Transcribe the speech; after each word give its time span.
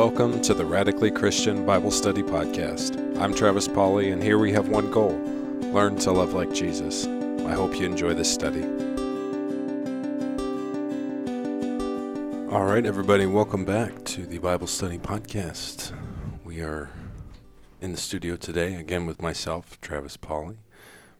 welcome 0.00 0.40
to 0.40 0.54
the 0.54 0.64
Radically 0.64 1.10
Christian 1.10 1.66
Bible 1.66 1.90
Study 1.90 2.22
Podcast. 2.22 3.20
I'm 3.20 3.34
Travis 3.34 3.68
Pauley, 3.68 4.14
and 4.14 4.22
here 4.22 4.38
we 4.38 4.50
have 4.50 4.70
one 4.70 4.90
goal 4.90 5.12
learn 5.74 5.96
to 5.96 6.10
love 6.10 6.32
like 6.32 6.50
Jesus. 6.54 7.04
I 7.04 7.52
hope 7.52 7.78
you 7.78 7.84
enjoy 7.84 8.14
this 8.14 8.32
study. 8.32 8.62
All 12.50 12.64
right, 12.64 12.86
everybody, 12.86 13.26
welcome 13.26 13.66
back 13.66 14.02
to 14.06 14.24
the 14.24 14.38
Bible 14.38 14.66
Study 14.66 14.96
Podcast. 14.96 15.92
We 16.46 16.62
are 16.62 16.88
in 17.82 17.92
the 17.92 17.98
studio 17.98 18.36
today 18.36 18.76
again 18.76 19.04
with 19.04 19.20
myself, 19.20 19.78
Travis 19.82 20.16
Pauley, 20.16 20.56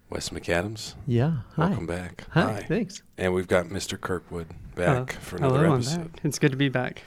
Wes 0.09 0.31
McAdams. 0.31 0.95
Yeah. 1.07 1.41
Hi. 1.57 1.67
Welcome 1.67 1.87
back. 1.87 2.25
Hi. 2.31 2.65
Thanks. 2.67 3.03
And 3.19 3.35
we've 3.35 3.47
got 3.47 3.67
Mr. 3.67 4.01
Kirkwood 4.01 4.47
back 4.75 5.13
Hello. 5.13 5.21
for 5.21 5.37
oh, 5.37 5.39
another 5.49 5.65
Hello, 5.65 5.75
episode. 5.75 6.21
It's 6.25 6.39
good 6.39 6.53
to 6.53 6.57
be 6.57 6.71
back. 6.71 7.03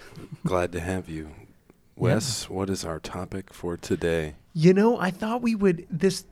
Glad 0.45 0.71
to 0.73 0.80
have 0.80 1.09
you. 1.09 1.31
Wes, 1.95 2.49
what 2.49 2.70
is 2.70 2.83
our 2.83 2.99
topic 2.99 3.53
for 3.53 3.77
today? 3.77 4.35
You 4.53 4.73
know, 4.73 4.99
I 4.99 5.11
thought 5.11 5.41
we 5.41 5.55
would 5.55 5.85
this. 5.89 6.25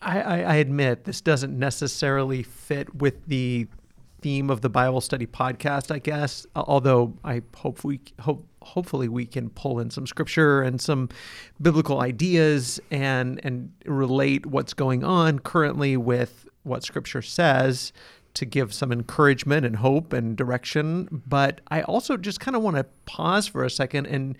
I, 0.00 0.20
I, 0.20 0.40
I 0.40 0.54
admit 0.56 1.04
this 1.04 1.20
doesn't 1.20 1.58
necessarily 1.58 2.42
fit 2.42 2.94
with 2.96 3.26
the 3.26 3.66
theme 4.20 4.50
of 4.50 4.60
the 4.60 4.68
Bible 4.68 5.00
study 5.00 5.26
podcast. 5.26 5.94
I 5.94 5.98
guess, 5.98 6.46
although 6.54 7.14
I 7.24 7.42
hope 7.54 7.84
we 7.84 8.00
hope 8.20 8.46
hopefully 8.66 9.08
we 9.08 9.24
can 9.24 9.48
pull 9.50 9.78
in 9.78 9.90
some 9.90 10.06
scripture 10.06 10.62
and 10.62 10.80
some 10.80 11.08
biblical 11.62 12.00
ideas 12.00 12.80
and 12.90 13.40
and 13.44 13.72
relate 13.84 14.44
what's 14.44 14.74
going 14.74 15.04
on 15.04 15.38
currently 15.38 15.96
with 15.96 16.48
what 16.64 16.82
scripture 16.82 17.22
says 17.22 17.92
to 18.34 18.44
give 18.44 18.74
some 18.74 18.92
encouragement 18.92 19.64
and 19.64 19.76
hope 19.76 20.12
and 20.12 20.36
direction 20.36 21.22
but 21.26 21.60
i 21.68 21.80
also 21.82 22.16
just 22.16 22.40
kind 22.40 22.56
of 22.56 22.62
want 22.62 22.76
to 22.76 22.84
pause 23.06 23.46
for 23.46 23.62
a 23.62 23.70
second 23.70 24.04
and 24.06 24.36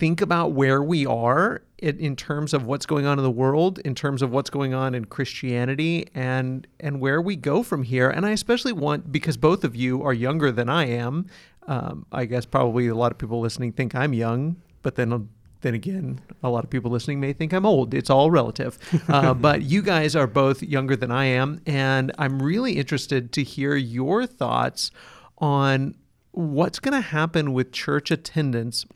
think 0.00 0.22
about 0.22 0.52
where 0.52 0.82
we 0.82 1.04
are 1.04 1.60
in, 1.78 1.98
in 1.98 2.16
terms 2.16 2.54
of 2.54 2.64
what's 2.64 2.86
going 2.86 3.04
on 3.04 3.18
in 3.18 3.22
the 3.22 3.30
world, 3.30 3.78
in 3.80 3.94
terms 3.94 4.22
of 4.22 4.30
what's 4.30 4.48
going 4.48 4.72
on 4.72 4.94
in 4.94 5.04
Christianity, 5.04 6.08
and 6.14 6.66
and 6.80 7.00
where 7.00 7.20
we 7.20 7.36
go 7.36 7.62
from 7.62 7.82
here. 7.82 8.08
And 8.08 8.24
I 8.24 8.30
especially 8.30 8.72
want 8.72 9.12
because 9.12 9.36
both 9.36 9.62
of 9.62 9.76
you 9.76 10.02
are 10.02 10.14
younger 10.14 10.50
than 10.50 10.70
I 10.70 10.86
am. 10.86 11.26
Um, 11.68 12.06
I 12.10 12.24
guess 12.24 12.46
probably 12.46 12.88
a 12.88 12.94
lot 12.94 13.12
of 13.12 13.18
people 13.18 13.40
listening 13.40 13.72
think 13.72 13.94
I'm 13.94 14.14
young, 14.14 14.56
but 14.82 14.96
then. 14.96 15.28
Then 15.62 15.74
again, 15.74 16.22
a 16.42 16.48
lot 16.48 16.64
of 16.64 16.70
people 16.70 16.90
listening 16.90 17.20
may 17.20 17.34
think 17.34 17.52
I'm 17.52 17.66
old. 17.66 17.92
It's 17.92 18.08
all 18.08 18.30
relative. 18.30 18.78
Uh, 19.10 19.34
but 19.34 19.60
you 19.60 19.82
guys 19.82 20.16
are 20.16 20.26
both 20.26 20.62
younger 20.62 20.96
than 20.96 21.10
I 21.10 21.26
am. 21.26 21.60
And 21.66 22.12
I'm 22.16 22.40
really 22.40 22.78
interested 22.78 23.30
to 23.32 23.42
hear 23.42 23.76
your 23.76 24.24
thoughts 24.24 24.90
on 25.36 25.96
what's 26.30 26.78
going 26.78 26.94
to 26.94 27.06
happen 27.06 27.52
with 27.52 27.72
church 27.72 28.10
attendance 28.10 28.86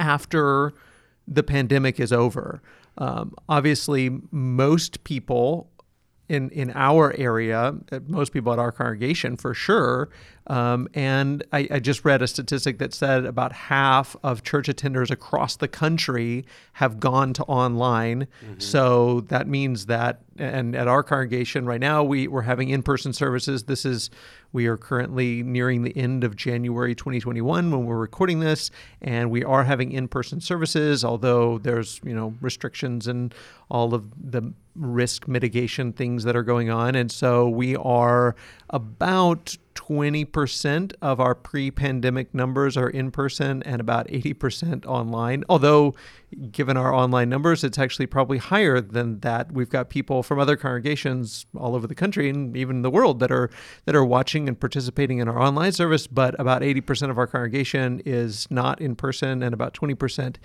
after 0.00 0.72
the 1.28 1.42
pandemic 1.44 2.00
is 2.00 2.12
over. 2.12 2.60
Um, 2.98 3.34
obviously, 3.48 4.10
most 4.32 5.04
people 5.04 5.70
in 6.28 6.48
in 6.50 6.70
our 6.74 7.12
area, 7.18 7.74
uh, 7.90 8.00
most 8.06 8.32
people 8.32 8.52
at 8.52 8.58
our 8.58 8.72
congregation 8.72 9.36
for 9.36 9.52
sure. 9.52 10.08
Um, 10.46 10.88
and 10.94 11.44
I, 11.52 11.68
I 11.70 11.78
just 11.80 12.04
read 12.04 12.22
a 12.22 12.26
statistic 12.26 12.78
that 12.78 12.92
said 12.94 13.24
about 13.24 13.52
half 13.52 14.16
of 14.22 14.42
church 14.42 14.66
attenders 14.68 15.10
across 15.10 15.56
the 15.56 15.68
country 15.68 16.44
have 16.74 16.98
gone 16.98 17.32
to 17.34 17.44
online. 17.44 18.26
So 18.58 19.20
that 19.28 19.46
means 19.46 19.86
that, 19.86 20.22
and 20.36 20.74
at 20.74 20.88
our 20.88 21.04
congregation 21.04 21.66
right 21.66 21.80
now, 21.80 22.02
we, 22.02 22.26
we're 22.26 22.42
having 22.42 22.68
in 22.68 22.82
person 22.82 23.12
services. 23.12 23.64
This 23.64 23.84
is, 23.84 24.10
we 24.52 24.66
are 24.66 24.76
currently 24.76 25.42
nearing 25.42 25.82
the 25.82 25.96
end 25.96 26.24
of 26.24 26.36
January 26.36 26.94
2021 26.94 27.70
when 27.70 27.84
we're 27.84 27.96
recording 27.96 28.40
this, 28.40 28.70
and 29.00 29.30
we 29.30 29.44
are 29.44 29.64
having 29.64 29.92
in 29.92 30.08
person 30.08 30.40
services, 30.40 31.04
although 31.04 31.58
there's, 31.58 32.00
you 32.04 32.14
know, 32.14 32.34
restrictions 32.40 33.06
and 33.06 33.34
all 33.70 33.94
of 33.94 34.10
the 34.30 34.52
risk 34.74 35.28
mitigation 35.28 35.92
things 35.92 36.24
that 36.24 36.36
are 36.36 36.42
going 36.42 36.70
on. 36.70 36.94
And 36.94 37.10
so 37.10 37.48
we 37.48 37.76
are 37.76 38.34
about 38.70 39.56
20% 39.80 40.92
of 41.00 41.20
our 41.20 41.34
pre 41.34 41.70
pandemic 41.70 42.34
numbers 42.34 42.76
are 42.76 42.90
in 42.90 43.10
person 43.10 43.62
and 43.62 43.80
about 43.80 44.06
80% 44.08 44.84
online. 44.84 45.42
Although, 45.48 45.94
given 46.52 46.76
our 46.76 46.92
online 46.92 47.30
numbers, 47.30 47.64
it's 47.64 47.78
actually 47.78 48.06
probably 48.06 48.36
higher 48.36 48.82
than 48.82 49.20
that. 49.20 49.52
We've 49.52 49.70
got 49.70 49.88
people 49.88 50.22
from 50.22 50.38
other 50.38 50.56
congregations 50.56 51.46
all 51.56 51.74
over 51.74 51.86
the 51.86 51.94
country 51.94 52.28
and 52.28 52.54
even 52.56 52.82
the 52.82 52.90
world 52.90 53.20
that 53.20 53.32
are 53.32 53.48
that 53.86 53.94
are 53.96 54.04
watching 54.04 54.48
and 54.48 54.60
participating 54.60 55.18
in 55.18 55.28
our 55.28 55.40
online 55.40 55.72
service, 55.72 56.06
but 56.06 56.38
about 56.38 56.60
80% 56.60 57.10
of 57.10 57.16
our 57.16 57.26
congregation 57.26 58.02
is 58.04 58.46
not 58.50 58.82
in 58.82 58.94
person 58.96 59.42
and 59.42 59.54
about 59.54 59.72
20% 59.72 60.36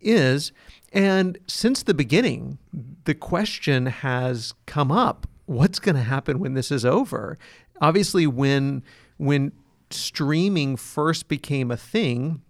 is. 0.00 0.52
And 0.92 1.38
since 1.48 1.82
the 1.82 1.94
beginning, 1.94 2.58
the 3.04 3.14
question 3.14 3.86
has 3.86 4.54
come 4.66 4.92
up 4.92 5.26
what's 5.46 5.78
going 5.78 5.94
to 5.94 6.02
happen 6.02 6.38
when 6.38 6.54
this 6.54 6.70
is 6.70 6.84
over? 6.84 7.38
Obviously, 7.80 8.26
when 8.26 8.82
when 9.18 9.52
streaming 9.90 10.76
first 10.76 11.28
became 11.28 11.70
a 11.70 11.76
thing, 11.76 12.42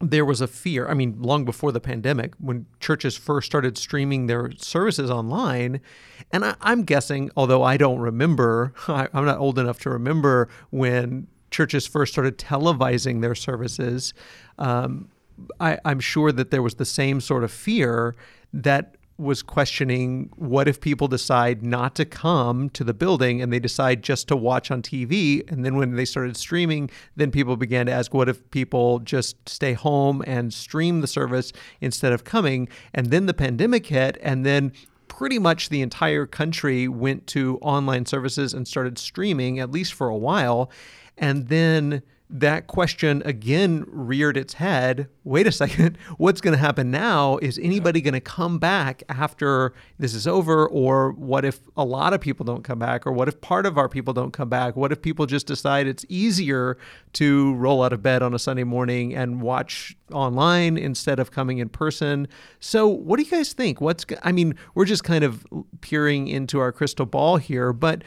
there 0.00 0.24
was 0.24 0.40
a 0.40 0.46
fear. 0.46 0.88
I 0.88 0.94
mean, 0.94 1.20
long 1.20 1.44
before 1.44 1.72
the 1.72 1.80
pandemic, 1.80 2.34
when 2.38 2.66
churches 2.80 3.16
first 3.16 3.46
started 3.46 3.78
streaming 3.78 4.26
their 4.26 4.50
services 4.56 5.10
online, 5.10 5.80
and 6.32 6.44
I, 6.44 6.54
I'm 6.60 6.82
guessing, 6.84 7.30
although 7.36 7.62
I 7.62 7.76
don't 7.76 7.98
remember, 7.98 8.74
I, 8.88 9.08
I'm 9.12 9.24
not 9.24 9.38
old 9.38 9.58
enough 9.58 9.78
to 9.80 9.90
remember 9.90 10.48
when 10.70 11.28
churches 11.50 11.86
first 11.86 12.12
started 12.12 12.38
televising 12.38 13.22
their 13.22 13.34
services. 13.34 14.12
Um, 14.58 15.08
I, 15.60 15.78
I'm 15.84 16.00
sure 16.00 16.32
that 16.32 16.50
there 16.50 16.62
was 16.62 16.74
the 16.74 16.84
same 16.84 17.20
sort 17.20 17.44
of 17.44 17.50
fear 17.50 18.14
that 18.52 18.96
was 19.18 19.42
questioning 19.42 20.30
what 20.36 20.68
if 20.68 20.80
people 20.80 21.08
decide 21.08 21.62
not 21.62 21.94
to 21.94 22.04
come 22.04 22.68
to 22.70 22.84
the 22.84 22.92
building 22.92 23.40
and 23.40 23.52
they 23.52 23.58
decide 23.58 24.02
just 24.02 24.28
to 24.28 24.36
watch 24.36 24.70
on 24.70 24.82
TV 24.82 25.50
and 25.50 25.64
then 25.64 25.76
when 25.76 25.96
they 25.96 26.04
started 26.04 26.36
streaming 26.36 26.90
then 27.16 27.30
people 27.30 27.56
began 27.56 27.86
to 27.86 27.92
ask 27.92 28.12
what 28.12 28.28
if 28.28 28.50
people 28.50 28.98
just 28.98 29.48
stay 29.48 29.72
home 29.72 30.22
and 30.26 30.52
stream 30.52 31.00
the 31.00 31.06
service 31.06 31.52
instead 31.80 32.12
of 32.12 32.24
coming? 32.24 32.68
And 32.92 33.10
then 33.10 33.26
the 33.26 33.34
pandemic 33.34 33.86
hit 33.86 34.18
and 34.20 34.44
then 34.44 34.72
pretty 35.08 35.38
much 35.38 35.68
the 35.68 35.82
entire 35.82 36.26
country 36.26 36.88
went 36.88 37.26
to 37.28 37.58
online 37.62 38.04
services 38.04 38.52
and 38.52 38.68
started 38.68 38.98
streaming 38.98 39.58
at 39.58 39.70
least 39.70 39.94
for 39.94 40.08
a 40.08 40.16
while. 40.16 40.70
And 41.16 41.48
then 41.48 42.02
that 42.28 42.66
question 42.66 43.22
again 43.24 43.84
reared 43.86 44.36
its 44.36 44.54
head. 44.54 45.08
Wait 45.22 45.46
a 45.46 45.52
second, 45.52 45.96
what's 46.18 46.40
going 46.40 46.52
to 46.52 46.58
happen 46.58 46.90
now? 46.90 47.38
Is 47.38 47.58
anybody 47.62 48.00
going 48.00 48.14
to 48.14 48.20
come 48.20 48.58
back 48.58 49.02
after 49.08 49.72
this 49.98 50.12
is 50.12 50.26
over? 50.26 50.66
Or 50.68 51.12
what 51.12 51.44
if 51.44 51.60
a 51.76 51.84
lot 51.84 52.12
of 52.12 52.20
people 52.20 52.44
don't 52.44 52.64
come 52.64 52.78
back? 52.78 53.06
Or 53.06 53.12
what 53.12 53.28
if 53.28 53.40
part 53.40 53.64
of 53.64 53.78
our 53.78 53.88
people 53.88 54.12
don't 54.12 54.32
come 54.32 54.48
back? 54.48 54.76
What 54.76 54.90
if 54.90 55.00
people 55.02 55.26
just 55.26 55.46
decide 55.46 55.86
it's 55.86 56.04
easier 56.08 56.78
to 57.14 57.54
roll 57.54 57.82
out 57.82 57.92
of 57.92 58.02
bed 58.02 58.22
on 58.22 58.34
a 58.34 58.38
Sunday 58.38 58.64
morning 58.64 59.14
and 59.14 59.40
watch 59.40 59.96
online 60.12 60.76
instead 60.76 61.20
of 61.20 61.30
coming 61.30 61.58
in 61.58 61.68
person? 61.68 62.26
So, 62.58 62.88
what 62.88 63.18
do 63.18 63.22
you 63.22 63.30
guys 63.30 63.52
think? 63.52 63.80
What's, 63.80 64.04
I 64.22 64.32
mean, 64.32 64.54
we're 64.74 64.84
just 64.84 65.04
kind 65.04 65.22
of 65.22 65.46
peering 65.80 66.26
into 66.26 66.58
our 66.58 66.72
crystal 66.72 67.06
ball 67.06 67.36
here, 67.36 67.72
but 67.72 68.02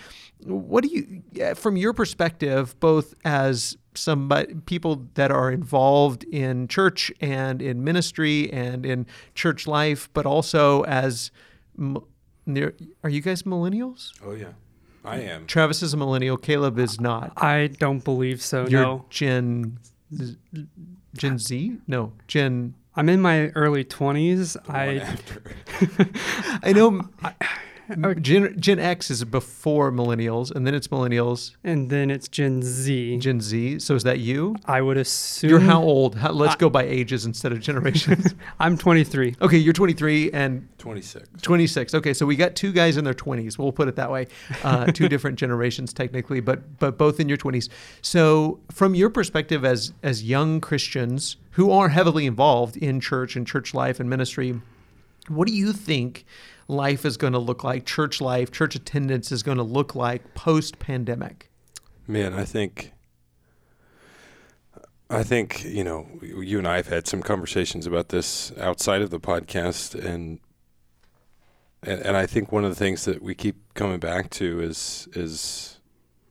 what 0.46 0.84
do 0.84 0.90
you, 0.90 1.22
eh, 1.38 1.53
from 1.53 1.75
your 1.75 1.94
perspective, 1.94 2.80
both 2.80 3.13
as 3.25 3.78
somebody 3.99 4.55
people 4.65 5.07
that 5.15 5.31
are 5.31 5.51
involved 5.51 6.23
in 6.25 6.67
church 6.67 7.11
and 7.21 7.61
in 7.61 7.83
ministry 7.83 8.51
and 8.51 8.85
in 8.85 9.05
church 9.35 9.67
life, 9.67 10.09
but 10.13 10.25
also 10.25 10.83
as 10.83 11.31
are 13.03 13.09
you 13.09 13.21
guys 13.21 13.43
millennials? 13.43 14.11
Oh 14.23 14.33
yeah, 14.33 14.53
I 15.05 15.17
am. 15.21 15.45
Travis 15.47 15.83
is 15.83 15.93
a 15.93 15.97
millennial. 15.97 16.38
Caleb 16.38 16.79
is 16.79 16.99
not. 16.99 17.33
I 17.38 17.68
don't 17.68 18.03
believe 18.03 18.41
so. 18.41 18.68
You're 18.68 18.81
no. 18.81 19.06
Gen 19.09 19.79
Gen 21.15 21.38
Z? 21.38 21.77
No, 21.88 22.13
Gen. 22.27 22.75
I'm 22.95 23.07
in 23.07 23.21
my 23.21 23.47
early 23.50 23.85
20s. 23.85 24.57
I 24.68 25.18
I 26.68 26.74
know. 26.74 27.01
I, 27.24 27.33
Gen, 28.21 28.59
Gen 28.59 28.80
X 28.80 29.09
is 29.09 29.24
before 29.24 29.91
millennials, 29.91 30.51
and 30.51 30.65
then 30.65 30.75
it's 30.75 30.88
millennials, 30.89 31.56
and 31.63 31.89
then 31.89 32.12
it's 32.12 32.27
Gen 32.27 32.62
Z. 32.62 33.18
Gen 33.18 33.41
Z. 33.41 33.80
So 33.80 33.95
is 33.95 34.03
that 34.03 34.19
you? 34.19 34.56
I 34.65 34.81
would 34.81 34.97
assume. 34.97 35.50
You're 35.50 35.59
how 35.59 35.81
old? 35.81 36.15
How, 36.15 36.31
let's 36.31 36.56
I, 36.56 36.57
go 36.57 36.69
by 36.69 36.83
ages 36.83 37.25
instead 37.25 37.51
of 37.51 37.59
generations. 37.59 38.36
I'm 38.59 38.77
23. 38.77 39.36
Okay, 39.41 39.57
you're 39.57 39.74
23 39.74 40.31
and 40.31 40.68
26. 40.77 41.30
26. 41.41 41.95
Okay, 41.95 42.13
so 42.13 42.25
we 42.25 42.36
got 42.36 42.56
two 42.56 42.71
guys 42.71 42.97
in 42.97 43.03
their 43.03 43.13
20s. 43.13 43.57
We'll 43.57 43.71
put 43.71 43.88
it 43.88 43.95
that 43.95 44.12
way. 44.12 44.27
Uh, 44.63 44.86
two 44.91 45.09
different 45.09 45.39
generations 45.39 45.91
technically, 45.94 46.39
but 46.39 46.80
but 46.80 46.97
both 46.97 47.19
in 47.19 47.27
your 47.27 47.38
20s. 47.38 47.69
So 48.01 48.59
from 48.71 48.94
your 48.94 49.09
perspective 49.09 49.65
as 49.65 49.94
as 50.03 50.24
young 50.24 50.62
Christians 50.62 51.38
who 51.51 51.71
are 51.71 51.89
heavily 51.89 52.25
involved 52.25 52.77
in 52.77 53.00
church 53.00 53.36
and 53.36 53.47
church 53.47 53.74
life 53.74 54.00
and 54.00 54.09
ministry, 54.09 54.62
what 55.27 55.47
do 55.47 55.53
you 55.53 55.74
think? 55.74 56.25
Life 56.69 57.04
is 57.04 57.18
going 57.18 57.33
to 57.33 57.39
look 57.39 57.63
like, 57.63 57.86
church 57.86 58.21
life, 58.21 58.51
church 58.51 58.75
attendance 58.75 59.31
is 59.31 59.44
going 59.44 59.57
to 59.57 59.63
look 59.63 59.95
like 59.95 60.33
post 60.36 60.80
pandemic? 60.80 61.50
Man, 62.07 62.33
I 62.33 62.45
think 62.45 62.94
I 65.10 65.24
think 65.24 65.63
you 65.66 65.83
know 65.83 66.07
you 66.21 66.60
and 66.60 66.68
I 66.68 66.75
have 66.77 66.88
had 66.88 67.07
some 67.07 67.21
conversations 67.21 67.88
about 67.88 68.10
this 68.10 68.51
outside 68.60 69.01
of 69.01 69.10
the 69.10 69.19
podcast, 69.19 69.94
and 69.95 70.39
and, 71.83 72.00
and 72.01 72.16
I 72.18 72.25
think 72.27 72.51
one 72.51 72.63
of 72.63 72.69
the 72.69 72.75
things 72.75 73.06
that 73.06 73.22
we 73.22 73.33
keep 73.36 73.74
coming 73.74 74.00
back 74.00 74.30
to 74.31 74.62
is 74.62 75.07
is 75.13 75.80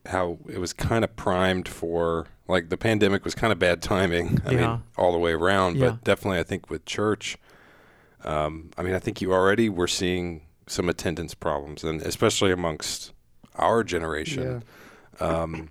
how 0.06 0.38
it 0.48 0.58
was 0.58 0.72
kind 0.72 1.04
of 1.04 1.14
primed 1.16 1.68
for 1.68 2.26
like 2.46 2.70
the 2.70 2.78
pandemic 2.78 3.24
was 3.24 3.34
kind 3.34 3.52
of 3.52 3.58
bad 3.58 3.82
timing. 3.82 4.40
I 4.46 4.52
Yeah. 4.52 4.58
mean, 4.68 4.82
all 4.96 5.12
the 5.12 5.18
way 5.18 5.32
around, 5.32 5.76
Yeah. 5.76 5.90
but 5.90 6.04
definitely 6.04 6.38
I 6.38 6.44
think 6.44 6.70
with 6.70 6.84
church, 6.86 7.36
um, 8.24 8.70
I 8.76 8.82
mean, 8.82 8.94
I 8.94 8.98
think 8.98 9.20
you 9.20 9.32
already 9.32 9.68
were 9.68 9.88
seeing 9.88 10.42
some 10.66 10.88
attendance 10.88 11.34
problems, 11.34 11.84
and 11.84 12.02
especially 12.02 12.52
amongst 12.52 13.12
our 13.56 13.82
generation 13.82 14.62
um, 15.20 15.68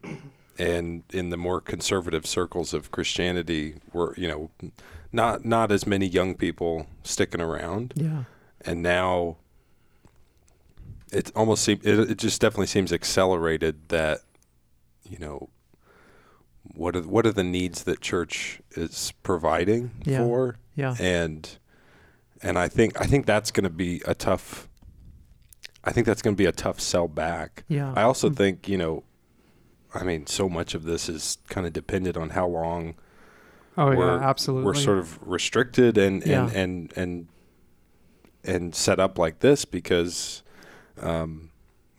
and 0.57 1.03
in 1.13 1.29
the 1.29 1.37
more 1.37 1.61
conservative 1.61 2.25
circles 2.25 2.73
of 2.73 2.91
Christianity, 2.91 3.75
were 3.93 4.13
you 4.17 4.27
know, 4.27 4.49
not 5.11 5.45
not 5.45 5.71
as 5.71 5.85
many 5.85 6.05
young 6.07 6.35
people 6.35 6.87
sticking 7.03 7.41
around, 7.41 7.93
Yeah. 7.95 8.23
and 8.61 8.81
now 8.81 9.37
it 11.11 11.31
almost 11.35 11.63
seems 11.63 11.85
it, 11.85 11.99
it 12.11 12.17
just 12.17 12.41
definitely 12.41 12.67
seems 12.67 12.91
accelerated 12.91 13.89
that 13.89 14.19
you 15.09 15.17
know 15.19 15.49
what 16.75 16.95
are 16.95 17.01
what 17.03 17.25
are 17.25 17.31
the 17.31 17.43
needs 17.43 17.83
that 17.83 18.01
church 18.01 18.59
is 18.71 19.13
providing 19.23 19.91
Yeah. 20.05 20.19
for 20.19 20.57
Yeah. 20.75 20.95
and 20.99 21.57
and 22.43 22.57
I 22.57 22.67
think 22.67 22.99
I 22.99 23.05
think 23.05 23.25
that's 23.25 23.51
going 23.51 23.63
to 23.63 23.69
be 23.69 24.01
a 24.05 24.13
tough 24.15 24.67
I 25.83 25.91
think 25.91 26.05
that's 26.05 26.21
going 26.21 26.35
to 26.35 26.37
be 26.37 26.45
a 26.45 26.51
tough 26.51 26.79
sell 26.81 27.07
back. 27.07 27.63
Yeah. 27.69 27.93
I 27.95 28.01
also 28.01 28.29
Mm. 28.29 28.35
think, 28.35 28.67
you 28.67 28.77
know, 28.77 29.03
I 29.93 30.03
mean, 30.03 30.27
so 30.27 30.49
much 30.49 30.75
of 30.75 30.83
this 30.83 31.07
is 31.07 31.37
kind 31.47 31.65
of 31.65 31.71
dependent 31.71 32.17
on 32.17 32.31
how 32.31 32.45
long 32.47 32.95
Oh 33.77 33.87
we're 33.95 34.17
yeah, 34.17 34.27
absolutely. 34.29 34.65
we're 34.65 34.73
sort 34.73 34.97
of 34.97 35.17
restricted 35.25 35.97
and 35.97 36.21
and 36.23 36.31
Yeah. 36.31 36.49
and, 36.59 36.93
and 36.97 37.27
and 38.43 38.75
set 38.75 38.99
up 38.99 39.17
like 39.17 39.39
this 39.39 39.65
because 39.65 40.43
um, 41.01 41.51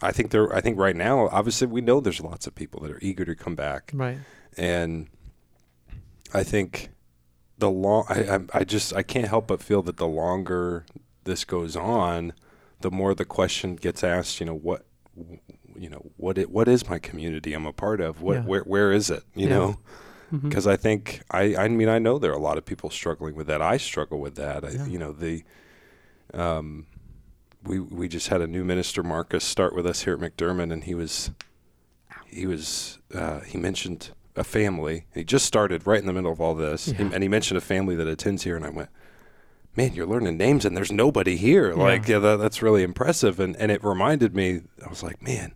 I 0.03 0.13
think 0.13 0.31
there 0.33 0.53
I 0.55 0.61
think 0.61 0.79
right 0.79 0.97
now 0.97 1.29
obviously 1.29 1.67
we 1.69 1.81
know 1.81 2.01
there's 2.01 2.21
lots 2.21 2.47
of 2.47 2.55
people 2.55 2.81
that 2.83 2.91
are 2.91 2.99
eager 3.01 3.25
to 3.25 3.35
come 3.35 3.55
back 3.55 3.91
Right. 3.95 4.19
and 4.57 5.09
I 6.35 6.43
think 6.43 6.91
the 7.59 7.71
long 7.71 8.05
I, 8.09 8.41
I 8.55 8.65
just 8.65 8.95
I 8.95 9.03
can't 9.03 9.29
help 9.29 9.49
but 9.49 9.63
feel 9.63 9.83
that 9.83 9.97
the 9.97 10.07
longer 10.07 10.87
this 11.25 11.45
goes 11.45 11.77
on, 11.77 12.33
the 12.81 12.91
more 12.91 13.15
the 13.15 13.25
question 13.25 13.77
gets 13.77 14.03
asked. 14.05 14.41
You 14.41 14.47
know 14.47 14.55
what, 14.57 14.87
you 15.77 15.89
know 15.91 16.11
what 16.17 16.39
it 16.39 16.51
what 16.51 16.69
is 16.69 16.89
my 16.89 16.99
community 16.99 17.53
I'm 17.53 17.67
a 17.67 17.73
part 17.73 18.01
of? 18.01 18.23
What 18.23 18.35
Yeah. 18.37 18.43
where 18.43 18.63
where 18.63 18.93
is 18.93 19.11
it? 19.11 19.25
You 19.35 19.49
Yeah. 19.49 19.55
know, 19.59 19.79
because 20.43 20.67
I 20.67 20.77
think 20.77 21.23
I 21.31 21.57
I 21.57 21.69
mean 21.69 21.89
I 21.89 21.99
know 21.99 22.19
there 22.19 22.31
are 22.31 22.35
a 22.37 22.41
lot 22.41 22.59
of 22.59 22.65
people 22.65 22.91
struggling 22.91 23.35
with 23.35 23.47
that. 23.49 23.61
I 23.61 23.77
struggle 23.77 24.21
with 24.21 24.37
that. 24.37 24.65
I, 24.65 24.71
Yeah. 24.71 24.87
You 24.87 24.99
know 24.99 25.13
the 25.13 25.43
um 26.35 26.87
we 27.65 27.81
we 27.81 28.09
just 28.09 28.29
had 28.29 28.41
a 28.41 28.47
new 28.47 28.65
minister 28.65 29.03
Marcus 29.03 29.43
start 29.45 29.75
with 29.75 29.87
us 29.87 30.03
here 30.03 30.15
at 30.15 30.21
McDermott 30.21 30.73
and 30.73 30.85
he 30.85 30.95
was 30.95 31.31
he 32.27 32.47
was 32.47 32.99
uh, 33.15 33.41
he 33.41 33.57
mentioned 33.59 34.11
a 34.39 34.45
family. 34.45 35.05
He 35.15 35.25
just 35.25 35.45
started 35.47 35.87
right 35.87 36.01
in 36.01 36.07
the 36.07 36.13
middle 36.13 36.33
of 36.33 36.41
all 36.41 36.55
this, 36.55 36.89
Yeah. 36.89 37.11
and 37.13 37.23
he 37.23 37.29
mentioned 37.29 37.59
a 37.59 37.61
family 37.61 37.95
that 37.97 38.07
attends 38.09 38.45
here, 38.45 38.57
and 38.57 38.65
I 38.65 38.71
went, 38.71 38.89
"Man, 39.77 39.95
you're 39.95 40.07
learning 40.07 40.37
names, 40.37 40.65
and 40.65 40.77
there's 40.77 40.93
nobody 40.93 41.37
here. 41.37 41.71
Yeah. 41.71 41.83
Like, 41.83 42.09
yeah, 42.09 42.19
that, 42.21 42.37
that's 42.39 42.63
really 42.63 42.83
impressive." 42.83 43.39
And 43.41 43.57
and 43.57 43.71
it 43.73 43.83
reminded 43.85 44.35
me, 44.35 44.63
I 44.85 44.89
was 44.89 45.03
like, 45.03 45.21
"Man, 45.23 45.53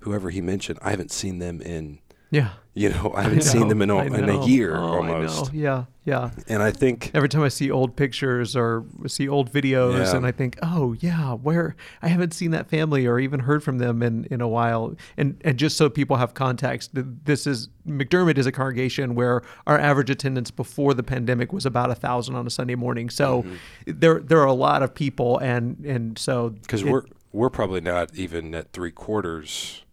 whoever 0.00 0.30
he 0.30 0.40
mentioned, 0.40 0.78
I 0.82 0.90
haven't 0.90 1.10
seen 1.10 1.38
them 1.38 1.60
in, 1.60 1.98
Yeah. 2.34 2.50
you 2.74 2.88
know, 2.90 3.12
I 3.14 3.20
I 3.20 3.22
haven't 3.24 3.42
seen 3.42 3.60
know, 3.62 3.68
them 3.68 3.82
in 3.82 3.90
a, 3.90 3.96
I 3.96 4.04
in 4.06 4.28
a 4.28 4.44
year 4.46 4.74
Oh, 4.76 5.02
I 5.02 5.12
almost." 5.12 5.52
Yeah. 5.54 5.84
Yeah. 6.04 6.30
And 6.48 6.62
I 6.62 6.70
think, 6.70 7.10
Every 7.14 7.28
time 7.30 7.42
I 7.42 7.48
see 7.48 7.70
old 7.70 7.96
pictures 7.96 8.54
or 8.56 8.84
see 9.06 9.26
old 9.28 9.50
videos, 9.52 9.98
Yeah. 9.98 10.16
and 10.16 10.26
I 10.26 10.32
think, 10.32 10.58
oh 10.62 10.94
yeah, 11.00 11.32
where 11.34 11.76
I 12.02 12.08
haven't 12.08 12.34
seen 12.34 12.50
that 12.50 12.68
family 12.68 13.06
or 13.06 13.18
even 13.20 13.40
heard 13.40 13.62
from 13.62 13.78
them 13.78 14.02
in, 14.02 14.24
in 14.30 14.40
a 14.40 14.48
while. 14.48 14.94
And 15.16 15.40
and 15.44 15.56
just 15.58 15.76
so 15.76 15.88
people 15.88 16.16
have 16.16 16.34
context, 16.34 16.90
this 16.92 17.46
is 17.46 17.68
McDermott 17.86 18.36
is 18.38 18.46
a 18.46 18.52
congregation 18.52 19.14
where 19.14 19.42
our 19.66 19.78
average 19.78 20.10
attendance 20.10 20.50
before 20.50 20.92
the 20.94 21.02
pandemic 21.04 21.52
was 21.52 21.64
about 21.64 21.90
a 21.90 21.94
thousand 21.94 22.34
on 22.34 22.46
a 22.46 22.50
Sunday 22.50 22.74
morning. 22.74 23.08
So 23.10 23.42
Mm-hmm. 23.44 24.00
there 24.00 24.18
there 24.20 24.40
are 24.40 24.46
a 24.58 24.60
lot 24.68 24.82
of 24.82 24.92
people, 24.94 25.38
and 25.38 25.84
and 25.86 26.18
so 26.18 26.50
because 26.50 26.82
we're 26.84 27.04
we're 27.32 27.50
probably 27.50 27.80
not 27.80 28.14
even 28.14 28.54
at 28.54 28.72
three 28.72 28.92
quarters, 28.92 29.83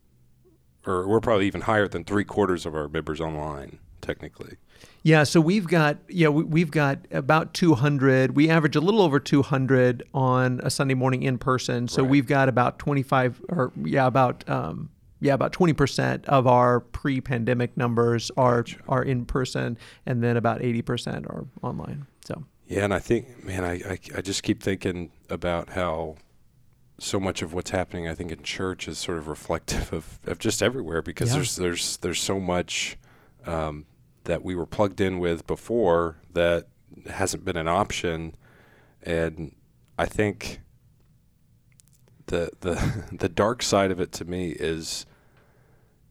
or 0.86 1.08
we're 1.08 1.20
probably 1.22 1.48
even 1.48 1.62
higher 1.62 1.88
than 1.88 2.04
three 2.04 2.24
quarters 2.24 2.66
of 2.66 2.76
our 2.76 2.88
members 2.88 3.22
online, 3.22 3.80
technically. 4.02 4.58
Yeah, 5.04 5.24
so 5.24 5.40
we've 5.42 5.68
got 5.68 5.98
yeah 6.10 6.28
we, 6.30 6.44
we've 6.44 6.72
got 6.72 7.00
about 7.12 7.54
200. 7.54 8.36
We 8.36 8.50
average 8.50 8.76
a 8.76 8.82
little 8.82 9.02
over 9.02 9.20
200 9.20 10.04
on 10.14 10.60
a 10.64 10.70
Sunday 10.70 10.94
morning 10.96 11.24
in 11.24 11.38
person. 11.38 11.88
So 11.88 12.02
Right. 12.02 12.12
we've 12.12 12.28
got 12.28 12.50
about 12.50 12.80
25 12.80 13.42
or 13.50 13.72
yeah 13.84 14.06
about 14.08 14.48
um, 14.50 14.90
yeah 15.20 15.34
about 15.34 15.54
20 15.54 15.74
percent 15.74 16.26
of 16.26 16.48
our 16.48 16.80
pre-pandemic 16.80 17.78
numbers 17.78 18.32
are 18.38 18.66
are 18.88 19.04
in 19.04 19.26
person, 19.26 19.78
and 20.06 20.24
then 20.24 20.38
about 20.38 20.62
80 20.64 20.82
percent 20.82 21.26
are 21.28 21.46
online. 21.62 22.06
So 22.26 22.44
Yeah, 22.68 22.84
and 22.86 22.94
I 22.94 23.00
think, 23.00 23.44
man, 23.44 23.64
I, 23.64 23.74
I, 23.74 24.00
I 24.18 24.22
just 24.22 24.42
keep 24.44 24.62
thinking 24.64 25.12
about 25.30 25.70
how 25.70 26.16
so 27.04 27.20
much 27.20 27.42
of 27.42 27.52
what's 27.54 27.72
happening, 27.72 28.08
I 28.08 28.14
think, 28.14 28.32
in 28.32 28.44
church 28.44 28.88
is 28.88 28.98
sort 29.00 29.18
of 29.18 29.28
reflective 29.28 29.92
of, 29.92 30.20
of 30.26 30.38
just 30.40 30.62
everywhere 30.62 31.02
because 31.02 31.30
Yeah. 31.30 31.36
there's 31.38 31.56
there's 31.56 31.98
there's 31.98 32.20
so 32.22 32.40
much 32.40 32.98
um, 33.46 33.86
that 34.26 34.44
we 34.44 34.54
were 34.56 34.68
plugged 34.68 35.02
in 35.02 35.18
with 35.20 35.48
before 35.48 36.18
that 36.34 36.68
hasn't 37.10 37.44
been 37.44 37.58
an 37.58 37.68
option, 37.68 38.36
and 39.02 39.56
I 39.98 40.06
think 40.06 40.62
the 42.28 42.52
the 42.62 43.06
the 43.12 43.30
dark 43.30 43.62
side 43.64 43.92
of 43.92 44.00
it 44.00 44.12
to 44.14 44.26
me 44.26 44.50
is 44.52 45.06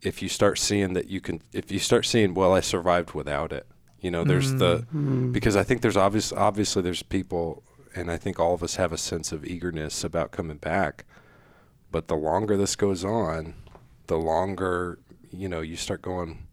if 0.03 0.23
you 0.23 0.29
start 0.29 0.59
seeing 0.59 0.95
that 0.95 1.09
you 1.09 1.21
can 1.21 1.41
if 1.53 1.71
you 1.71 1.79
start 1.79 2.05
seeing 2.07 2.35
well 2.35 2.53
I 2.55 2.61
survived 2.61 3.13
without 3.13 3.53
it 3.53 3.67
you 4.01 4.11
know 4.11 4.25
there's 4.25 4.55
the 4.55 4.87
Mm. 4.95 5.33
because 5.33 5.57
I 5.57 5.63
think 5.63 5.83
there's 5.83 5.97
obvious 5.97 6.33
obviously 6.33 6.83
there's 6.83 7.03
people 7.03 7.63
and 7.95 8.11
I 8.11 8.17
think 8.17 8.39
all 8.39 8.55
of 8.55 8.63
us 8.63 8.77
have 8.77 8.93
a 8.93 8.99
sense 8.99 9.33
of 9.33 9.45
eagerness 9.45 10.05
about 10.05 10.31
coming 10.31 10.57
back 10.59 11.05
but 11.93 12.09
the 12.09 12.17
longer 12.17 12.57
this 12.57 12.77
goes 12.77 13.05
on 13.05 13.55
the 14.07 14.19
longer 14.19 14.99
you 15.33 15.49
know 15.49 15.61
you 15.61 15.77
start 15.77 16.03
going 16.03 16.47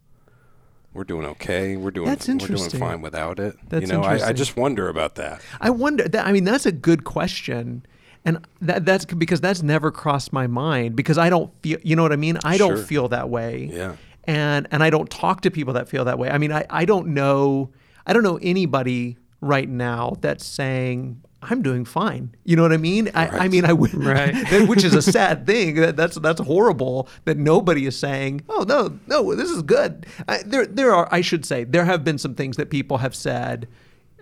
we're 0.94 1.04
doing 1.04 1.26
okay 1.26 1.78
we're 1.78 1.92
doing 1.92 2.08
That's 2.08 2.28
interesting. 2.30 2.56
we're 2.58 2.70
doing 2.70 2.80
fine 2.80 3.02
without 3.02 3.40
it 3.40 3.56
That's 3.70 3.82
you 3.82 3.88
know 3.88 4.02
I, 4.04 4.28
I 4.30 4.34
just 4.34 4.58
wonder 4.58 4.90
about 4.90 5.16
that 5.16 5.42
I 5.62 5.70
wonder 5.70 6.08
that 6.08 6.26
I 6.26 6.32
mean 6.32 6.44
that's 6.44 6.66
a 6.66 6.72
good 6.72 7.04
question. 7.04 7.86
And 8.26 8.46
that, 8.60 8.84
that's 8.86 9.06
because 9.06 9.40
that's 9.40 9.64
never 9.64 9.90
crossed 9.90 10.34
my 10.34 10.48
mind 10.48 10.98
because 10.98 11.18
I 11.18 11.30
don't 11.30 11.50
feel, 11.62 11.80
you 11.82 11.96
know 11.96 12.04
what 12.04 12.12
I 12.12 12.18
mean? 12.18 12.38
I 12.44 12.58
don't 12.58 12.76
Sure. 12.76 12.84
feel 12.86 13.08
that 13.10 13.30
way. 13.30 13.70
yeah 13.72 13.96
and 14.26 14.68
and 14.72 14.84
I 14.84 14.90
don't 14.90 15.10
talk 15.10 15.42
to 15.42 15.52
people 15.52 15.74
that 15.76 15.88
feel 15.88 16.04
that 16.06 16.20
way. 16.20 16.30
I 16.30 16.38
mean, 16.38 16.52
I, 16.52 16.66
I 16.70 16.84
don't 16.84 17.08
know 17.10 17.70
I 18.06 18.12
don't 18.14 18.24
know 18.24 18.38
anybody 18.42 19.18
right 19.40 19.70
now 19.70 20.16
that's 20.20 20.46
saying 20.46 21.22
I'm 21.42 21.62
doing 21.62 21.86
fine. 21.86 22.36
You 22.46 22.56
know 22.56 22.64
what 22.64 22.74
I 22.74 22.78
mean? 22.78 23.12
I, 23.14 23.28
I 23.28 23.48
mean 23.48 23.64
I 23.66 23.74
would 23.74 23.94
Right. 24.08 24.36
which 24.68 24.84
is 24.84 24.96
a 24.96 25.02
sad 25.02 25.46
thing. 25.46 25.76
That, 25.76 25.96
that's 25.96 26.16
that's 26.18 26.42
horrible 26.42 27.08
that 27.26 27.38
nobody 27.38 27.86
is 27.86 27.98
saying, 27.98 28.42
"Oh 28.50 28.66
no, 28.68 29.00
no, 29.08 29.36
this 29.36 29.50
is 29.50 29.62
good." 29.62 30.06
I, 30.28 30.42
there 30.44 30.66
there 30.66 30.94
are 30.94 31.08
I 31.12 31.22
should 31.22 31.46
say 31.46 31.64
there 31.64 31.86
have 31.86 32.04
been 32.04 32.18
some 32.18 32.34
things 32.36 32.58
that 32.58 32.70
people 32.70 32.98
have 32.98 33.16
said 33.16 33.68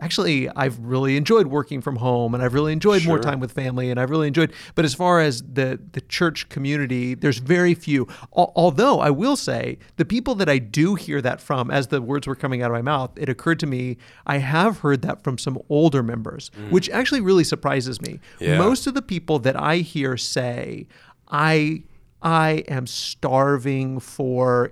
Actually, 0.02 0.50
I've 0.50 0.78
really 0.80 1.16
enjoyed 1.16 1.48
working 1.48 1.82
from 1.82 1.96
home 1.98 2.34
and 2.34 2.44
I've 2.44 2.54
really 2.54 2.74
enjoyed 2.74 3.06
more 3.06 3.20
time 3.20 3.40
with 3.40 3.52
family 3.52 3.90
and 3.90 4.00
I've 4.00 4.10
really 4.10 4.28
enjoyed 4.28 4.54
but 4.75 4.86
as 4.86 4.94
far 4.94 5.22
as 5.22 5.42
the 5.42 5.80
the 5.94 6.02
church 6.02 6.50
community 6.50 7.14
there's 7.16 7.38
very 7.38 7.74
few. 7.74 8.08
Al- 8.36 8.52
although 8.56 9.00
i 9.00 9.10
will 9.10 9.36
say 9.36 9.78
the 9.98 10.06
people 10.06 10.36
that 10.36 10.50
i 10.50 10.58
do 10.58 10.96
hear 10.96 11.22
that 11.22 11.42
from 11.42 11.72
as 11.72 11.88
the 11.88 12.02
words 12.02 12.28
were 12.28 12.36
coming 12.36 12.62
out 12.62 12.72
of 12.72 12.75
my 12.75 12.82
mouth 12.82 13.12
it 13.16 13.30
occurred 13.30 13.60
to 13.60 13.68
me 13.68 13.98
i 14.25 14.38
have 14.38 14.80
heard 14.80 15.02
that 15.02 15.24
from 15.24 15.38
some 15.38 15.60
older 15.70 16.04
members 16.04 16.52
mm. 16.58 16.72
which 16.72 16.90
actually 16.90 17.22
really 17.22 17.44
surprises 17.44 18.02
me. 18.02 18.20
Yeah. 18.40 18.58
most 18.58 18.88
of 18.88 18.94
the 18.94 19.02
people 19.02 19.40
that 19.40 19.60
i 19.60 19.78
hear 19.78 20.18
say 20.18 20.88
i 21.30 21.84
i 22.22 22.64
am 22.68 22.88
starving 22.88 24.00
for 24.00 24.72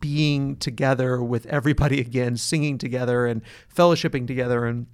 being 0.00 0.56
together 0.56 1.22
with 1.22 1.46
everybody 1.46 2.00
again 2.06 2.36
singing 2.36 2.78
together 2.78 3.26
and 3.26 3.42
fellowshipping 3.74 4.26
together 4.26 4.66
and 4.66 4.86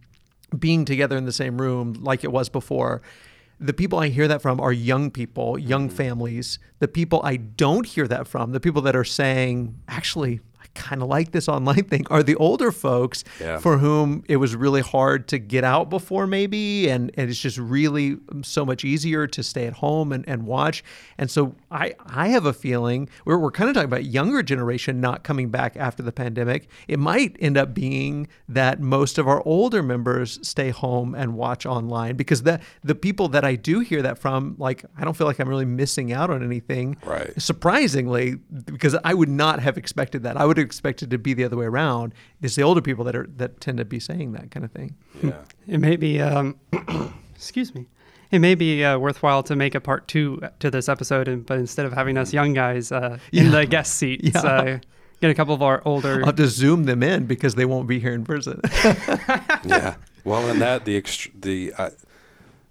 being 0.59 0.85
together 0.85 1.17
in 1.17 1.25
the 1.25 1.33
same 1.33 1.61
room 1.61 1.95
like 2.01 2.25
it 2.25 2.33
was 2.33 2.49
before. 2.49 3.03
The 3.59 3.73
people 3.73 4.01
I 4.01 4.09
hear 4.09 4.27
that 4.27 4.43
from 4.43 4.61
are 4.61 4.73
young 4.73 5.11
people, 5.11 5.57
young 5.59 5.87
mm-hmm. 5.87 5.97
families. 5.97 6.59
The 6.81 6.89
people 6.89 7.21
I 7.25 7.37
don't 7.37 7.87
hear 7.87 8.09
that 8.09 8.27
from, 8.27 8.53
the 8.53 8.61
people 8.61 8.83
that 8.83 8.97
are 8.97 9.05
saying, 9.05 9.77
actually, 9.87 10.41
kind 10.75 11.02
of 11.02 11.09
like 11.09 11.33
this 11.33 11.49
online 11.49 11.85
thing 11.85 12.07
are 12.11 12.23
the 12.23 12.35
older 12.37 12.73
folks 12.73 13.25
Yeah. 13.41 13.59
for 13.59 13.79
whom 13.79 14.25
it 14.29 14.37
was 14.37 14.57
really 14.57 14.81
hard 14.81 15.29
to 15.29 15.38
get 15.38 15.64
out 15.64 15.91
before 15.91 16.26
maybe 16.26 16.88
and, 16.88 17.11
and 17.14 17.29
it's 17.31 17.38
just 17.38 17.59
really 17.59 18.17
um, 18.31 18.43
so 18.43 18.64
much 18.64 18.85
easier 18.85 19.26
to 19.26 19.43
stay 19.43 19.67
at 19.67 19.75
home 19.75 20.12
and, 20.12 20.26
and 20.29 20.47
watch 20.47 20.83
and 21.19 21.31
so 21.31 21.55
I, 21.71 21.95
I 22.07 22.29
have 22.29 22.47
a 22.47 22.52
feeling 22.52 23.09
we're, 23.25 23.38
we're 23.38 23.50
kind 23.50 23.69
of 23.69 23.75
talking 23.75 23.85
about 23.88 24.05
younger 24.07 24.43
generation 24.43 25.00
not 25.00 25.25
coming 25.25 25.50
back 25.50 25.76
after 25.76 26.02
the 26.02 26.12
pandemic 26.12 26.69
it 26.88 26.99
might 26.99 27.37
end 27.41 27.57
up 27.59 27.75
being 27.75 28.29
that 28.49 28.81
most 28.81 29.19
of 29.19 29.29
our 29.29 29.43
older 29.47 29.83
members 29.83 30.38
stay 30.47 30.71
home 30.71 31.14
and 31.14 31.35
watch 31.35 31.67
online 31.67 32.17
because 32.17 32.43
the 32.45 32.61
the 32.83 32.95
people 32.95 33.29
that 33.29 33.45
I 33.45 33.57
do 33.57 33.81
hear 33.81 34.00
that 34.02 34.19
from 34.19 34.55
like 34.59 34.85
I 34.97 35.05
don't 35.05 35.17
feel 35.17 35.26
like 35.26 35.38
I'm 35.38 35.49
really 35.49 35.64
missing 35.67 36.12
out 36.12 36.31
on 36.31 36.43
anything 36.43 36.97
Right. 37.05 37.33
surprisingly 37.41 38.37
because 38.64 38.97
I 39.05 39.14
would 39.14 39.29
not 39.29 39.61
have 39.61 39.79
expected 39.79 40.23
that 40.25 40.37
I 40.37 40.45
would 40.45 40.59
have 40.62 40.66
expected 40.66 41.11
to 41.11 41.19
be 41.19 41.35
the 41.35 41.45
other 41.45 41.57
way 41.57 41.66
around 41.66 42.14
it's 42.40 42.57
the 42.57 42.62
older 42.62 42.81
people 42.81 43.04
that 43.04 43.14
are 43.16 43.26
that 43.37 43.61
tend 43.61 43.78
to 43.78 43.85
be 43.85 44.00
saying 44.00 44.33
that 44.33 44.50
kind 44.50 44.64
of 44.64 44.71
thing 44.73 44.95
Yeah. 45.23 45.33
It 45.66 45.78
may 45.78 45.97
be, 45.97 46.21
um, 46.21 46.57
excuse 47.35 47.75
me, 47.75 47.87
it 48.31 48.38
may 48.40 48.54
be 48.54 48.83
uh, 48.85 48.99
worthwhile 48.99 49.42
to 49.45 49.54
make 49.57 49.75
a 49.75 49.81
part 49.81 50.09
two 50.09 50.40
to 50.59 50.71
this 50.71 50.88
episode, 50.88 51.28
and, 51.28 51.45
but 51.47 51.59
instead 51.59 51.87
of 51.87 51.92
having 51.92 52.16
us 52.16 52.33
young 52.33 52.52
guys 52.54 52.90
uh, 52.90 53.19
in 53.31 53.45
Yeah. 53.47 53.50
the 53.50 53.66
guest 53.66 53.95
seats, 53.97 54.31
Yeah. 54.35 54.40
uh, 54.40 54.78
get 55.21 55.31
a 55.31 55.35
couple 55.35 55.54
of 55.54 55.62
our 55.62 55.83
older. 55.85 56.21
I'll 56.21 56.26
have 56.26 56.37
to 56.37 56.49
zoom 56.49 56.85
them 56.85 57.02
in 57.02 57.26
because 57.26 57.54
they 57.57 57.64
won't 57.66 57.87
be 57.87 58.00
here 58.00 58.12
in 58.14 58.25
person 58.25 58.61
yeah. 59.64 59.97
Well, 60.25 60.49
and 60.49 60.61
that 60.62 60.85
the 60.85 61.00
ext- 61.00 61.31
the 61.40 61.73
uh, 61.76 61.90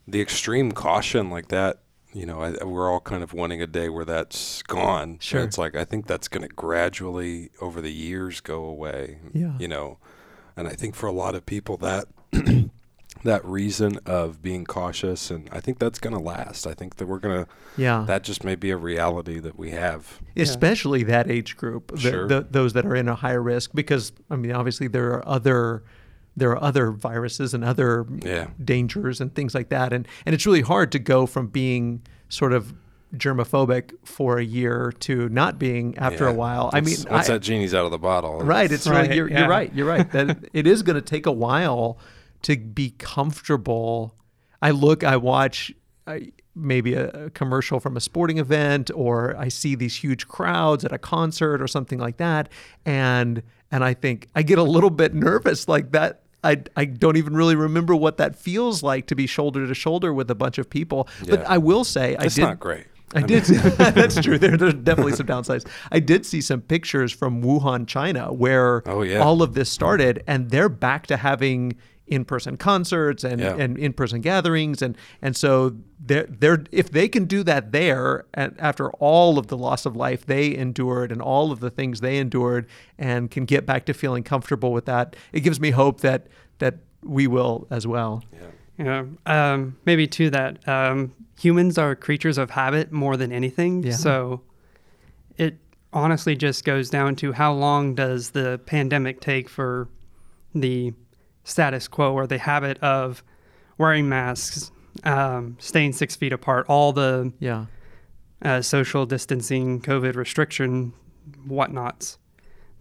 the 0.07 0.19
extreme 0.21 0.71
caution 0.71 1.29
like 1.29 1.47
that, 1.49 1.79
you 2.13 2.25
know, 2.25 2.41
I, 2.41 2.63
we're 2.63 2.91
all 2.91 2.99
kind 2.99 3.23
of 3.23 3.33
wanting 3.33 3.61
a 3.61 3.67
day 3.67 3.89
where 3.89 4.05
that's 4.05 4.61
gone. 4.63 5.01
And 5.03 5.23
Sure. 5.23 5.41
it's 5.43 5.57
like 5.57 5.75
I 5.75 5.85
think 5.85 6.07
that's 6.07 6.27
going 6.27 6.47
to 6.47 6.53
gradually 6.53 7.49
over 7.61 7.81
the 7.81 7.91
years 7.91 8.41
go 8.41 8.63
away. 8.65 9.19
Yeah. 9.33 9.53
You 9.59 9.67
know, 9.67 9.97
and 10.57 10.67
I 10.67 10.71
think 10.73 10.95
for 10.95 11.07
a 11.07 11.11
lot 11.13 11.35
of 11.35 11.45
people 11.45 11.77
that 11.77 12.05
that 13.23 13.45
reason 13.45 13.99
of 14.05 14.41
being 14.41 14.65
cautious, 14.65 15.29
and 15.29 15.47
I 15.51 15.59
think 15.59 15.77
that's 15.79 15.99
going 15.99 16.15
to 16.15 16.21
last. 16.21 16.65
I 16.65 16.73
think 16.73 16.95
that 16.95 17.05
we're 17.05 17.19
gonna 17.19 17.47
yeah 17.77 18.03
that 18.07 18.23
just 18.23 18.43
may 18.43 18.55
be 18.55 18.71
a 18.71 18.77
reality 18.77 19.39
that 19.39 19.57
we 19.57 19.71
have. 19.71 20.19
especially 20.35 21.03
that 21.03 21.29
age 21.29 21.55
group, 21.55 21.91
the, 21.91 21.97
Sure. 21.99 22.27
the, 22.27 22.47
those 22.49 22.73
that 22.73 22.85
are 22.85 22.95
in 22.95 23.07
a 23.07 23.15
higher 23.15 23.41
risk. 23.41 23.71
Because 23.73 24.11
I 24.29 24.35
mean, 24.37 24.51
obviously 24.51 24.87
there 24.87 25.11
are 25.13 25.27
other 25.27 25.83
there 26.37 26.49
are 26.51 26.63
other 26.63 26.91
viruses 26.91 27.53
and 27.53 27.63
other 27.63 28.05
Yeah. 28.23 28.47
dangers 28.63 29.19
and 29.21 29.33
things 29.35 29.53
like 29.53 29.69
that, 29.69 29.91
and 29.93 30.07
and 30.25 30.33
it's 30.33 30.45
really 30.45 30.61
hard 30.61 30.91
to 30.93 30.99
go 30.99 31.25
from 31.25 31.47
being 31.47 32.01
sort 32.29 32.53
of 32.53 32.73
germophobic 33.15 33.91
for 34.05 34.37
a 34.37 34.43
year 34.43 34.93
to 34.99 35.27
not 35.29 35.59
being 35.59 35.97
after 35.97 36.25
a 36.27 36.31
Yeah. 36.31 36.37
while. 36.37 36.69
I 36.73 36.79
mean, 36.81 36.93
Once- 36.95 37.05
once 37.09 37.29
I- 37.29 37.33
that 37.33 37.39
genie's 37.41 37.73
out 37.73 37.83
of 37.85 37.91
the 37.91 37.97
bottle, 37.97 38.39
Right. 38.39 38.71
It's 38.71 38.87
Right, 38.87 39.01
really 39.03 39.15
you're, 39.17 39.29
yeah. 39.29 39.39
you're 39.41 39.49
right. 39.49 39.73
You're 39.75 39.87
right. 39.87 40.09
That 40.11 40.45
it 40.53 40.65
is 40.65 40.81
going 40.81 40.95
to 40.95 41.01
take 41.01 41.25
a 41.25 41.31
while 41.31 41.97
to 42.43 42.55
be 42.57 42.91
comfortable. 42.97 44.15
I 44.61 44.71
look, 44.71 45.03
I 45.03 45.17
watch 45.17 45.73
I, 46.07 46.31
maybe 46.55 46.93
a, 46.95 47.09
a 47.09 47.29
commercial 47.29 47.79
from 47.79 47.95
a 47.95 47.99
sporting 47.99 48.37
event, 48.39 48.89
or 48.95 49.35
I 49.37 49.49
see 49.49 49.75
these 49.75 49.95
huge 49.97 50.27
crowds 50.27 50.83
at 50.83 50.91
a 50.91 50.97
concert 50.97 51.61
or 51.61 51.67
something 51.67 51.99
like 51.99 52.17
that, 52.17 52.49
and 52.85 53.43
and 53.71 53.83
I 53.83 53.93
think 53.93 54.27
I 54.35 54.41
get 54.41 54.57
a 54.57 54.63
little 54.63 54.89
bit 54.89 55.13
nervous 55.13 55.67
like 55.67 55.91
that. 55.91 56.20
I, 56.43 56.63
I 56.75 56.85
don't 56.85 57.17
even 57.17 57.35
really 57.35 57.55
remember 57.55 57.95
what 57.95 58.17
that 58.17 58.35
feels 58.35 58.81
like 58.83 59.07
to 59.07 59.15
be 59.15 59.27
shoulder 59.27 59.67
to 59.67 59.73
shoulder 59.73 60.13
with 60.13 60.29
a 60.31 60.35
bunch 60.35 60.57
of 60.57 60.69
people. 60.69 61.07
But 61.29 61.45
I 61.45 61.57
will 61.59 61.83
say 61.83 62.15
I 62.17 62.27
did 62.27 62.37
not 62.39 62.59
great. 62.59 62.87
I 63.13 63.19
mean- 63.19 63.27
did. 63.27 63.43
that's 63.45 64.19
true. 64.21 64.37
There, 64.39 64.55
there's 64.57 64.73
definitely 64.73 65.13
some 65.13 65.27
downsides. 65.27 65.67
I 65.91 65.99
did 65.99 66.25
see 66.25 66.41
some 66.41 66.61
pictures 66.61 67.11
from 67.11 67.43
Wuhan, 67.43 67.85
China, 67.85 68.31
where 68.33 68.81
Oh, 68.85 69.01
yeah. 69.01 69.19
all 69.19 69.41
of 69.41 69.53
this 69.53 69.69
started, 69.69 70.23
and 70.27 70.49
they're 70.49 70.69
back 70.69 71.07
to 71.07 71.17
having 71.17 71.75
in-person 72.07 72.57
concerts 72.57 73.23
and, 73.23 73.39
Yeah. 73.41 73.55
and 73.57 73.77
in-person 73.77 74.21
gatherings, 74.21 74.81
and 74.81 74.97
and 75.21 75.35
so 75.35 75.75
they're 76.03 76.25
they're 76.27 76.63
if 76.71 76.89
they 76.89 77.07
can 77.07 77.25
do 77.25 77.43
that 77.43 77.71
there, 77.71 78.25
and 78.33 78.55
after 78.59 78.91
all 78.93 79.37
of 79.37 79.47
the 79.47 79.57
loss 79.57 79.85
of 79.85 79.95
life 79.95 80.25
they 80.25 80.55
endured 80.55 81.11
and 81.11 81.21
all 81.21 81.51
of 81.51 81.59
the 81.59 81.69
things 81.69 82.01
they 82.01 82.17
endured, 82.17 82.67
and 82.97 83.29
can 83.29 83.45
get 83.45 83.65
back 83.65 83.85
to 83.85 83.93
feeling 83.93 84.23
comfortable 84.23 84.73
with 84.73 84.85
that, 84.85 85.15
it 85.31 85.41
gives 85.41 85.59
me 85.59 85.71
hope 85.71 86.01
that 86.01 86.27
that 86.59 86.75
we 87.03 87.27
will 87.27 87.67
as 87.69 87.85
well. 87.85 88.23
Yeah. 88.33 88.47
Know, 88.83 89.09
um, 89.27 89.77
maybe 89.85 90.07
to 90.07 90.31
that, 90.31 90.67
um, 90.67 91.13
humans 91.39 91.77
are 91.77 91.95
creatures 91.95 92.39
of 92.39 92.49
habit 92.49 92.91
more 92.91 93.15
than 93.15 93.31
anything. 93.31 93.83
Yeah. 93.83 93.91
So 93.91 94.41
it 95.37 95.57
honestly 95.93 96.35
just 96.35 96.65
goes 96.65 96.89
down 96.89 97.15
to 97.17 97.31
how 97.33 97.53
long 97.53 97.93
does 97.93 98.31
the 98.31 98.59
pandemic 98.65 99.21
take 99.21 99.49
for 99.49 99.87
the 100.55 100.93
status 101.43 101.87
quo 101.87 102.13
or 102.13 102.25
the 102.25 102.39
habit 102.39 102.79
of 102.79 103.23
wearing 103.77 104.09
masks, 104.09 104.71
um, 105.03 105.57
staying 105.59 105.93
six 105.93 106.15
feet 106.15 106.33
apart, 106.33 106.65
all 106.69 106.93
the 106.93 107.31
Yeah. 107.39 107.65
uh, 108.41 108.61
social 108.61 109.05
distancing, 109.05 109.81
COVID 109.81 110.15
restriction, 110.15 110.93
whatnots. 111.47 112.17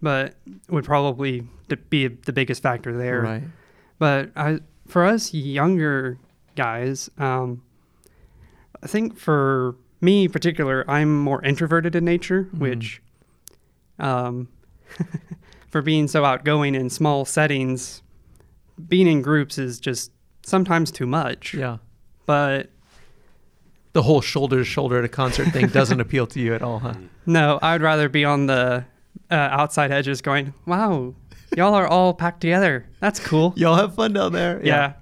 But 0.01 0.35
would 0.69 0.83
probably 0.85 1.47
be 1.89 2.07
the 2.07 2.33
biggest 2.33 2.63
factor 2.63 2.97
there. 2.97 3.21
Right. 3.21 3.43
But 3.99 4.31
I, 4.35 4.59
for 4.87 5.05
us 5.05 5.31
younger 5.33 6.17
guys, 6.55 7.09
um, 7.19 7.61
I 8.83 8.87
think 8.87 9.17
for 9.17 9.75
me 10.01 10.25
in 10.25 10.31
particular, 10.31 10.83
I'm 10.89 11.19
more 11.19 11.43
introverted 11.45 11.95
in 11.95 12.03
nature, 12.03 12.45
Mhm. 12.55 12.57
which, 12.59 13.01
um, 13.99 14.47
for 15.69 15.83
being 15.83 16.07
so 16.07 16.25
outgoing 16.25 16.73
in 16.73 16.89
small 16.89 17.23
settings, 17.23 18.01
being 18.89 19.05
in 19.05 19.21
groups 19.21 19.59
is 19.59 19.79
just 19.79 20.11
sometimes 20.43 20.89
too 20.91 21.05
much. 21.05 21.53
Yeah. 21.53 21.77
But 22.25 22.69
The 23.93 24.03
whole 24.03 24.21
shoulder 24.21 24.57
to 24.57 24.63
shoulder 24.63 24.97
at 24.99 25.03
a 25.05 25.09
concert 25.09 25.49
thing 25.49 25.67
doesn't 25.67 25.99
appeal 26.05 26.27
to 26.27 26.39
you 26.39 26.53
at 26.53 26.61
all, 26.61 26.79
huh? 26.79 26.93
no, 27.25 27.59
I'd 27.61 27.81
rather 27.81 28.07
be 28.09 28.23
on 28.25 28.45
the 28.47 28.85
uh, 29.29 29.33
outside 29.35 29.91
edges 29.91 30.21
going, 30.21 30.53
wow, 30.65 31.13
y'all 31.55 31.73
are 31.73 31.87
all 31.87 32.13
packed 32.13 32.41
together. 32.41 32.87
That's 32.99 33.19
cool. 33.19 33.53
Y'all 33.57 33.75
have 33.75 33.95
fun 33.95 34.13
down 34.13 34.31
there. 34.33 34.61
yeah. 34.63 34.93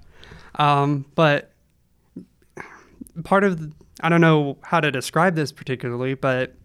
Um, 0.55 1.05
but 1.15 1.51
part 3.23 3.43
of 3.43 3.59
the, 3.59 3.71
I 4.01 4.09
don't 4.09 4.21
know 4.21 4.57
how 4.63 4.79
to 4.79 4.91
describe 4.91 5.35
this 5.35 5.51
particularly, 5.51 6.13
but 6.15 6.55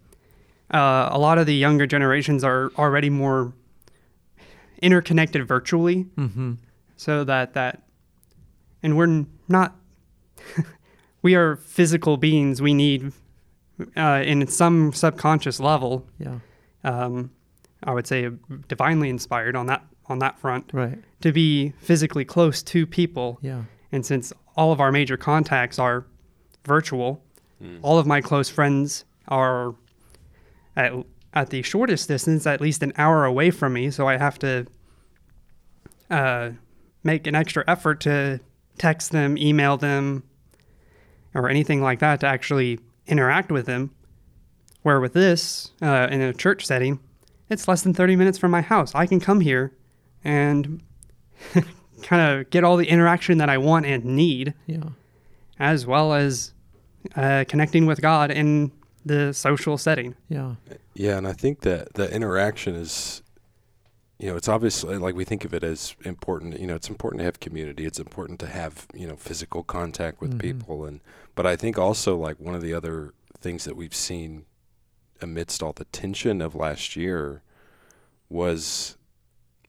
uh, 0.72 1.08
a 1.12 1.18
lot 1.18 1.38
of 1.38 1.46
the 1.46 1.54
younger 1.54 1.86
generations 1.86 2.42
are 2.44 2.70
already 2.78 3.10
more 3.10 3.52
interconnected 4.82 5.46
virtually, 5.46 6.04
Mm-hmm. 6.16 6.54
so 6.96 7.24
that 7.24 7.54
that, 7.54 7.82
and 8.82 8.96
we're 8.96 9.24
not. 9.48 9.76
we 11.22 11.34
are 11.34 11.56
physical 11.56 12.16
beings. 12.16 12.60
We 12.62 12.74
need, 12.74 13.12
uh, 13.96 14.22
in 14.24 14.46
some 14.46 14.92
subconscious 14.92 15.60
level, 15.60 16.06
Yeah. 16.18 16.38
um, 16.84 17.30
I 17.82 17.92
would 17.92 18.06
say 18.06 18.30
divinely 18.68 19.08
inspired 19.10 19.56
on 19.56 19.66
that 19.66 19.84
on 20.06 20.18
that 20.18 20.38
front 20.38 20.68
Right. 20.74 20.98
to 21.22 21.32
be 21.32 21.70
physically 21.78 22.26
close 22.26 22.62
to 22.64 22.86
people. 22.86 23.38
Yeah. 23.40 23.62
And 23.90 24.04
since 24.04 24.34
all 24.54 24.70
of 24.70 24.78
our 24.80 24.92
major 24.92 25.16
contacts 25.16 25.78
are 25.78 26.04
virtual, 26.66 27.22
Mm. 27.62 27.78
all 27.82 27.98
of 27.98 28.06
my 28.06 28.20
close 28.20 28.50
friends 28.50 29.04
are 29.28 29.74
at, 30.76 30.92
at 31.32 31.48
the 31.50 31.62
shortest 31.62 32.08
distance, 32.08 32.46
at 32.46 32.60
least 32.60 32.82
an 32.82 32.92
hour 32.98 33.24
away 33.24 33.50
from 33.50 33.72
me. 33.72 33.90
So 33.90 34.06
I 34.06 34.18
have 34.18 34.38
to 34.40 34.66
uh, 36.10 36.50
make 37.02 37.26
an 37.26 37.34
extra 37.34 37.64
effort 37.66 38.00
to 38.00 38.40
text 38.78 39.12
them, 39.12 39.38
email 39.38 39.76
them, 39.76 40.22
or 41.34 41.48
anything 41.48 41.82
like 41.82 41.98
that 41.98 42.20
to 42.20 42.26
actually 42.26 42.78
interact 43.06 43.50
with 43.50 43.66
them. 43.66 43.90
Where 44.82 45.00
with 45.00 45.14
this, 45.14 45.72
uh, 45.82 46.08
in 46.10 46.20
a 46.20 46.32
church 46.34 46.66
setting, 46.66 47.00
it's 47.48 47.66
less 47.66 47.82
than 47.82 47.94
30 47.94 48.16
minutes 48.16 48.36
from 48.38 48.50
my 48.50 48.60
house. 48.60 48.94
I 48.94 49.06
can 49.06 49.18
come 49.18 49.40
here 49.40 49.72
and 50.22 50.82
kind 52.02 52.20
of 52.40 52.50
get 52.50 52.64
all 52.64 52.76
the 52.76 52.86
interaction 52.88 53.38
that 53.38 53.48
I 53.48 53.58
want 53.58 53.86
and 53.86 54.04
need, 54.04 54.52
Yeah. 54.66 54.90
as 55.58 55.86
well 55.86 56.12
as 56.12 56.52
uh, 57.16 57.44
connecting 57.48 57.86
with 57.86 58.00
God 58.02 58.30
in 58.30 58.72
the 59.06 59.32
social 59.32 59.78
setting. 59.78 60.14
Yeah. 60.28 60.54
Yeah, 60.94 61.16
and 61.18 61.26
I 61.26 61.32
think 61.32 61.60
that 61.60 61.94
the 61.94 62.14
interaction 62.14 62.74
is, 62.74 63.22
you 64.18 64.28
know, 64.30 64.36
it's 64.36 64.48
obviously 64.48 64.96
like 64.98 65.14
we 65.14 65.24
think 65.24 65.44
of 65.46 65.52
it 65.54 65.64
as 65.64 65.94
important. 66.04 66.58
You 66.60 66.66
know, 66.66 66.74
it's 66.74 66.88
important 66.88 67.20
to 67.20 67.24
have 67.24 67.40
community. 67.40 67.84
It's 67.86 67.98
important 67.98 68.38
to 68.40 68.46
have 68.46 68.86
you 68.94 69.06
know 69.06 69.16
physical 69.16 69.62
contact 69.62 70.20
with 70.20 70.34
Mhm. 70.34 70.40
people, 70.40 70.84
and 70.84 71.00
but 71.34 71.46
I 71.46 71.56
think 71.56 71.78
also 71.78 72.16
like 72.16 72.38
one 72.40 72.54
of 72.54 72.62
the 72.62 72.72
other 72.74 73.12
things 73.38 73.64
that 73.64 73.76
we've 73.76 73.94
seen 73.94 74.44
amidst 75.20 75.62
all 75.62 75.72
the 75.72 75.84
tension 75.86 76.40
of 76.42 76.54
last 76.54 76.96
year 76.96 77.42
was 78.28 78.96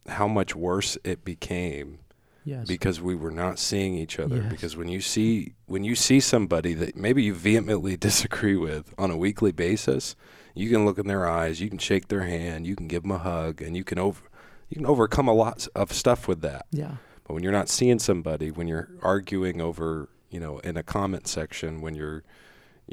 how 0.08 0.28
much 0.28 0.56
worse 0.56 0.98
it 1.04 1.24
became 1.26 2.00
Yes. 2.48 2.68
because 2.68 3.02
we 3.02 3.16
were 3.16 3.32
not 3.32 3.58
seeing 3.58 3.96
each 3.96 4.20
other 4.20 4.36
Yes. 4.38 4.52
because 4.52 4.78
when 4.78 4.88
you 4.88 5.02
see 5.02 5.54
when 5.66 5.84
you 5.84 5.96
see 5.96 6.20
somebody 6.20 6.76
that 6.76 6.96
maybe 6.96 7.24
you 7.24 7.34
vehemently 7.34 7.98
disagree 8.10 8.56
with 8.56 8.94
on 9.00 9.10
a 9.10 9.18
weekly 9.18 9.52
basis 9.52 10.16
You 10.54 10.70
can 10.70 10.86
look 10.86 10.98
in 11.00 11.08
their 11.08 11.28
eyes, 11.28 11.60
you 11.60 11.68
can 11.70 11.80
shake 11.80 12.08
their 12.08 12.22
hand, 12.22 12.66
you 12.68 12.76
can 12.78 12.88
give 12.88 13.02
them 13.02 13.12
a 13.12 13.18
hug, 13.18 13.62
and 13.64 13.76
you 13.76 13.84
can 13.84 13.98
over 14.00 14.22
you 14.70 14.76
can 14.78 14.86
overcome 14.86 15.28
a 15.28 15.34
lot 15.34 15.68
of 15.76 15.92
stuff 15.92 16.28
with 16.28 16.42
that. 16.42 16.66
Yeah. 16.72 16.96
But 17.24 17.34
when 17.34 17.42
you're 17.44 17.52
not 17.52 17.68
seeing 17.70 17.98
somebody, 18.00 18.52
when 18.52 18.68
you're 18.68 18.90
arguing 19.02 19.60
over, 19.60 20.08
you 20.36 20.42
know, 20.42 20.60
in 20.60 20.76
a 20.78 20.84
comment 20.84 21.28
section, 21.28 21.80
when 21.82 21.96
you're, 21.96 22.22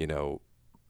you 0.01 0.07
know, 0.07 0.41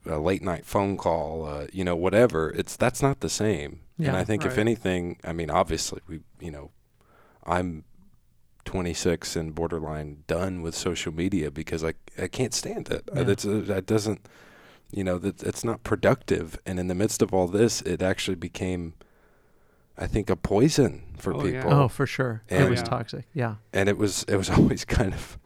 a 0.04 0.18
late 0.18 0.42
night 0.42 0.66
phone 0.66 0.96
call, 0.98 1.46
uh, 1.46 1.66
you 1.72 1.82
know, 1.84 1.96
whatever, 1.96 2.50
it's 2.50 2.76
that's 2.76 3.00
not 3.00 3.20
the 3.20 3.28
same. 3.30 3.80
Yeah, 3.96 4.08
and 4.08 4.16
I 4.18 4.24
think 4.24 4.44
if 4.44 4.58
anything, 4.58 5.18
I 5.24 5.32
mean, 5.32 5.50
obviously, 5.50 6.00
we, 6.08 6.20
you 6.40 6.50
know, 6.50 6.70
I'm 7.56 7.84
26 8.64 9.34
and 9.36 9.54
borderline 9.54 10.24
done 10.26 10.60
with 10.62 10.74
social 10.74 11.12
media 11.12 11.50
because 11.50 11.82
I 11.84 11.94
I 12.20 12.28
can't 12.28 12.54
stand 12.54 12.90
it. 12.90 13.02
Yeah. 13.14 13.22
That's 13.22 13.46
uh, 13.46 13.62
that 13.72 13.86
doesn't, 13.86 14.20
you 14.90 15.04
know, 15.04 15.18
that 15.18 15.42
it's 15.42 15.64
not 15.64 15.82
productive. 15.84 16.58
And 16.66 16.78
in 16.78 16.88
the 16.88 16.94
midst 16.94 17.22
of 17.22 17.32
all 17.34 17.48
this, 17.48 17.80
it 17.82 18.02
actually 18.02 18.36
became, 18.36 18.94
I 19.96 20.06
think, 20.06 20.28
a 20.30 20.36
poison 20.36 21.02
for 21.18 21.32
Oh, 21.34 21.44
yeah. 21.46 21.62
people 21.62 21.72
Oh, 21.72 21.88
for 21.88 22.06
sure. 22.06 22.42
And, 22.50 22.64
it 22.64 22.70
was 22.70 22.80
Yeah. 22.80 22.84
toxic. 22.96 23.24
Yeah. 23.34 23.54
and 23.72 23.88
it 23.88 23.96
was 23.98 24.24
it 24.28 24.36
was 24.36 24.50
always 24.58 24.84
kind 24.84 25.14
of 25.14 25.38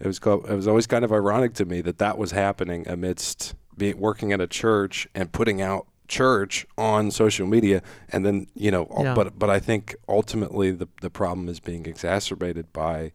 it 0.00 0.06
was 0.06 0.18
co- 0.18 0.44
it 0.48 0.54
was 0.54 0.66
always 0.68 0.86
kind 0.86 1.04
of 1.04 1.12
ironic 1.12 1.54
to 1.54 1.64
me 1.64 1.80
that 1.82 1.98
that 1.98 2.18
was 2.18 2.30
happening 2.32 2.86
amidst 2.88 3.54
being 3.76 3.98
working 3.98 4.32
at 4.32 4.40
a 4.40 4.46
church 4.46 5.08
and 5.14 5.30
putting 5.32 5.60
out 5.62 5.86
church 6.08 6.66
on 6.78 7.10
social 7.10 7.46
media 7.46 7.82
and 8.08 8.24
then 8.24 8.46
you 8.54 8.70
know 8.70 8.86
Yeah. 9.00 9.14
but 9.14 9.38
but 9.38 9.50
I 9.50 9.58
think 9.60 9.94
ultimately 10.08 10.70
the 10.70 10.88
the 11.02 11.10
problem 11.10 11.48
is 11.48 11.60
being 11.60 11.84
exacerbated 11.86 12.72
by 12.72 13.12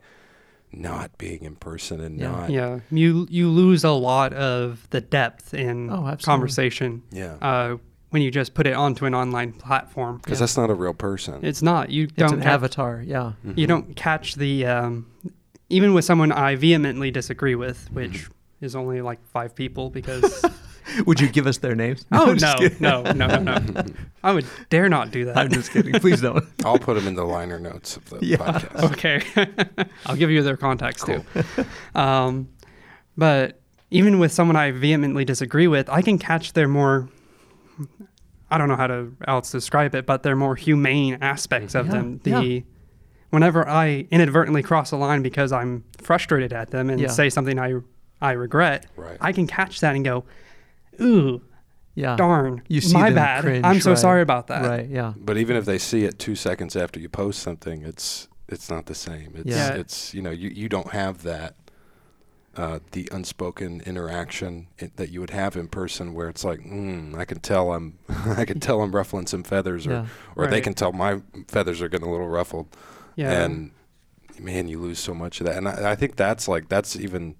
not 0.72 1.16
being 1.18 1.44
in 1.44 1.56
person 1.56 2.00
and 2.00 2.20
Yeah. 2.20 2.32
not 2.32 2.50
Yeah, 2.50 2.80
you 2.92 3.28
you 3.30 3.50
lose 3.50 3.84
a 3.84 3.92
lot 3.92 4.34
of 4.34 4.88
the 4.92 5.02
depth 5.02 5.54
in 5.54 5.90
Oh, 5.90 6.16
conversation 6.22 7.02
yeah 7.12 7.36
uh, 7.42 7.78
when 8.10 8.22
you 8.22 8.30
just 8.30 8.54
put 8.54 8.68
it 8.68 8.74
onto 8.75 9.06
an 9.06 9.16
online 9.16 9.54
platform. 9.54 10.18
because 10.18 10.38
Yeah. 10.40 10.44
that's 10.44 10.58
not 10.58 10.70
a 10.70 10.75
real 10.75 10.94
person 10.94 11.40
It's 11.44 11.62
not. 11.63 11.90
You 11.90 12.04
It's 12.04 12.13
don't 12.13 12.34
an 12.36 12.42
catch, 12.42 12.52
avatar. 12.54 13.02
Yeah. 13.06 13.34
you 13.44 13.66
Mhm. 13.66 13.68
don't 13.68 13.96
catch 13.96 14.36
the 14.36 14.66
um, 14.68 15.08
even 15.74 15.94
with 15.94 16.06
someone 16.06 16.32
I 16.32 16.56
vehemently 16.56 17.12
disagree 17.12 17.56
with, 17.56 17.92
which 17.92 18.12
Mm-hmm. 18.12 18.65
is 18.65 18.75
only 18.75 19.01
like 19.01 19.25
five 19.27 19.53
people 19.56 19.89
because 19.89 20.46
Would 21.06 21.20
you 21.20 21.27
give 21.30 21.48
us 21.48 21.58
their 21.58 21.75
names? 21.75 22.06
oh 22.12 22.34
no 22.39 22.56
no 22.80 23.01
no 23.13 23.27
no 23.39 23.58
no 23.58 23.84
I 24.24 24.32
would 24.34 24.46
dare 24.70 24.88
not 24.89 25.12
do 25.12 25.25
that. 25.25 25.38
I'm 25.38 25.50
just 25.51 25.72
kidding. 25.72 25.94
Please 26.00 26.22
don't. 26.22 26.46
I'll 26.65 26.77
put 26.80 26.94
them 26.96 27.08
in 27.08 27.15
the 27.15 27.25
liner 27.25 27.60
notes 27.60 27.98
of 27.98 28.10
the 28.10 28.20
Yeah. 28.25 28.38
podcast 28.38 28.92
okay, 28.92 29.86
I'll 30.06 30.15
give 30.15 30.30
you 30.32 30.42
their 30.44 30.58
contacts 30.58 31.03
too. 31.03 31.24
Um, 31.96 32.48
but 33.18 33.60
even 33.92 34.20
with 34.20 34.32
someone 34.32 34.56
I 34.56 34.72
vehemently 34.72 35.25
disagree 35.25 35.68
with, 35.68 35.89
I 35.89 36.01
can 36.01 36.18
catch 36.18 36.53
their 36.53 36.68
more. 36.68 37.10
I 38.51 38.58
don't 38.58 38.68
know 38.68 38.75
how 38.75 38.88
to 38.88 39.12
else 39.27 39.51
describe 39.51 39.96
it, 39.96 40.06
but 40.06 40.24
their 40.24 40.36
more 40.36 40.56
humane 40.56 41.18
aspects 41.22 41.75
of 41.75 41.88
Yeah, 41.88 41.92
them. 41.92 42.20
The 42.24 42.30
yeah. 42.30 42.60
Whenever 43.34 43.68
I 43.68 44.06
inadvertently 44.12 44.62
cross 44.62 44.92
a 44.92 44.96
line 44.96 45.24
because 45.24 45.52
I'm 45.52 45.84
frustrated 45.98 46.54
at 46.54 46.70
them 46.70 46.90
and 46.92 47.02
Yeah. 47.02 47.08
say 47.08 47.30
something 47.32 47.58
I 47.60 47.74
I 48.22 48.34
regret, 48.34 48.86
right 48.96 49.18
I 49.20 49.32
can 49.34 49.48
catch 49.48 49.80
that 49.82 49.96
and 49.96 50.06
go, 50.06 50.24
"Ooh, 51.02 51.42
Yeah. 51.96 52.16
darn, 52.16 52.62
You 52.68 52.80
see 52.80 52.94
my 52.94 53.10
bad. 53.12 53.44
cringe, 53.44 53.66
I'm 53.66 53.82
so 53.82 53.92
right. 53.92 54.00
sorry 54.00 54.22
about 54.22 54.48
that." 54.48 54.63
Right. 54.66 54.88
Yeah. 54.88 55.13
but 55.18 55.38
even 55.38 55.58
if 55.58 55.66
they 55.66 55.80
see 55.80 56.06
it 56.06 56.20
two 56.20 56.36
seconds 56.36 56.75
after 56.75 57.00
you 57.00 57.10
post 57.10 57.40
something, 57.42 57.82
it's 57.82 58.28
it's 58.48 58.70
not 58.70 58.86
the 58.86 58.94
same. 58.96 59.34
It's 59.36 59.48
Yeah. 59.50 59.74
it's 59.74 60.13
you 60.13 60.22
know 60.22 60.30
you, 60.32 60.50
you 60.50 60.70
don't 60.70 60.92
have 60.92 61.24
that 61.24 61.56
uh, 62.56 62.78
the 62.92 63.10
unspoken 63.12 63.82
interaction 63.84 64.68
i 64.80 64.92
that 64.98 65.10
you 65.10 65.20
would 65.20 65.32
have 65.32 65.56
in 65.56 65.68
person 65.68 66.13
where 66.13 66.30
it's 66.30 66.44
like 66.44 66.60
mm, 66.60 67.16
I 67.18 67.25
can 67.25 67.40
tell 67.40 67.74
I'm 67.74 67.98
I 68.38 68.46
can 68.46 68.60
tell 68.60 68.82
I'm 68.84 68.94
ruffling 68.96 69.25
some 69.25 69.42
feathers 69.44 69.88
or 69.88 69.92
Yeah. 69.92 70.06
or 70.36 70.46
they 70.48 70.62
can 70.62 70.75
tell 70.75 70.92
my 70.94 71.22
feathers 71.48 71.82
are 71.82 71.90
getting 71.90 72.08
a 72.08 72.12
little 72.12 72.28
ruffled 72.28 72.68
Yeah. 73.15 73.43
and 73.43 73.72
man 74.39 74.67
you 74.67 74.79
lose 74.79 75.00
so 75.00 75.13
much 75.13 75.39
of 75.41 75.46
that 75.48 75.58
and 75.58 75.67
I, 75.70 75.91
I 75.91 75.96
think 75.96 76.15
that's 76.15 76.48
like 76.48 76.67
that's 76.70 76.96
even 76.96 77.36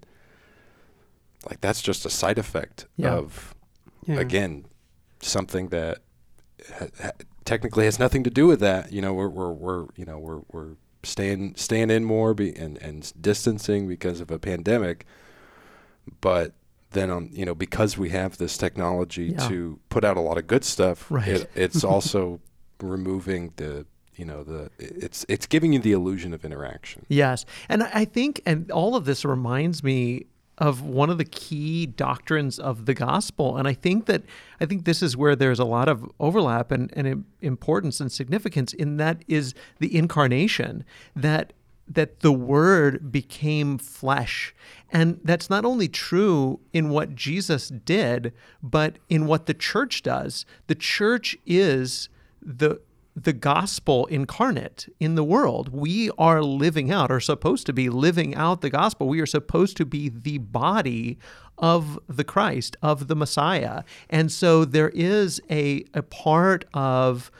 like 1.48 1.60
that's 1.60 1.82
just 1.82 2.06
a 2.06 2.10
side 2.10 2.38
effect 2.38 2.86
Yeah. 2.96 3.14
of 3.14 3.54
yeah. 4.06 4.16
again 4.20 4.66
something 5.20 5.68
that 5.68 5.98
ha- 6.78 6.86
ha- 7.02 7.10
technically 7.44 7.84
has 7.86 7.98
nothing 7.98 8.22
to 8.24 8.30
do 8.30 8.46
with 8.46 8.60
that 8.60 8.92
you 8.92 9.02
know 9.02 9.12
we're 9.12 9.28
we're, 9.28 9.52
we're 9.52 9.86
you 9.96 10.04
know 10.04 10.18
we're 10.18 10.40
we're 10.52 10.76
staying 11.02 11.54
staying 11.56 11.90
in 11.90 12.04
more 12.04 12.32
be, 12.32 12.54
and 12.56 12.78
and 12.78 13.12
distancing 13.20 13.86
because 13.88 14.20
of 14.20 14.30
a 14.30 14.38
pandemic 14.38 15.04
but 16.20 16.52
then 16.92 17.10
um 17.10 17.28
you 17.32 17.44
know 17.44 17.54
because 17.54 17.98
we 17.98 18.10
have 18.10 18.38
this 18.38 18.56
technology 18.56 19.34
Yeah. 19.36 19.48
to 19.48 19.78
put 19.88 20.04
out 20.04 20.16
a 20.16 20.20
lot 20.20 20.38
of 20.38 20.46
good 20.46 20.64
stuff 20.64 21.10
Right. 21.10 21.28
it, 21.28 21.50
it's 21.54 21.82
also 21.92 22.40
removing 22.80 23.52
the 23.56 23.84
you 24.16 24.24
know 24.24 24.42
the 24.42 24.70
it's 24.78 25.24
it's 25.28 25.46
giving 25.46 25.72
you 25.72 25.78
the 25.78 25.92
illusion 25.92 26.34
of 26.34 26.44
interaction 26.44 27.04
Yes. 27.08 27.44
And 27.68 27.82
I 27.82 28.04
think, 28.04 28.42
and 28.44 28.70
all 28.70 28.96
of 28.96 29.04
this 29.04 29.24
reminds 29.24 29.82
me 29.82 30.26
of 30.58 30.82
one 30.82 31.10
of 31.10 31.18
the 31.18 31.24
key 31.24 31.86
doctrines 31.86 32.58
of 32.58 32.86
the 32.86 32.94
gospel. 32.94 33.56
And 33.56 33.66
I 33.66 33.72
think 33.72 34.06
that, 34.06 34.22
I 34.60 34.66
think 34.66 34.84
this 34.84 35.02
is 35.02 35.16
where 35.16 35.34
there's 35.34 35.58
a 35.58 35.64
lot 35.64 35.88
of 35.88 36.08
overlap 36.20 36.70
and, 36.70 36.92
and 36.96 37.24
importance 37.40 38.00
and 38.00 38.10
significance 38.10 38.72
in 38.72 38.96
that 38.98 39.24
is 39.26 39.54
the 39.78 39.96
incarnation, 39.96 40.84
that 41.16 41.52
that 41.86 42.20
the 42.20 42.32
word 42.32 43.12
became 43.12 43.76
flesh. 43.76 44.54
And 44.90 45.20
that's 45.22 45.50
not 45.50 45.66
only 45.66 45.86
true 45.86 46.60
in 46.72 46.88
what 46.88 47.14
Jesus 47.14 47.68
did, 47.68 48.32
but 48.62 48.96
in 49.10 49.26
what 49.26 49.44
the 49.44 49.52
church 49.52 50.00
does. 50.02 50.46
The 50.66 50.74
church 50.74 51.36
is 51.44 52.08
the 52.40 52.80
the 53.16 53.32
gospel 53.32 54.06
incarnate 54.06 54.88
in 54.98 55.14
the 55.14 55.24
world. 55.24 55.68
We 55.68 56.10
are 56.18 56.42
living 56.42 56.90
out, 56.90 57.10
are 57.10 57.20
supposed 57.20 57.66
to 57.66 57.72
be 57.72 57.88
living 57.88 58.34
out 58.34 58.60
the 58.60 58.70
gospel. 58.70 59.08
We 59.08 59.20
are 59.20 59.26
supposed 59.26 59.76
to 59.76 59.84
be 59.84 60.08
the 60.08 60.38
body 60.38 61.18
of 61.56 61.98
the 62.08 62.24
Christ, 62.24 62.76
of 62.82 63.06
the 63.06 63.14
Messiah. 63.14 63.84
And 64.10 64.32
so 64.32 64.64
there 64.64 64.88
is 64.90 65.40
a, 65.48 65.84
a 65.94 66.02
part 66.02 66.64
of 66.74 67.30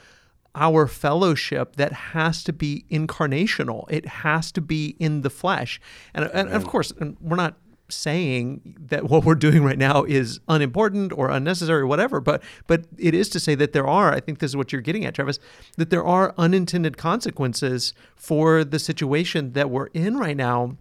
our 0.55 0.87
fellowship 0.87 1.75
that 1.75 1.91
has 1.91 2.41
to 2.45 2.53
be 2.53 2.85
incarnational. 2.89 3.85
It 3.89 4.05
has 4.05 4.53
to 4.53 4.61
be 4.61 4.95
in 4.99 5.21
the 5.21 5.29
flesh. 5.29 5.81
And, 6.13 6.29
and 6.33 6.49
of 6.49 6.65
course, 6.65 6.93
we're 7.19 7.35
not 7.35 7.57
saying 7.89 8.77
that 8.79 9.09
what 9.09 9.23
we're 9.23 9.35
doing 9.35 9.63
right 9.63 9.77
now 9.77 10.03
is 10.03 10.39
unimportant 10.47 11.13
or 11.13 11.29
unnecessary 11.29 11.81
or 11.81 11.87
whatever, 11.87 12.19
but 12.19 12.41
but 12.67 12.85
it 12.97 13.13
is 13.13 13.29
to 13.29 13.39
say 13.39 13.55
that 13.55 13.73
there 13.73 13.87
are, 13.87 14.11
I 14.11 14.19
think 14.19 14.39
this 14.39 14.51
is 14.51 14.57
what 14.57 14.71
you're 14.71 14.81
getting 14.81 15.05
at, 15.05 15.13
Travis, 15.13 15.39
that 15.77 15.89
there 15.89 16.03
are 16.03 16.33
unintended 16.37 16.97
consequences 16.97 17.93
for 18.15 18.63
the 18.63 18.79
situation 18.79 19.53
that 19.53 19.69
we're 19.69 19.87
in 19.87 20.17
right 20.17 20.37
now 20.37 20.77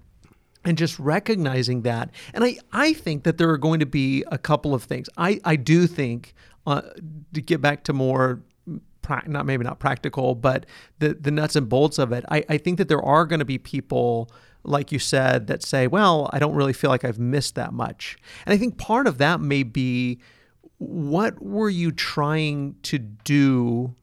and 0.64 0.78
just 0.78 0.98
recognizing 0.98 1.82
that. 1.82 2.10
And 2.32 2.42
I, 2.42 2.56
I 2.72 2.94
think 2.94 3.24
that 3.24 3.36
there 3.36 3.50
are 3.50 3.58
going 3.58 3.80
to 3.80 3.86
be 3.86 4.24
a 4.32 4.38
couple 4.38 4.72
of 4.72 4.82
things. 4.82 5.08
I, 5.16 5.40
I 5.44 5.56
do 5.56 5.86
think, 5.86 6.34
uh, 6.66 6.80
to 7.34 7.42
get 7.42 7.60
back 7.60 7.84
to 7.84 7.92
more, 7.92 8.40
not 9.26 9.44
maybe 9.44 9.62
not 9.62 9.78
practical, 9.78 10.34
but 10.34 10.64
the, 11.00 11.12
the 11.12 11.30
nuts 11.30 11.56
and 11.56 11.68
bolts 11.68 11.98
of 11.98 12.12
it, 12.12 12.24
I, 12.30 12.42
I 12.48 12.56
think 12.56 12.78
that 12.78 12.88
there 12.88 13.02
are 13.02 13.26
going 13.26 13.40
to 13.40 13.44
be 13.44 13.58
people, 13.58 14.30
like 14.64 14.92
you 14.92 14.98
said, 14.98 15.46
that 15.46 15.62
say, 15.62 15.86
well, 15.86 16.28
I 16.32 16.38
don't 16.38 16.54
really 16.54 16.72
feel 16.72 16.90
like 16.90 17.04
I've 17.04 17.18
missed 17.18 17.54
that 17.54 17.72
much. 17.72 18.16
And 18.46 18.54
I 18.54 18.56
think 18.56 18.78
part 18.78 19.06
of 19.06 19.18
that 19.18 19.40
may 19.40 19.62
be 19.62 20.20
what 20.78 21.40
were 21.42 21.70
you 21.70 21.92
trying 21.92 22.76
to 22.82 22.98
do 22.98 23.94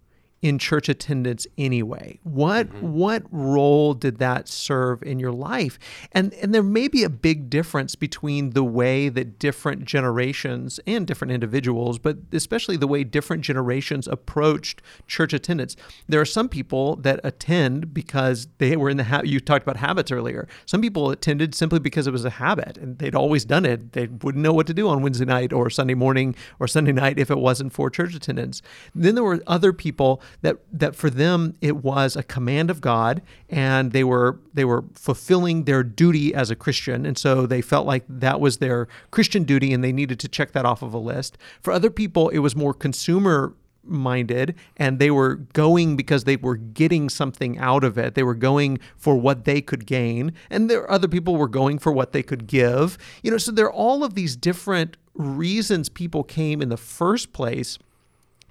in 0.42 0.58
church 0.58 0.90
attendance 0.90 1.46
anyway? 1.58 2.20
What 2.24 2.68
mm-hmm. 2.68 2.94
what 2.94 3.24
role 3.32 3.94
did 3.94 4.18
that 4.18 4.48
serve 4.48 5.04
in 5.04 5.20
your 5.20 5.32
life? 5.32 5.78
And 6.12 6.34
and 6.36 6.54
there 6.54 6.64
may 6.64 6.88
be 6.88 7.04
a 7.04 7.10
big 7.10 7.50
difference 7.50 7.96
between 7.96 8.52
the 8.52 8.64
way 8.64 9.10
that 9.10 9.40
different 9.40 9.86
generations 9.86 10.80
and 10.88 11.06
different 11.06 11.32
individuals, 11.32 12.00
but 12.00 12.18
especially 12.32 12.78
the 12.78 12.88
way 12.88 13.04
different 13.04 13.44
generations 13.44 14.08
approached 14.08 14.82
church 15.08 15.34
attendance. 15.34 15.76
There 16.08 16.22
are 16.22 16.26
some 16.26 16.50
people 16.50 16.96
that 16.98 17.20
attend 17.24 17.94
because 17.94 18.48
they 18.58 18.76
were 18.76 18.90
in 18.90 18.98
the 18.98 19.06
ha- 19.06 19.22
you 19.24 19.40
talked 19.40 19.64
about 19.64 19.78
habits 19.78 20.12
earlier. 20.12 20.48
Some 20.66 20.82
people 20.82 21.12
attended 21.12 21.54
simply 21.54 21.80
because 21.80 22.08
it 22.08 22.12
was 22.12 22.26
a 22.26 22.32
habit 22.32 22.78
and 22.78 22.98
they'd 22.98 23.16
always 23.16 23.46
done 23.46 23.66
it. 23.66 23.94
They 23.94 24.08
wouldn't 24.08 24.44
know 24.44 24.54
what 24.54 24.68
to 24.68 24.74
do 24.74 24.88
on 24.88 25.02
Wednesday 25.02 25.26
night 25.26 25.54
or 25.54 25.70
Sunday 25.70 25.94
morning 25.94 26.36
or 26.60 26.68
Sunday 26.68 26.92
night 26.92 27.20
if 27.20 27.30
it 27.30 27.38
wasn't 27.38 27.74
for 27.74 27.90
church 27.90 28.16
attendance. 28.16 28.62
Then 28.96 29.16
there 29.16 29.24
were 29.24 29.42
other 29.48 29.74
people 29.74 30.22
that 30.42 30.58
that 30.72 30.96
for 30.96 31.10
them 31.10 31.56
it 31.62 31.78
was 31.78 32.16
a 32.16 32.24
command 32.24 32.70
of 32.70 32.82
God 32.82 33.22
and 33.50 33.92
they 33.92 34.04
were 34.04 34.40
they 34.54 34.66
were 34.66 34.84
fulfilling 34.94 35.66
their 35.66 35.84
duty 35.84 36.34
as 36.34 36.50
a 36.50 36.56
Christian 36.56 37.06
and 37.06 37.18
so 37.18 37.46
they 37.46 37.62
felt 37.62 37.86
like 37.86 38.04
that 38.08 38.40
was 38.40 38.58
their 38.58 38.88
Christian 39.12 39.44
duty 39.44 39.74
and 39.74 39.84
they 39.84 39.92
needed 39.92 40.20
to 40.20 40.28
check 40.28 40.52
that 40.54 40.66
off 40.66 40.82
of 40.82 40.94
a 40.94 40.98
list. 40.98 41.38
For 41.62 41.72
other 41.72 41.90
people 41.90 42.30
it 42.30 42.40
was 42.40 42.56
more 42.56 42.74
consumer 42.74 43.56
minded 43.84 44.56
and 44.78 45.00
they 45.00 45.10
were 45.10 45.36
going 45.54 45.96
because 45.96 46.24
they 46.24 46.36
were 46.36 46.56
getting 46.56 47.10
something 47.10 47.58
out 47.58 47.84
of 47.84 47.98
it. 47.98 48.14
They 48.14 48.24
were 48.24 48.36
going 48.36 48.80
for 48.96 49.16
what 49.16 49.46
they 49.46 49.62
could 49.62 49.86
gain 49.86 50.34
and 50.50 50.70
there 50.70 50.90
other 50.90 51.08
people 51.08 51.36
were 51.36 51.48
going 51.48 51.80
for 51.80 51.92
what 51.92 52.12
they 52.12 52.24
could 52.24 52.48
give. 52.48 52.98
You 53.24 53.32
know, 53.32 53.38
so 53.38 53.52
there 53.52 53.66
are 53.66 53.74
all 53.74 54.04
of 54.04 54.14
these 54.14 54.36
different 54.36 54.98
reasons 55.14 55.90
people 55.90 56.24
came 56.24 56.62
in 56.62 56.70
the 56.70 56.78
first 56.78 57.34
place 57.34 57.78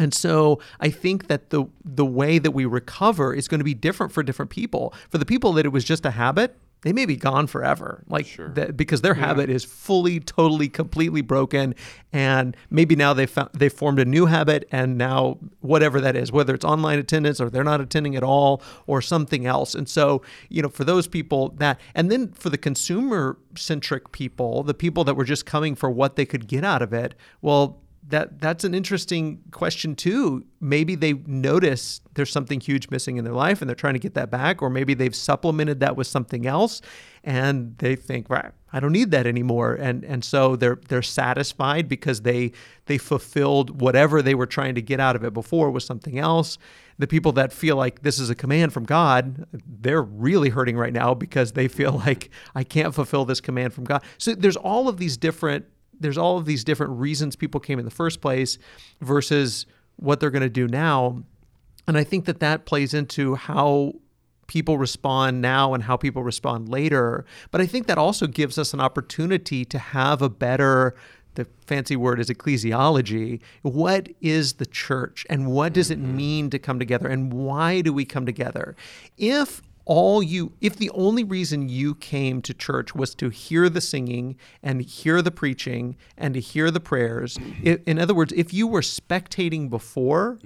And 0.01 0.13
so 0.15 0.59
I 0.81 0.91
think 0.91 1.29
that 1.29 1.51
the 1.51 1.67
the 1.85 2.07
way 2.07 2.39
that 2.39 2.53
we 2.53 2.65
recover 2.65 3.35
is 3.35 3.47
going 3.49 3.61
to 3.61 3.65
be 3.65 3.75
different 3.75 4.13
for 4.13 4.23
different 4.23 4.51
people. 4.51 4.95
For 5.11 5.19
the 5.19 5.27
people 5.27 5.53
that 5.53 5.67
it 5.67 5.69
was 5.69 5.85
just 5.85 6.05
a 6.07 6.11
habit, 6.11 6.57
they 6.83 6.95
may 6.95 7.05
be 7.05 7.17
gone 7.17 7.47
forever, 7.47 8.03
like 8.09 8.25
Sure. 8.27 8.49
that, 8.55 8.75
because 8.75 9.03
their 9.03 9.13
habit 9.13 9.51
is 9.51 9.65
fully, 9.67 10.19
totally, 10.19 10.67
completely 10.71 11.21
broken, 11.21 11.75
and 12.11 12.57
maybe 12.71 12.97
now 12.97 13.13
they 13.13 13.27
found 13.27 13.51
they 13.53 13.69
formed 13.69 13.99
a 13.99 14.05
new 14.07 14.25
habit, 14.27 14.67
and 14.73 14.97
now 14.97 15.37
whatever 15.61 16.01
that 16.01 16.17
is, 16.17 16.33
whether 16.33 16.55
it's 16.55 16.65
online 16.65 16.99
attendance 16.99 17.39
or 17.39 17.51
they're 17.51 17.63
not 17.65 17.83
attending 17.83 18.17
at 18.17 18.23
all 18.23 18.63
or 18.87 19.03
something 19.03 19.45
else, 19.45 19.75
and 19.75 19.91
so 19.91 20.23
you 20.49 20.63
know 20.63 20.71
for 20.71 20.85
those 20.85 21.07
people 21.07 21.51
that, 21.59 21.79
and 21.95 22.11
then 22.11 22.33
for 22.33 22.49
the 22.49 22.57
consumer 22.59 23.37
centric 23.57 24.11
people, 24.13 24.63
the 24.63 24.73
people 24.73 25.05
that 25.05 25.15
were 25.17 25.25
just 25.25 25.45
coming 25.45 25.75
for 25.75 25.91
what 25.91 26.17
they 26.17 26.25
could 26.25 26.47
get 26.49 26.65
out 26.65 26.81
of 26.81 26.95
it, 26.95 27.15
well 27.43 27.79
that 28.09 28.41
that's 28.41 28.65
an 28.65 28.75
interesting 28.75 29.41
question 29.51 29.95
too. 29.95 30.45
Maybe 30.61 30.95
they 30.95 31.13
notice 31.13 32.01
there's 32.15 32.33
something 32.33 32.61
huge 32.61 32.91
missing 32.91 33.19
in 33.19 33.25
their 33.25 33.35
life 33.35 33.61
and 33.61 33.69
they're 33.69 33.77
trying 33.77 33.95
to 33.95 34.01
get 34.01 34.15
that 34.15 34.31
back, 34.31 34.63
or 34.63 34.71
maybe 34.71 34.95
they've 34.95 35.15
supplemented 35.15 35.81
that 35.81 35.97
with 35.97 36.07
something 36.07 36.47
else 36.47 36.81
and 37.23 37.77
they 37.79 37.97
think, 37.97 38.31
right, 38.31 38.53
I 38.73 38.81
don't 38.81 38.93
need 38.93 39.11
that 39.11 39.27
anymore. 39.27 39.75
And 39.75 40.05
and 40.05 40.25
so 40.25 40.57
they're 40.57 40.79
they're 40.89 41.03
satisfied 41.03 41.89
because 41.89 42.23
they 42.23 42.53
they 42.87 42.99
fulfilled 42.99 43.81
whatever 43.81 44.23
they 44.23 44.35
were 44.35 44.47
trying 44.47 44.75
to 44.77 44.83
get 44.83 45.01
out 45.01 45.17
of 45.17 45.25
it 45.25 45.35
before 45.35 45.71
with 45.71 45.83
something 45.83 46.19
else. 46.19 46.57
The 46.99 47.07
people 47.07 47.33
that 47.33 47.53
feel 47.53 47.77
like 47.77 48.03
this 48.03 48.19
is 48.19 48.29
a 48.29 48.35
command 48.35 48.73
from 48.73 48.85
God, 48.85 49.47
they're 49.53 50.03
really 50.03 50.51
hurting 50.51 50.77
right 50.77 50.93
now 50.93 51.15
because 51.15 51.53
they 51.53 51.69
feel 51.69 51.93
like 52.07 52.31
I 52.55 52.65
can't 52.65 52.95
fulfill 52.95 53.25
this 53.25 53.41
command 53.41 53.75
from 53.75 53.85
God. 53.85 54.03
So 54.19 54.35
there's 54.35 54.57
all 54.57 54.89
of 54.89 54.97
these 54.97 55.17
different 55.17 55.67
there's 56.01 56.19
all 56.19 56.39
of 56.39 56.47
these 56.47 56.65
different 56.65 56.99
reasons 56.99 57.37
people 57.37 57.61
came 57.61 57.79
in 57.79 57.85
the 57.85 57.91
first 57.91 58.21
place 58.21 58.59
versus 59.01 59.67
what 59.97 60.19
they're 60.19 60.31
going 60.31 60.43
to 60.43 60.49
do 60.49 60.67
now. 60.67 61.23
And 61.87 61.97
I 61.97 62.05
think 62.05 62.25
that 62.25 62.41
that 62.41 62.65
plays 62.65 62.95
into 62.95 63.35
how 63.35 63.95
people 64.47 64.79
respond 64.79 65.41
now 65.41 65.75
and 65.75 65.85
how 65.85 65.97
people 65.97 66.25
respond 66.25 66.69
later. 66.69 67.25
But 67.51 67.61
I 67.61 67.67
think 67.67 67.87
that 67.87 67.99
also 67.99 68.27
gives 68.27 68.59
us 68.59 68.75
an 68.75 68.81
opportunity 68.81 69.65
to 69.67 69.79
have 69.79 70.23
a 70.23 70.29
better 70.29 70.95
the 71.35 71.47
fancy 71.67 71.95
word 71.97 72.19
is 72.19 72.29
ecclesiology. 72.29 73.41
What 73.63 74.09
is 74.21 74.55
the 74.55 74.67
church 74.67 75.25
and 75.31 75.47
what 75.47 75.73
does 75.73 75.91
it 75.91 75.99
mm-hmm. 76.01 76.17
mean 76.17 76.51
to 76.51 76.59
come 76.59 76.79
together 76.79 77.09
and 77.09 77.33
why 77.33 77.83
do 77.83 77.93
we 77.93 78.05
come 78.05 78.27
together? 78.27 78.75
If 79.17 79.63
all 79.91 80.23
you 80.23 80.53
if 80.61 80.77
the 80.77 80.89
only 80.91 81.25
reason 81.25 81.69
you 81.69 81.97
came 81.97 82.41
to 82.41 82.55
church 82.55 82.95
was 82.95 83.13
to 83.13 83.29
hear 83.29 83.69
the 83.69 83.81
singing 83.81 84.37
and 84.63 84.81
hear 84.83 85.21
the 85.21 85.33
preaching 85.33 85.97
and 86.17 86.35
to 86.35 86.41
hear 86.41 86.71
the 86.71 86.79
prayers 86.79 87.37
i 87.67 87.77
in 87.87 87.99
other 87.99 88.15
words 88.15 88.33
if 88.37 88.55
you 88.55 88.69
were 88.69 88.83
spectating 88.83 89.69
before 89.69 90.39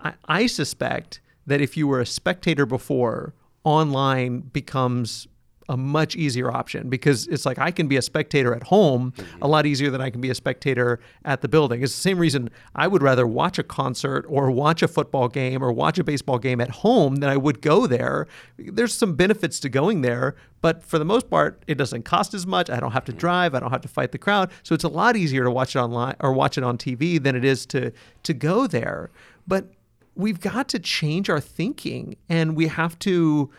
I, 0.00 0.14
I 0.24 0.46
suspect 0.48 1.20
that 1.46 1.60
if 1.60 1.76
you 1.76 1.86
were 1.86 2.00
a 2.00 2.06
spectator 2.06 2.66
before 2.66 3.32
online 3.62 4.40
becomes 4.40 5.28
a 5.68 5.76
much 5.76 6.14
easier 6.16 6.50
option 6.50 6.88
because 6.88 7.26
it's 7.28 7.46
like 7.46 7.58
I 7.58 7.70
can 7.70 7.88
be 7.88 7.96
a 7.96 8.02
spectator 8.02 8.54
at 8.54 8.64
home 8.64 9.12
a 9.40 9.48
lot 9.48 9.66
easier 9.66 9.90
than 9.90 10.00
I 10.00 10.10
can 10.10 10.20
be 10.20 10.30
a 10.30 10.34
spectator 10.34 11.00
at 11.24 11.40
the 11.40 11.48
building. 11.48 11.82
It's 11.82 11.94
the 11.94 12.00
same 12.00 12.18
reason 12.18 12.50
I 12.74 12.86
would 12.86 13.02
rather 13.02 13.26
watch 13.26 13.58
a 13.58 13.62
concert 13.62 14.26
or 14.28 14.50
watch 14.50 14.82
a 14.82 14.88
football 14.88 15.28
game 15.28 15.62
or 15.62 15.72
watch 15.72 15.98
a 15.98 16.04
baseball 16.04 16.38
game 16.38 16.60
at 16.60 16.70
home 16.70 17.16
than 17.16 17.30
I 17.30 17.36
would 17.36 17.62
go 17.62 17.86
there. 17.86 18.26
There's 18.58 18.94
some 18.94 19.14
benefits 19.14 19.58
to 19.60 19.68
going 19.68 20.02
there, 20.02 20.36
but 20.60 20.82
for 20.82 20.98
the 20.98 21.04
most 21.04 21.30
part, 21.30 21.62
it 21.66 21.76
doesn't 21.76 22.04
cost 22.04 22.34
as 22.34 22.46
much. 22.46 22.68
I 22.68 22.80
don't 22.80 22.92
have 22.92 23.04
to 23.06 23.12
mm-hmm. 23.12 23.18
drive. 23.18 23.54
I 23.54 23.60
don't 23.60 23.70
have 23.70 23.82
to 23.82 23.88
fight 23.88 24.12
the 24.12 24.18
crowd. 24.18 24.50
So 24.62 24.74
it's 24.74 24.84
a 24.84 24.88
lot 24.88 25.16
easier 25.16 25.44
to 25.44 25.50
watch 25.50 25.76
it 25.76 25.78
online 25.78 26.16
or 26.20 26.32
watch 26.32 26.58
it 26.58 26.64
on 26.64 26.78
TV 26.78 27.22
than 27.22 27.36
it 27.36 27.44
is 27.44 27.66
to 27.66 27.92
to 28.24 28.34
go 28.34 28.66
there. 28.66 29.10
But 29.46 29.68
we've 30.14 30.40
got 30.40 30.68
to 30.68 30.78
change 30.78 31.28
our 31.28 31.40
thinking 31.40 32.16
and 32.28 32.56
we 32.56 32.68
have 32.68 32.98
to 33.00 33.50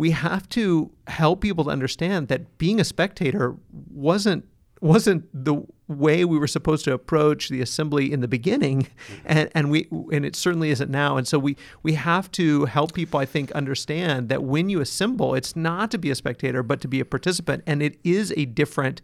we 0.00 0.12
have 0.12 0.48
to 0.48 0.90
help 1.08 1.42
people 1.42 1.64
to 1.64 1.70
understand 1.70 2.28
that 2.28 2.56
being 2.56 2.80
a 2.80 2.84
spectator 2.84 3.54
wasn't 3.90 4.46
wasn't 4.80 5.28
the 5.34 5.62
way 5.88 6.24
we 6.24 6.38
were 6.38 6.46
supposed 6.46 6.86
to 6.86 6.92
approach 6.94 7.50
the 7.50 7.60
assembly 7.60 8.10
in 8.10 8.20
the 8.20 8.28
beginning 8.28 8.84
mm-hmm. 8.84 9.26
and, 9.26 9.50
and 9.54 9.70
we 9.70 9.86
and 10.10 10.24
it 10.24 10.34
certainly 10.34 10.70
isn't 10.70 10.90
now. 10.90 11.18
And 11.18 11.28
so 11.28 11.38
we 11.38 11.54
we 11.82 11.92
have 11.92 12.32
to 12.32 12.64
help 12.64 12.94
people 12.94 13.20
i 13.20 13.26
think 13.26 13.52
understand 13.52 14.30
that 14.30 14.42
when 14.42 14.70
you 14.70 14.80
assemble 14.80 15.34
it's 15.34 15.54
not 15.54 15.90
to 15.90 15.98
be 15.98 16.10
a 16.10 16.14
spectator 16.14 16.62
but 16.62 16.80
to 16.80 16.88
be 16.88 17.00
a 17.00 17.04
participant. 17.04 17.62
And 17.66 17.82
it 17.82 17.98
is 18.02 18.32
a 18.38 18.46
different 18.46 19.02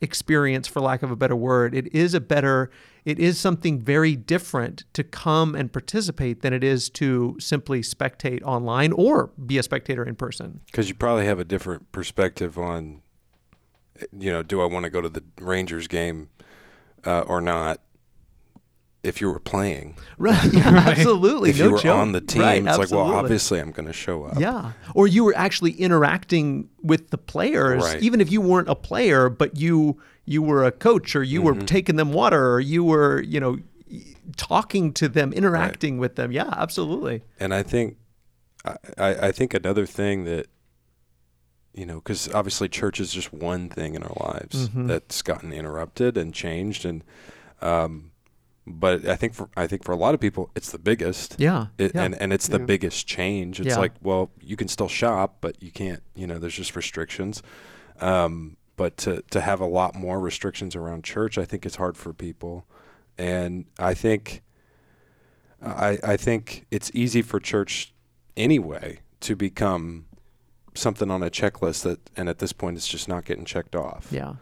experience 0.00 0.66
for 0.66 0.80
lack 0.80 1.02
of 1.02 1.10
a 1.10 1.16
better 1.16 1.36
word 1.36 1.74
it 1.74 1.92
is 1.94 2.14
a 2.14 2.20
better 2.20 2.70
it 3.04 3.18
is 3.18 3.38
something 3.38 3.80
very 3.80 4.14
different 4.14 4.84
to 4.92 5.02
come 5.02 5.54
and 5.54 5.72
participate 5.72 6.42
than 6.42 6.52
it 6.52 6.62
is 6.62 6.88
to 6.90 7.36
simply 7.38 7.80
spectate 7.80 8.42
online 8.42 8.92
or 8.92 9.30
be 9.46 9.58
a 9.58 9.62
spectator 9.62 10.04
in 10.04 10.14
person 10.14 10.60
Because 10.66 10.88
you 10.88 10.94
probably 10.94 11.24
have 11.26 11.38
a 11.38 11.44
different 11.44 11.90
perspective 11.92 12.58
on, 12.58 13.02
you 14.16 14.30
know, 14.30 14.42
do 14.42 14.60
I 14.60 14.66
want 14.66 14.84
to 14.84 14.90
go 14.90 15.00
to 15.00 15.08
the 15.08 15.22
Rangers 15.40 15.86
game 15.88 16.28
uh, 17.04 17.20
or 17.20 17.40
not? 17.40 17.80
If 19.02 19.20
you 19.22 19.30
were 19.30 19.38
playing, 19.40 19.96
right 20.18 20.52
yeah, 20.52 20.68
absolutely 20.88 21.50
if 21.50 21.58
no 21.58 21.64
you 21.64 21.70
were 21.72 21.78
joke. 21.78 21.96
on 21.96 22.12
the 22.12 22.20
team, 22.20 22.42
Right, 22.42 22.64
it's 22.66 22.76
like, 22.78 22.90
well, 22.90 23.14
obviously 23.14 23.58
I'm 23.58 23.70
going 23.70 23.86
to 23.86 23.94
show 23.94 24.24
up. 24.24 24.38
Yeah. 24.38 24.72
Or 24.94 25.06
you 25.06 25.24
were 25.24 25.34
actually 25.36 25.72
interacting 25.72 26.68
with 26.82 27.08
the 27.08 27.16
players, 27.16 27.82
Right. 27.82 28.02
even 28.02 28.20
if 28.20 28.30
you 28.30 28.42
weren't 28.42 28.68
a 28.68 28.74
player, 28.74 29.30
but 29.30 29.56
you 29.56 29.98
you 30.26 30.42
were 30.42 30.64
a 30.64 30.70
coach 30.70 31.16
or 31.16 31.22
you 31.22 31.40
Mm-hmm. 31.42 31.60
were 31.60 31.66
taking 31.66 31.96
them 31.96 32.12
water 32.12 32.52
or 32.52 32.60
you 32.60 32.84
were, 32.84 33.22
you 33.22 33.40
know, 33.40 33.56
talking 34.36 34.92
to 34.92 35.08
them, 35.08 35.32
interacting 35.32 35.96
with 35.98 36.16
them. 36.16 36.30
Yeah, 36.30 36.52
absolutely. 36.56 37.22
And 37.40 37.54
I 37.54 37.62
think, 37.62 37.96
I, 38.66 38.76
I 38.98 39.08
I 39.28 39.32
think 39.32 39.54
another 39.54 39.86
thing 39.86 40.24
that, 40.24 40.46
you 41.72 41.86
know, 41.86 41.96
because 41.96 42.28
obviously 42.34 42.68
church 42.68 43.00
is 43.00 43.12
just 43.12 43.32
one 43.32 43.68
thing 43.70 43.94
in 43.94 44.02
our 44.02 44.16
lives 44.28 44.68
Mhm. 44.68 44.88
that's 44.88 45.22
gotten 45.22 45.52
interrupted 45.54 46.16
and 46.18 46.34
changed, 46.34 46.84
and, 46.84 47.02
um, 47.62 48.09
but 48.66 49.06
I 49.06 49.16
think 49.16 49.34
for 49.34 49.48
I 49.56 49.66
think 49.66 49.84
for 49.84 49.92
a 49.92 49.96
lot 49.96 50.14
of 50.14 50.20
people 50.20 50.50
it's 50.54 50.70
the 50.70 50.78
biggest. 50.78 51.36
Yeah. 51.38 51.66
It, 51.78 51.92
yeah. 51.94 52.02
and 52.04 52.14
and 52.20 52.32
it's 52.32 52.48
the 52.48 52.58
Yeah. 52.58 52.66
biggest 52.66 53.06
change. 53.06 53.58
It's 53.60 53.70
Yeah. 53.70 53.78
like, 53.78 53.92
well, 54.02 54.30
you 54.40 54.56
can 54.56 54.68
still 54.68 54.88
shop, 54.88 55.38
but 55.40 55.62
you 55.62 55.70
can't. 55.70 56.02
You 56.14 56.26
know, 56.26 56.38
there's 56.38 56.54
just 56.54 56.76
restrictions. 56.76 57.42
Um, 58.00 58.56
but 58.76 58.96
to 58.98 59.22
to 59.30 59.40
have 59.40 59.60
a 59.60 59.66
lot 59.66 59.94
more 59.94 60.18
restrictions 60.20 60.74
around 60.76 61.04
church, 61.04 61.36
I 61.38 61.44
think 61.44 61.66
it's 61.66 61.76
hard 61.76 61.96
for 61.96 62.12
people, 62.14 62.64
and 63.18 63.66
I 63.78 63.92
think, 63.94 64.42
I 65.62 65.98
I 66.02 66.16
think 66.16 66.66
it's 66.70 66.90
easy 66.94 67.22
for 67.22 67.38
church 67.40 67.92
anyway 68.36 69.00
to 69.20 69.36
become 69.36 70.06
something 70.74 71.10
on 71.10 71.22
a 71.22 71.28
checklist 71.30 71.82
that, 71.82 71.98
and 72.16 72.28
at 72.28 72.38
this 72.38 72.52
point, 72.54 72.76
it's 72.78 72.88
just 72.88 73.08
not 73.08 73.24
getting 73.24 73.44
checked 73.44 73.74
off. 73.76 74.08
yeah. 74.10 74.34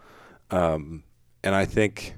Um, 0.51 1.03
and 1.43 1.53
I 1.55 1.65
think 1.65 2.15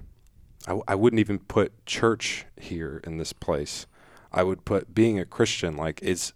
I, 0.68 0.80
I 0.88 0.96
wouldn't 0.96 1.20
even 1.20 1.40
put 1.40 1.86
church 1.86 2.46
here 2.60 3.02
in 3.04 3.18
this 3.18 3.34
place. 3.34 3.88
I 4.32 4.44
would 4.44 4.64
put 4.66 4.94
being 4.94 5.20
a 5.20 5.26
Christian 5.26 5.76
like 5.76 6.00
it's 6.02 6.34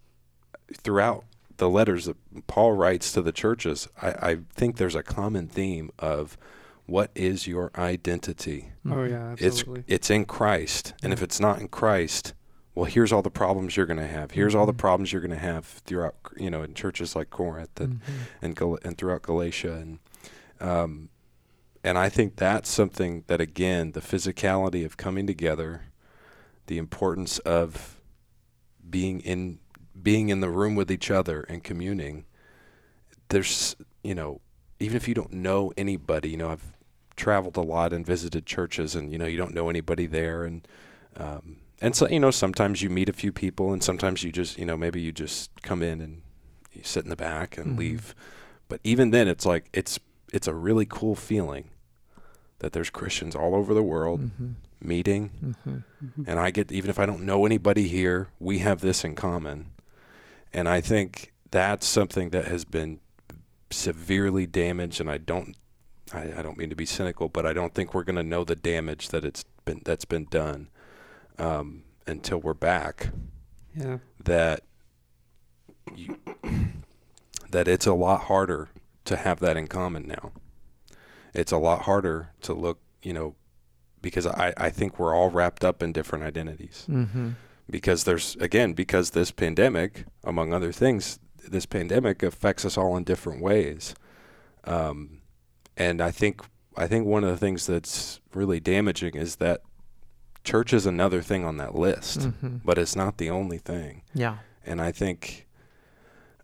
throughout 0.74 1.24
the 1.58 1.70
letters 1.70 2.06
that 2.06 2.18
Paul 2.48 2.74
writes 2.74 3.12
to 3.14 3.22
the 3.22 3.32
churches. 3.32 3.88
I, 4.02 4.10
I 4.32 4.38
think 4.54 4.78
there's 4.78 4.96
a 4.96 5.04
common 5.04 5.48
theme 5.48 5.92
of 6.00 6.38
what 6.86 7.12
is 7.16 7.48
your 7.48 7.72
identity. 7.78 8.72
Oh 8.90 9.04
yeah, 9.04 9.34
It's 9.34 9.42
absolutely. 9.60 9.82
it's 9.88 9.94
it's 9.94 10.10
in 10.10 10.26
Christ, 10.26 10.94
and 11.02 11.12
Yeah. 11.12 11.14
if 11.14 11.24
it's 11.24 11.40
not 11.40 11.60
in 11.60 11.68
Christ, 11.70 12.34
well, 12.76 12.86
here's 12.86 13.14
all 13.14 13.22
the 13.22 13.32
problems 13.32 13.78
you're 13.78 13.86
going 13.86 14.00
to 14.00 14.08
have. 14.08 14.32
Here's 14.32 14.54
all 14.54 14.66
the 14.66 14.74
Mhm. 14.74 14.78
problems 14.78 15.14
you're 15.14 15.22
going 15.22 15.32
to 15.32 15.38
have 15.38 15.66
throughout, 15.66 16.16
you 16.36 16.50
know, 16.50 16.62
in 16.62 16.74
churches 16.74 17.16
like 17.16 17.30
Corinth 17.30 17.80
and 17.80 18.02
Mhm. 18.02 18.14
and 18.42 18.56
Gal- 18.56 18.80
and 18.84 18.98
throughout 18.98 19.22
Galatia 19.22 19.74
and 19.76 20.00
um, 20.60 21.10
and 21.86 22.00
I 22.00 22.10
think 22.10 22.36
that's 22.36 22.68
something 22.68 23.24
that 23.28 23.40
again 23.40 23.92
the 23.92 24.02
physicality 24.02 24.84
of 24.84 24.98
coming 24.98 25.28
together, 25.28 25.84
the 26.66 26.80
importance 26.80 27.38
of 27.40 28.02
being 28.90 29.20
in 29.22 29.60
being 30.02 30.30
in 30.30 30.40
the 30.42 30.50
room 30.50 30.74
with 30.76 30.90
each 30.92 31.12
other 31.12 31.42
and 31.42 31.64
communing. 31.64 32.26
There's 33.30 33.76
you 34.04 34.16
know 34.16 34.42
even 34.80 34.98
if 34.98 35.08
you 35.08 35.14
don't 35.14 35.32
know 35.32 35.72
anybody, 35.78 36.30
you 36.32 36.38
know 36.38 36.50
I've 36.50 36.74
traveled 37.16 37.56
a 37.56 37.62
lot 37.62 37.94
and 37.94 38.06
visited 38.06 38.46
churches 38.48 38.96
and 38.96 39.12
you 39.12 39.18
know 39.20 39.26
you 39.28 39.38
don't 39.38 39.54
know 39.54 39.70
anybody 39.70 40.08
there 40.08 40.44
and 40.44 40.68
um, 41.18 41.58
and 41.82 41.96
so 41.96 42.10
you 42.10 42.20
know 42.20 42.32
sometimes 42.32 42.82
you 42.82 42.90
meet 42.90 43.10
a 43.10 43.14
few 43.14 43.32
people 43.32 43.72
and 43.72 43.84
sometimes 43.84 44.24
you 44.24 44.32
just 44.32 44.58
you 44.58 44.66
know 44.66 44.76
maybe 44.76 45.00
you 45.00 45.12
just 45.12 45.50
come 45.62 45.82
in 45.84 46.02
and 46.02 46.24
you 46.74 46.82
sit 46.84 47.04
in 47.04 47.10
the 47.12 47.16
back 47.16 47.58
and 47.58 47.76
Mhm. 47.76 47.80
leave 47.80 48.16
but 48.68 48.82
even 48.84 49.12
then 49.12 49.28
it's 49.28 49.46
like 49.46 49.70
it's 49.72 50.00
it's 50.34 50.48
a 50.48 50.54
really 50.54 50.86
cool 50.86 51.16
feeling 51.16 51.70
that 52.66 52.74
there's 52.74 52.90
Christians 52.90 53.36
all 53.36 53.54
over 53.54 53.76
the 53.76 53.84
world 53.84 54.32
Mhm. 54.42 54.56
meeting 54.82 55.30
Mhm. 55.68 55.84
and 56.28 56.40
I 56.40 56.50
get 56.50 56.72
even 56.72 56.90
if 56.90 56.98
I 56.98 57.06
don't 57.06 57.22
know 57.24 57.46
anybody 57.46 57.88
here, 57.88 58.30
we 58.40 58.58
have 58.60 58.82
this 58.82 59.04
in 59.04 59.14
common. 59.14 59.68
And 60.52 60.68
I 60.68 60.82
think 60.82 61.32
that's 61.52 61.86
something 61.86 62.32
that 62.32 62.46
has 62.46 62.66
been 62.66 63.02
severely 63.70 64.48
damaged 64.48 65.00
and 65.00 65.12
I 65.12 65.20
don't 65.20 65.56
I, 66.12 66.34
I 66.38 66.42
don't 66.42 66.58
mean 66.58 66.70
to 66.72 66.76
be 66.76 66.86
cynical, 66.88 67.30
but 67.30 67.46
I 67.46 67.54
don't 67.54 67.74
think 67.76 67.94
we're 67.94 68.04
gonna 68.04 68.24
know 68.24 68.44
the 68.44 68.56
damage 68.56 69.10
that 69.10 69.24
it's 69.24 69.44
been 69.64 69.82
that's 69.86 70.06
been 70.06 70.26
done. 70.26 70.70
Um, 71.38 71.84
until 72.08 72.40
we're 72.40 72.54
back 72.56 73.10
Yeah. 73.76 74.00
that 74.24 74.62
you, 75.96 76.18
that 77.52 77.68
it's 77.68 77.86
a 77.86 77.94
lot 77.94 78.22
harder 78.22 78.70
to 79.06 79.18
have 79.18 79.40
that 79.42 79.56
in 79.56 79.68
common 79.68 80.08
now. 80.08 80.32
It's 81.36 81.52
a 81.52 81.58
lot 81.58 81.84
harder 81.84 82.30
to 82.42 82.54
look, 82.54 82.80
you 83.04 83.14
know, 83.14 83.36
because 84.02 84.26
I, 84.26 84.54
I 84.58 84.70
think 84.70 85.00
we're 85.00 85.16
all 85.16 85.30
wrapped 85.30 85.64
up 85.66 85.84
in 85.84 85.92
different 85.92 86.24
identities. 86.24 86.86
Mm-hmm. 86.90 87.32
Because 87.70 88.04
there's 88.04 88.36
again, 88.40 88.74
because 88.74 89.12
this 89.12 89.32
pandemic, 89.32 90.06
among 90.24 90.54
other 90.54 90.72
things, 90.72 91.20
this 91.50 91.66
pandemic 91.66 92.22
affects 92.24 92.64
us 92.66 92.78
all 92.78 92.96
in 92.96 93.04
different 93.04 93.42
ways. 93.42 93.96
Um, 94.66 95.22
and 95.76 96.02
I 96.02 96.12
think 96.12 96.42
I 96.78 96.88
think 96.88 97.06
one 97.08 97.24
of 97.24 97.30
the 97.32 97.38
things 97.38 97.66
that's 97.66 98.20
really 98.34 98.60
damaging 98.60 99.16
is 99.16 99.38
that 99.38 99.62
church 100.44 100.74
is 100.74 100.86
another 100.86 101.22
thing 101.24 101.44
on 101.44 101.58
that 101.58 101.74
list, 101.76 102.20
Mm-hmm. 102.20 102.58
but 102.64 102.78
it's 102.78 102.96
not 102.96 103.18
the 103.18 103.30
only 103.32 103.58
thing. 103.58 104.04
Yeah. 104.14 104.38
And 104.64 104.80
I 104.82 104.92
think 104.92 105.48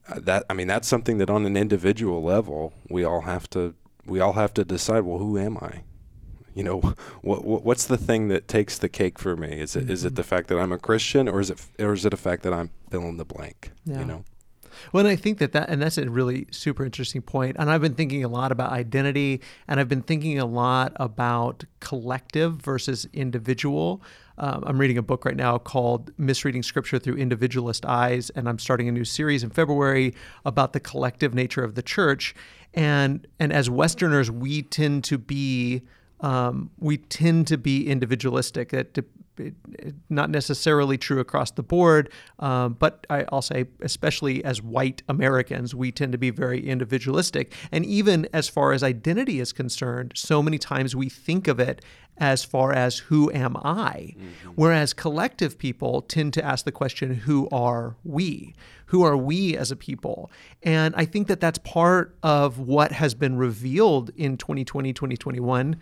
uh, 0.07 0.19
that 0.23 0.43
I 0.49 0.53
mean 0.53 0.67
that's 0.67 0.87
something 0.87 1.19
that 1.19 1.29
on 1.29 1.45
an 1.45 1.55
individual 1.55 2.23
level 2.23 2.73
we 2.89 3.03
all 3.03 3.21
have 3.21 3.47
to 3.51 3.75
we 4.05 4.19
all 4.19 4.33
have 4.33 4.53
to 4.55 4.63
decide. 4.63 5.01
Well, 5.01 5.19
who 5.19 5.37
am 5.37 5.57
I? 5.57 5.83
You 6.53 6.63
know, 6.63 6.79
what, 7.21 7.45
what 7.45 7.63
what's 7.63 7.85
the 7.85 7.97
thing 7.97 8.27
that 8.29 8.47
takes 8.47 8.77
the 8.77 8.89
cake 8.89 9.19
for 9.19 9.35
me? 9.35 9.59
Is 9.59 9.75
it 9.75 9.89
is 9.89 10.05
it 10.05 10.15
the 10.15 10.21
mm-hmm. 10.21 10.29
fact 10.29 10.47
that 10.49 10.59
I'm 10.59 10.71
a 10.71 10.77
Christian, 10.77 11.27
or 11.27 11.39
is 11.39 11.49
it 11.49 11.65
or 11.79 11.93
is 11.93 12.05
it 12.05 12.13
a 12.13 12.17
fact 12.17 12.43
that 12.43 12.53
I'm 12.53 12.71
fill 12.89 13.03
in 13.03 13.17
the 13.17 13.25
blank? 13.25 13.71
Yeah. 13.85 13.99
You 13.99 14.05
know. 14.05 14.23
Well, 14.91 15.05
and 15.05 15.11
I 15.11 15.15
think 15.15 15.39
that 15.39 15.51
that, 15.51 15.69
and 15.69 15.81
that's 15.81 15.97
a 15.97 16.09
really 16.09 16.47
super 16.51 16.85
interesting 16.85 17.21
point. 17.21 17.55
And 17.59 17.69
I've 17.69 17.81
been 17.81 17.93
thinking 17.93 18.23
a 18.23 18.27
lot 18.27 18.51
about 18.51 18.71
identity, 18.71 19.41
and 19.67 19.79
I've 19.79 19.89
been 19.89 20.01
thinking 20.01 20.39
a 20.39 20.45
lot 20.45 20.93
about 20.95 21.65
collective 21.79 22.53
versus 22.55 23.07
individual. 23.13 24.01
Um, 24.41 24.63
I'm 24.65 24.79
reading 24.79 24.97
a 24.97 25.03
book 25.03 25.23
right 25.23 25.35
now 25.35 25.59
called 25.59 26.11
Misreading 26.17 26.63
Scripture 26.63 26.97
Through 26.97 27.17
Individualist 27.17 27.85
Eyes, 27.85 28.31
and 28.31 28.49
I'm 28.49 28.57
starting 28.57 28.89
a 28.89 28.91
new 28.91 29.05
series 29.05 29.43
in 29.43 29.51
February 29.51 30.15
about 30.45 30.73
the 30.73 30.79
collective 30.79 31.35
nature 31.35 31.63
of 31.63 31.75
the 31.75 31.83
church. 31.83 32.33
And 32.73 33.27
and 33.39 33.53
as 33.53 33.69
Westerners, 33.69 34.31
we 34.31 34.63
tend 34.63 35.03
to 35.05 35.19
be 35.19 35.83
um, 36.21 36.71
we 36.79 36.97
tend 36.97 37.45
to 37.47 37.57
be 37.57 37.87
individualistic. 37.87 38.73
It, 38.73 38.97
it, 39.37 39.53
it- 39.79 39.95
not 40.09 40.29
necessarily 40.29 40.97
true 40.97 41.19
across 41.19 41.51
the 41.51 41.63
board, 41.63 42.09
um, 42.39 42.75
but 42.79 43.05
I, 43.09 43.25
I'll 43.31 43.41
say, 43.41 43.65
especially 43.81 44.43
as 44.43 44.61
white 44.61 45.03
Americans, 45.07 45.73
we 45.73 45.91
tend 45.91 46.11
to 46.11 46.17
be 46.17 46.29
very 46.29 46.65
individualistic. 46.67 47.53
And 47.71 47.85
even 47.85 48.27
as 48.33 48.49
far 48.49 48.73
as 48.73 48.83
identity 48.83 49.39
is 49.39 49.53
concerned, 49.53 50.13
so 50.15 50.41
many 50.43 50.57
times 50.57 50.95
we 50.95 51.07
think 51.09 51.47
of 51.47 51.59
it 51.59 51.83
as 52.17 52.43
far 52.43 52.73
as 52.73 52.97
who 52.99 53.31
am 53.31 53.55
I? 53.57 54.15
Whereas 54.55 54.93
collective 54.93 55.57
people 55.57 56.01
tend 56.01 56.33
to 56.33 56.45
ask 56.45 56.65
the 56.65 56.71
question, 56.71 57.13
who 57.15 57.47
are 57.51 57.95
we? 58.03 58.53
Who 58.87 59.03
are 59.03 59.15
we 59.17 59.55
as 59.55 59.71
a 59.71 59.75
people? 59.77 60.29
And 60.61 60.93
I 60.97 61.05
think 61.05 61.27
that 61.29 61.39
that's 61.39 61.57
part 61.59 62.15
of 62.21 62.59
what 62.59 62.91
has 62.91 63.15
been 63.15 63.37
revealed 63.37 64.11
in 64.17 64.35
2020, 64.37 64.91
2021 64.93 65.77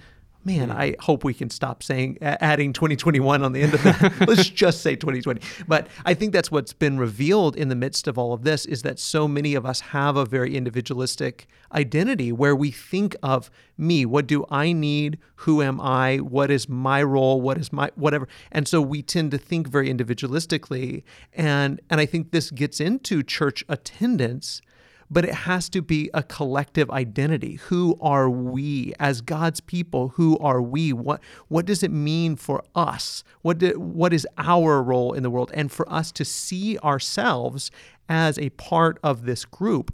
Man, 0.49 0.69
mm. 0.69 0.75
I 0.75 0.95
hope 0.99 1.23
we 1.23 1.35
can 1.35 1.51
stop 1.51 1.83
saying 1.83 2.17
adding 2.21 2.73
2021 2.73 3.43
on 3.43 3.53
the 3.53 3.61
end 3.61 3.75
of 3.75 3.83
that. 3.83 4.11
Let's 4.27 4.49
just 4.49 4.81
say 4.81 4.95
2020. 4.95 5.41
But 5.67 5.85
I 6.05 6.15
think 6.15 6.33
that's 6.33 6.49
what's 6.49 6.73
been 6.73 6.97
revealed 6.97 7.55
in 7.55 7.69
the 7.69 7.75
midst 7.75 8.07
of 8.07 8.17
all 8.17 8.33
of 8.33 8.41
this 8.41 8.65
is 8.65 8.81
that 8.81 8.97
so 8.97 9.27
many 9.27 9.53
of 9.53 9.63
us 9.63 9.79
have 9.79 10.15
a 10.15 10.25
very 10.25 10.55
individualistic 10.55 11.45
identity 11.71 12.31
where 12.31 12.55
we 12.55 12.71
think 12.71 13.15
of 13.21 13.51
me, 13.77 14.07
what 14.07 14.25
do 14.25 14.43
I 14.49 14.71
need? 14.71 15.19
Who 15.35 15.61
am 15.61 15.79
I? 15.79 16.17
What 16.17 16.49
is 16.49 16.67
my 16.67 17.03
role? 17.03 17.39
What 17.39 17.59
is 17.59 17.71
my 17.71 17.91
whatever? 17.93 18.27
And 18.51 18.67
so 18.67 18.81
we 18.81 19.03
tend 19.03 19.29
to 19.29 19.37
think 19.37 19.67
very 19.67 19.87
individualistically 19.87 21.03
and 21.31 21.79
and 21.91 22.01
I 22.01 22.07
think 22.07 22.31
this 22.31 22.49
gets 22.49 22.79
into 22.79 23.21
church 23.21 23.63
attendance 23.69 24.63
but 25.11 25.25
it 25.25 25.33
has 25.33 25.69
to 25.69 25.81
be 25.81 26.09
a 26.13 26.23
collective 26.23 26.89
identity. 26.91 27.55
Who 27.67 27.97
are 27.99 28.29
we 28.29 28.93
as 28.99 29.21
God's 29.21 29.59
people? 29.59 30.09
Who 30.09 30.37
are 30.39 30.61
we? 30.61 30.93
What 30.93 31.21
what 31.47 31.65
does 31.65 31.83
it 31.83 31.91
mean 31.91 32.35
for 32.35 32.63
us? 32.75 33.23
What 33.41 33.57
do, 33.57 33.79
what 33.79 34.13
is 34.13 34.27
our 34.37 34.81
role 34.83 35.13
in 35.13 35.23
the 35.23 35.29
world? 35.29 35.51
And 35.53 35.71
for 35.71 35.91
us 35.91 36.11
to 36.13 36.25
see 36.25 36.77
ourselves 36.79 37.71
as 38.07 38.37
a 38.37 38.49
part 38.51 38.99
of 39.03 39.25
this 39.25 39.45
group. 39.45 39.93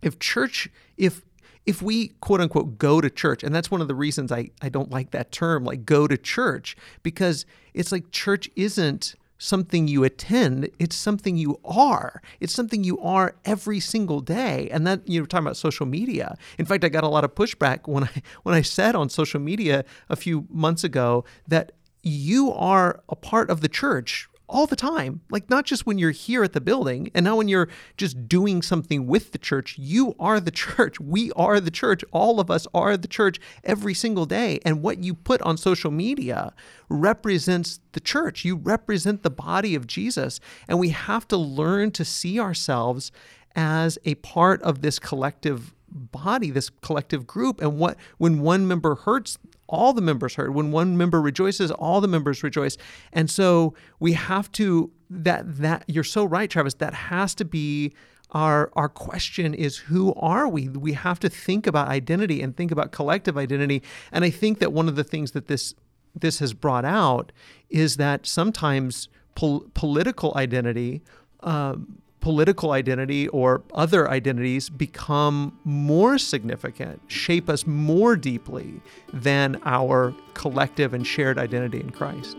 If 0.00 0.18
church, 0.18 0.68
if 0.96 1.22
if 1.64 1.80
we 1.80 2.08
quote 2.20 2.40
unquote 2.40 2.78
go 2.78 3.00
to 3.00 3.08
church, 3.08 3.44
and 3.44 3.54
that's 3.54 3.70
one 3.70 3.80
of 3.80 3.88
the 3.88 3.94
reasons 3.94 4.32
I, 4.32 4.50
I 4.60 4.68
don't 4.68 4.90
like 4.90 5.12
that 5.12 5.30
term, 5.30 5.64
like 5.64 5.84
go 5.86 6.08
to 6.08 6.16
church, 6.16 6.76
because 7.02 7.46
it's 7.74 7.92
like 7.92 8.10
church 8.10 8.50
isn't 8.56 9.14
something 9.42 9.88
you 9.88 10.04
attend, 10.04 10.70
it's 10.78 10.94
something 10.94 11.36
you 11.36 11.58
are. 11.64 12.22
It's 12.38 12.54
something 12.54 12.84
you 12.84 13.00
are 13.00 13.34
every 13.44 13.80
single 13.80 14.20
day. 14.20 14.68
And 14.70 14.86
that 14.86 15.08
you 15.08 15.20
were 15.20 15.26
talking 15.26 15.46
about 15.46 15.56
social 15.56 15.84
media. 15.84 16.36
In 16.58 16.64
fact, 16.64 16.84
I 16.84 16.88
got 16.88 17.02
a 17.02 17.08
lot 17.08 17.24
of 17.24 17.34
pushback 17.34 17.88
when 17.88 18.04
I 18.04 18.22
when 18.44 18.54
I 18.54 18.62
said 18.62 18.94
on 18.94 19.08
social 19.08 19.40
media 19.40 19.84
a 20.08 20.16
few 20.16 20.46
months 20.48 20.84
ago 20.84 21.24
that 21.48 21.72
you 22.02 22.52
are 22.52 23.02
a 23.08 23.16
part 23.16 23.50
of 23.50 23.60
the 23.60 23.68
church 23.68 24.28
all 24.52 24.66
the 24.66 24.76
time. 24.76 25.22
Like 25.30 25.48
not 25.50 25.64
just 25.64 25.86
when 25.86 25.98
you're 25.98 26.10
here 26.10 26.44
at 26.44 26.52
the 26.52 26.60
building 26.60 27.10
and 27.14 27.24
now 27.24 27.36
when 27.36 27.48
you're 27.48 27.68
just 27.96 28.28
doing 28.28 28.62
something 28.62 29.06
with 29.06 29.32
the 29.32 29.38
church, 29.38 29.76
you 29.78 30.14
are 30.20 30.38
the 30.38 30.50
church. 30.64 31.00
We 31.00 31.32
are 31.32 31.58
the 31.58 31.70
church. 31.70 32.04
All 32.12 32.38
of 32.38 32.50
us 32.50 32.66
are 32.74 32.96
the 32.96 33.08
church 33.08 33.40
every 33.64 33.94
single 33.94 34.26
day. 34.26 34.60
And 34.64 34.82
what 34.82 35.02
you 35.02 35.14
put 35.14 35.40
on 35.42 35.56
social 35.56 35.90
media 35.90 36.52
represents 36.88 37.80
the 37.92 38.00
church. 38.00 38.44
You 38.44 38.56
represent 38.56 39.22
the 39.22 39.30
body 39.30 39.74
of 39.74 39.86
Jesus. 39.86 40.38
And 40.68 40.78
we 40.78 40.90
have 40.90 41.26
to 41.28 41.36
learn 41.36 41.90
to 41.92 42.04
see 42.04 42.38
ourselves 42.38 43.10
as 43.56 43.98
a 44.04 44.14
part 44.16 44.62
of 44.62 44.82
this 44.82 44.98
collective 44.98 45.74
body, 45.88 46.50
this 46.50 46.70
collective 46.70 47.26
group. 47.26 47.60
And 47.60 47.78
what 47.78 47.96
when 48.18 48.40
one 48.40 48.68
member 48.68 48.94
hurts, 48.94 49.38
all 49.72 49.92
the 49.92 50.02
members 50.02 50.34
heard. 50.34 50.54
When 50.54 50.70
one 50.70 50.96
member 50.96 51.20
rejoices, 51.20 51.70
all 51.72 52.00
the 52.00 52.06
members 52.06 52.42
rejoice. 52.42 52.76
And 53.12 53.28
so 53.28 53.74
we 53.98 54.12
have 54.12 54.52
to 54.52 54.92
that 55.10 55.56
that 55.58 55.84
you're 55.88 56.04
so 56.04 56.24
right, 56.24 56.48
Travis. 56.48 56.74
That 56.74 56.94
has 56.94 57.34
to 57.36 57.44
be 57.44 57.92
our 58.30 58.70
our 58.74 58.88
question 58.88 59.54
is 59.54 59.78
who 59.78 60.14
are 60.14 60.46
we? 60.46 60.68
We 60.68 60.92
have 60.92 61.18
to 61.20 61.28
think 61.28 61.66
about 61.66 61.88
identity 61.88 62.42
and 62.42 62.56
think 62.56 62.70
about 62.70 62.92
collective 62.92 63.36
identity. 63.36 63.82
And 64.12 64.24
I 64.24 64.30
think 64.30 64.58
that 64.60 64.72
one 64.72 64.88
of 64.88 64.96
the 64.96 65.04
things 65.04 65.32
that 65.32 65.48
this 65.48 65.74
this 66.14 66.38
has 66.40 66.52
brought 66.52 66.84
out 66.84 67.32
is 67.70 67.96
that 67.96 68.26
sometimes 68.26 69.08
pol- 69.34 69.66
political 69.72 70.32
identity 70.36 71.02
um, 71.40 72.01
political 72.22 72.70
identity 72.70 73.28
or 73.28 73.62
other 73.74 74.08
identities 74.08 74.70
become 74.70 75.58
more 75.64 76.16
significant, 76.16 77.02
shape 77.08 77.50
us 77.50 77.66
more 77.66 78.16
deeply 78.16 78.80
than 79.12 79.60
our 79.64 80.14
collective 80.32 80.94
and 80.94 81.06
shared 81.06 81.36
identity 81.36 81.80
in 81.80 81.90
Christ. 81.90 82.36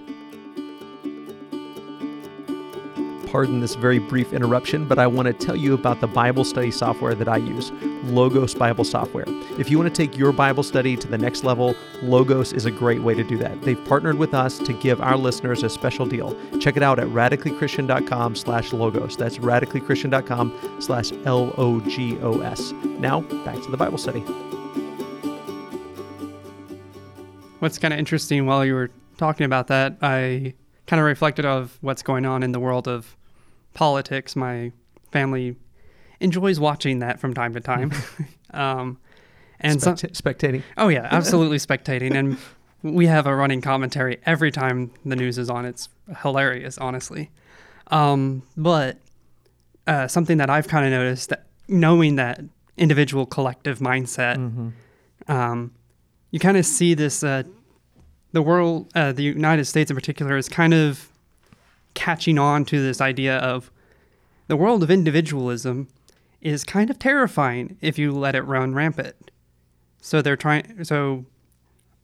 Pardon 3.34 3.62
this 3.62 3.74
very 3.74 3.98
brief 3.98 4.32
interruption, 4.32 4.88
but 4.88 5.00
I 5.00 5.08
want 5.08 5.26
to 5.26 5.34
tell 5.34 5.56
you 5.56 5.74
about 5.74 6.02
the 6.02 6.06
Bible 6.06 6.44
study 6.44 6.70
software 6.70 7.16
that 7.16 7.28
I 7.28 7.38
use, 7.38 7.72
Logos 8.04 8.54
Bible 8.54 8.84
Software. 8.84 9.26
If 9.58 9.72
you 9.72 9.80
want 9.80 9.92
to 9.92 10.08
take 10.08 10.16
your 10.16 10.32
Bible 10.32 10.62
study 10.62 10.96
to 10.96 11.08
the 11.08 11.18
next 11.18 11.44
level, 11.44 11.76
Logos 12.04 12.54
is 12.54 12.66
a 12.66 12.72
great 12.72 13.02
way 13.02 13.16
to 13.16 13.24
do 13.24 13.40
that. 13.40 13.60
They've 13.64 13.84
partnered 13.86 14.20
with 14.20 14.36
us 14.36 14.60
to 14.60 14.72
give 14.72 15.02
our 15.02 15.18
listeners 15.18 15.64
a 15.64 15.70
special 15.70 16.06
deal. 16.06 16.38
Check 16.60 16.78
it 16.78 16.84
out 16.84 17.00
at 17.00 17.08
radicallychristian.com 17.08 18.36
slash 18.36 18.72
logos. 18.72 19.18
That's 19.18 19.40
radicallychristian.com 19.40 20.78
slash 20.80 21.12
L-O-G-O-S. 21.26 22.72
Now, 23.00 23.22
back 23.22 23.60
to 23.64 23.72
the 23.72 23.78
Bible 23.78 23.98
study. 23.98 24.20
What's 27.58 27.80
kind 27.80 27.96
of 27.96 28.00
interesting 28.00 28.46
while 28.46 28.64
you 28.64 28.76
were 28.76 28.92
talking 29.18 29.46
about 29.46 29.70
that, 29.70 29.98
I 30.04 30.54
kind 30.86 31.00
of 31.00 31.08
reflected 31.08 31.46
of 31.46 31.80
what's 31.82 32.04
going 32.04 32.28
on 32.28 32.44
in 32.44 32.52
the 32.52 32.60
world 32.60 32.88
of 32.88 33.18
politics. 33.74 34.36
My 34.36 34.72
family 35.12 35.56
enjoys 36.20 36.60
watching 36.60 37.00
that 37.00 37.20
from 37.20 37.34
time 37.34 37.54
to 37.54 37.60
time. 37.60 37.92
um, 38.52 38.98
and 39.60 39.82
some, 39.82 39.96
Specta- 39.96 40.12
spectating. 40.22 40.64
oh 40.78 40.88
yeah, 40.90 41.08
absolutely 41.12 41.58
spectating. 41.58 42.16
And 42.16 42.38
we 42.82 43.08
have 43.08 43.26
a 43.28 43.36
running 43.36 43.62
commentary 43.62 44.20
every 44.26 44.52
time 44.52 44.92
the 45.06 45.16
news 45.16 45.38
is 45.38 45.50
on. 45.50 45.66
It's 45.66 45.90
hilarious, 46.22 46.78
honestly. 46.78 47.30
Um, 47.88 48.44
but 48.58 48.98
uh, 49.88 50.08
something 50.08 50.38
that 50.38 50.50
I've 50.50 50.68
kind 50.68 50.86
of 50.86 50.92
noticed 50.92 51.30
that 51.30 51.46
knowing 51.68 52.16
that 52.18 52.42
individual 52.78 53.26
collective 53.26 53.80
mindset 53.80 54.36
Mm-hmm. 54.38 55.32
um, 55.32 55.72
you 56.32 56.40
kind 56.40 56.58
of 56.58 56.66
see 56.66 56.94
this 56.96 57.24
uh, 57.24 57.44
the 58.32 58.42
world 58.42 58.90
uh, 58.96 59.12
the 59.12 59.22
united 59.24 59.66
states 59.66 59.92
in 59.92 59.96
particular 59.96 60.36
is 60.38 60.50
kind 60.50 60.74
of 60.74 61.08
catching 61.94 62.38
on 62.40 62.66
to 62.66 62.82
this 62.82 63.00
idea 63.02 63.38
of 63.38 63.72
the 64.48 64.56
world 64.58 64.84
of 64.84 64.90
individualism 64.92 65.88
is 66.42 66.64
kind 66.64 66.90
of 66.90 67.00
terrifying 67.00 67.78
if 67.82 67.98
you 67.98 68.12
let 68.12 68.36
it 68.36 68.42
run 68.42 68.74
rampant 68.74 69.32
so 70.02 70.22
they're 70.22 70.36
trying 70.36 70.84
so 70.84 71.26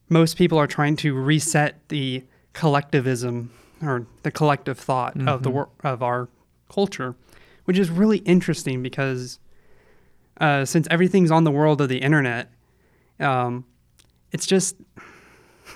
most 0.07 0.37
people 0.37 0.57
are 0.57 0.67
trying 0.67 0.95
to 0.95 1.13
reset 1.13 1.87
the 1.89 2.23
collectivism 2.53 3.51
or 3.81 4.05
the 4.23 4.31
collective 4.31 4.77
thought 4.79 5.15
of 5.27 5.43
the 5.43 5.49
Mhm. 5.49 5.53
wor- 5.53 5.69
of 5.83 6.01
our 6.03 6.29
culture, 6.69 7.15
which 7.65 7.77
is 7.77 7.89
really 7.89 8.17
interesting 8.19 8.81
because 8.83 9.39
uh, 10.41 10.63
since 10.65 10.87
everything's 10.89 11.31
on 11.31 11.43
the 11.43 11.51
world 11.51 11.81
of 11.81 11.89
the 11.89 11.97
internet, 11.99 12.49
um, 13.19 13.65
it's 14.31 14.45
just 14.45 14.75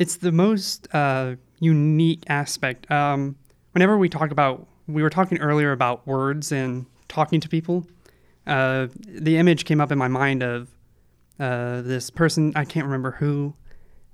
it's 0.00 0.16
the 0.16 0.32
most 0.32 0.92
uh, 0.94 1.36
unique 1.60 2.24
aspect. 2.26 2.90
Um, 2.90 3.36
whenever 3.72 3.98
we 3.98 4.08
talk 4.08 4.30
about, 4.30 4.66
we 4.88 5.02
were 5.02 5.10
talking 5.10 5.38
earlier 5.38 5.72
about 5.72 6.06
words 6.06 6.50
and 6.50 6.86
talking 7.06 7.38
to 7.38 7.48
people. 7.48 7.86
Uh, 8.46 8.88
the 9.06 9.36
image 9.36 9.66
came 9.66 9.78
up 9.78 9.92
in 9.92 9.98
my 9.98 10.08
mind 10.08 10.42
of 10.42 10.68
uh, 11.38 11.82
this 11.82 12.08
person. 12.08 12.52
I 12.56 12.64
can't 12.64 12.86
remember 12.86 13.12
who. 13.12 13.54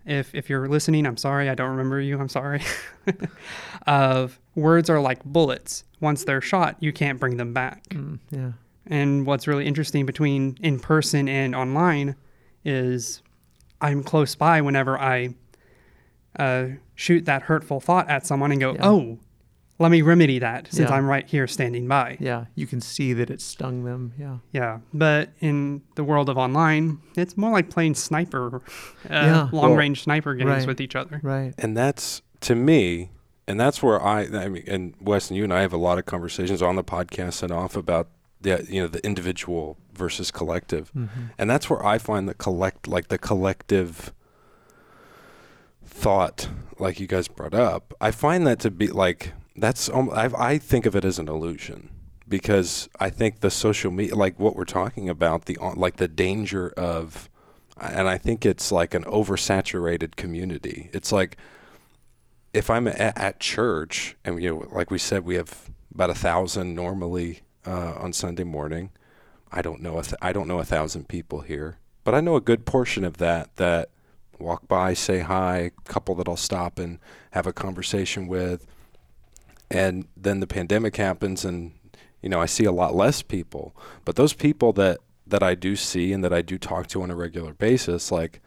If 0.04 0.34
if 0.34 0.50
you're 0.50 0.68
listening, 0.68 1.06
I'm 1.06 1.16
sorry. 1.16 1.48
I 1.48 1.54
don't 1.54 1.70
remember 1.70 2.00
you. 2.00 2.18
I'm 2.18 2.28
sorry. 2.28 2.62
of 3.86 4.40
words 4.56 4.90
are 4.90 5.00
like 5.00 5.24
bullets. 5.24 5.84
Once 6.00 6.24
they're 6.24 6.40
shot, 6.40 6.76
you 6.80 6.92
can't 6.92 7.18
bring 7.20 7.36
them 7.36 7.52
back. 7.52 7.84
Mm, 7.90 8.18
yeah. 8.30 8.52
And 8.88 9.24
what's 9.24 9.46
really 9.46 9.66
interesting 9.66 10.04
between 10.04 10.58
in 10.60 10.80
person 10.80 11.28
and 11.28 11.54
online 11.54 12.16
is 12.64 13.22
I'm 13.80 14.02
close 14.02 14.34
by 14.34 14.60
whenever 14.60 14.98
I 14.98 15.34
uh, 16.38 16.66
shoot 16.94 17.24
that 17.26 17.42
hurtful 17.42 17.80
thought 17.80 18.08
at 18.08 18.26
someone 18.26 18.52
and 18.52 18.60
go, 18.60 18.72
Yeah. 18.74 18.88
oh, 18.88 19.18
let 19.78 19.90
me 19.90 20.00
remedy 20.00 20.38
that 20.38 20.68
since 20.72 20.88
Yeah. 20.88 20.96
I'm 20.96 21.06
right 21.06 21.26
here 21.26 21.46
standing 21.46 21.86
by. 21.86 22.16
Yeah. 22.20 22.46
You 22.54 22.66
can 22.66 22.80
see 22.80 23.12
that 23.12 23.28
it 23.30 23.40
stung 23.42 23.84
them. 23.84 24.14
Yeah. 24.18 24.38
Yeah. 24.52 24.78
But 24.94 25.30
in 25.40 25.82
the 25.96 26.04
world 26.04 26.28
of 26.30 26.38
online, 26.38 26.98
it's 27.16 27.36
more 27.36 27.50
like 27.50 27.68
playing 27.70 27.94
sniper, 27.94 28.56
uh, 28.56 28.60
Yeah. 29.10 29.48
long 29.52 29.70
Well, 29.70 29.76
range 29.76 30.02
sniper 30.04 30.34
games 30.34 30.48
right. 30.50 30.66
with 30.66 30.80
each 30.80 30.96
other. 30.96 31.20
Right. 31.22 31.52
and 31.58 31.76
that's 31.76 32.22
to 32.40 32.54
me 32.54 33.10
and 33.48 33.58
that's 33.58 33.82
where 33.82 34.02
i 34.02 34.22
i 34.24 34.48
mean 34.48 34.62
and 34.66 34.94
wes 35.00 35.30
and 35.30 35.36
you 35.38 35.44
and 35.44 35.52
i 35.54 35.60
have 35.62 35.72
a 35.72 35.76
lot 35.78 35.98
of 35.98 36.04
conversations 36.04 36.60
on 36.60 36.76
the 36.76 36.84
podcast 36.84 37.42
and 37.42 37.50
off 37.50 37.74
about 37.76 38.08
the 38.42 38.66
you 38.68 38.80
know 38.80 38.86
the 38.88 39.04
individual 39.06 39.78
versus 39.94 40.30
collective 40.30 40.90
hmm 40.90 41.06
and 41.38 41.48
that's 41.48 41.70
where 41.70 41.84
i 41.84 41.96
find 41.96 42.28
the 42.28 42.34
collect 42.34 42.86
like 42.86 43.08
the 43.08 43.16
collective 43.18 44.12
thought 45.96 46.48
like 46.78 47.00
you 47.00 47.06
guys 47.06 47.26
brought 47.26 47.54
up 47.54 47.94
i 48.02 48.10
find 48.10 48.46
that 48.46 48.60
to 48.60 48.70
be 48.70 48.88
like 48.88 49.32
that's 49.56 49.88
um, 49.88 50.10
I, 50.10 50.30
I 50.36 50.58
think 50.58 50.84
of 50.84 50.94
it 50.94 51.06
as 51.06 51.18
an 51.18 51.26
illusion 51.26 51.88
because 52.28 52.90
i 53.00 53.08
think 53.08 53.40
the 53.40 53.50
social 53.50 53.90
media 53.90 54.14
like 54.14 54.38
what 54.38 54.56
we're 54.56 54.64
talking 54.66 55.08
about 55.08 55.46
the 55.46 55.56
like 55.74 55.96
the 55.96 56.06
danger 56.06 56.68
of 56.76 57.30
and 57.80 58.08
i 58.08 58.18
think 58.18 58.44
it's 58.44 58.70
like 58.70 58.94
an 58.94 59.04
oversaturated 59.04 60.16
community. 60.16 60.90
It's 60.92 61.12
like 61.12 61.38
if 62.52 62.68
i'm 62.68 62.86
at, 62.88 63.16
at 63.16 63.40
church 63.40 64.16
and 64.22 64.42
you 64.42 64.50
know 64.50 64.68
like 64.70 64.90
we 64.90 64.98
said 64.98 65.24
we 65.24 65.36
have 65.36 65.70
about 65.94 66.10
a 66.10 66.14
thousand 66.14 66.74
normally 66.74 67.40
uh, 67.66 67.94
on 67.96 68.12
sunday 68.12 68.44
morning. 68.44 68.90
I 69.50 69.62
don't 69.62 69.80
know 69.80 69.98
a 69.98 70.02
th- 70.02 70.20
I 70.20 70.32
don't 70.32 70.48
know 70.48 70.58
a 70.58 70.64
thousand 70.64 71.08
people 71.08 71.40
here, 71.40 71.78
but 72.04 72.14
I 72.14 72.20
know 72.20 72.36
a 72.36 72.40
good 72.40 72.66
portion 72.66 73.04
of 73.04 73.16
that 73.16 73.56
that 73.56 73.88
walk 74.38 74.68
by, 74.68 74.94
say 74.94 75.20
hi, 75.20 75.70
couple 75.84 76.14
that 76.16 76.28
I'll 76.28 76.36
stop 76.36 76.78
and 76.78 76.98
have 77.32 77.46
a 77.46 77.52
conversation 77.52 78.26
with, 78.26 78.66
and 79.70 80.06
then 80.16 80.40
the 80.40 80.46
pandemic 80.46 80.96
happens, 80.96 81.44
and 81.44 81.72
you 82.22 82.28
know 82.28 82.40
I 82.40 82.46
see 82.46 82.64
a 82.64 82.72
lot 82.72 82.94
less 82.94 83.22
people. 83.22 83.76
But 84.04 84.16
those 84.16 84.32
people 84.32 84.72
that 84.74 84.98
that 85.26 85.42
I 85.42 85.54
do 85.54 85.76
see 85.76 86.12
and 86.12 86.22
that 86.24 86.32
I 86.32 86.42
do 86.42 86.58
talk 86.58 86.86
to 86.88 87.02
on 87.02 87.10
a 87.10 87.16
regular 87.16 87.52
basis, 87.52 88.12
like 88.12 88.40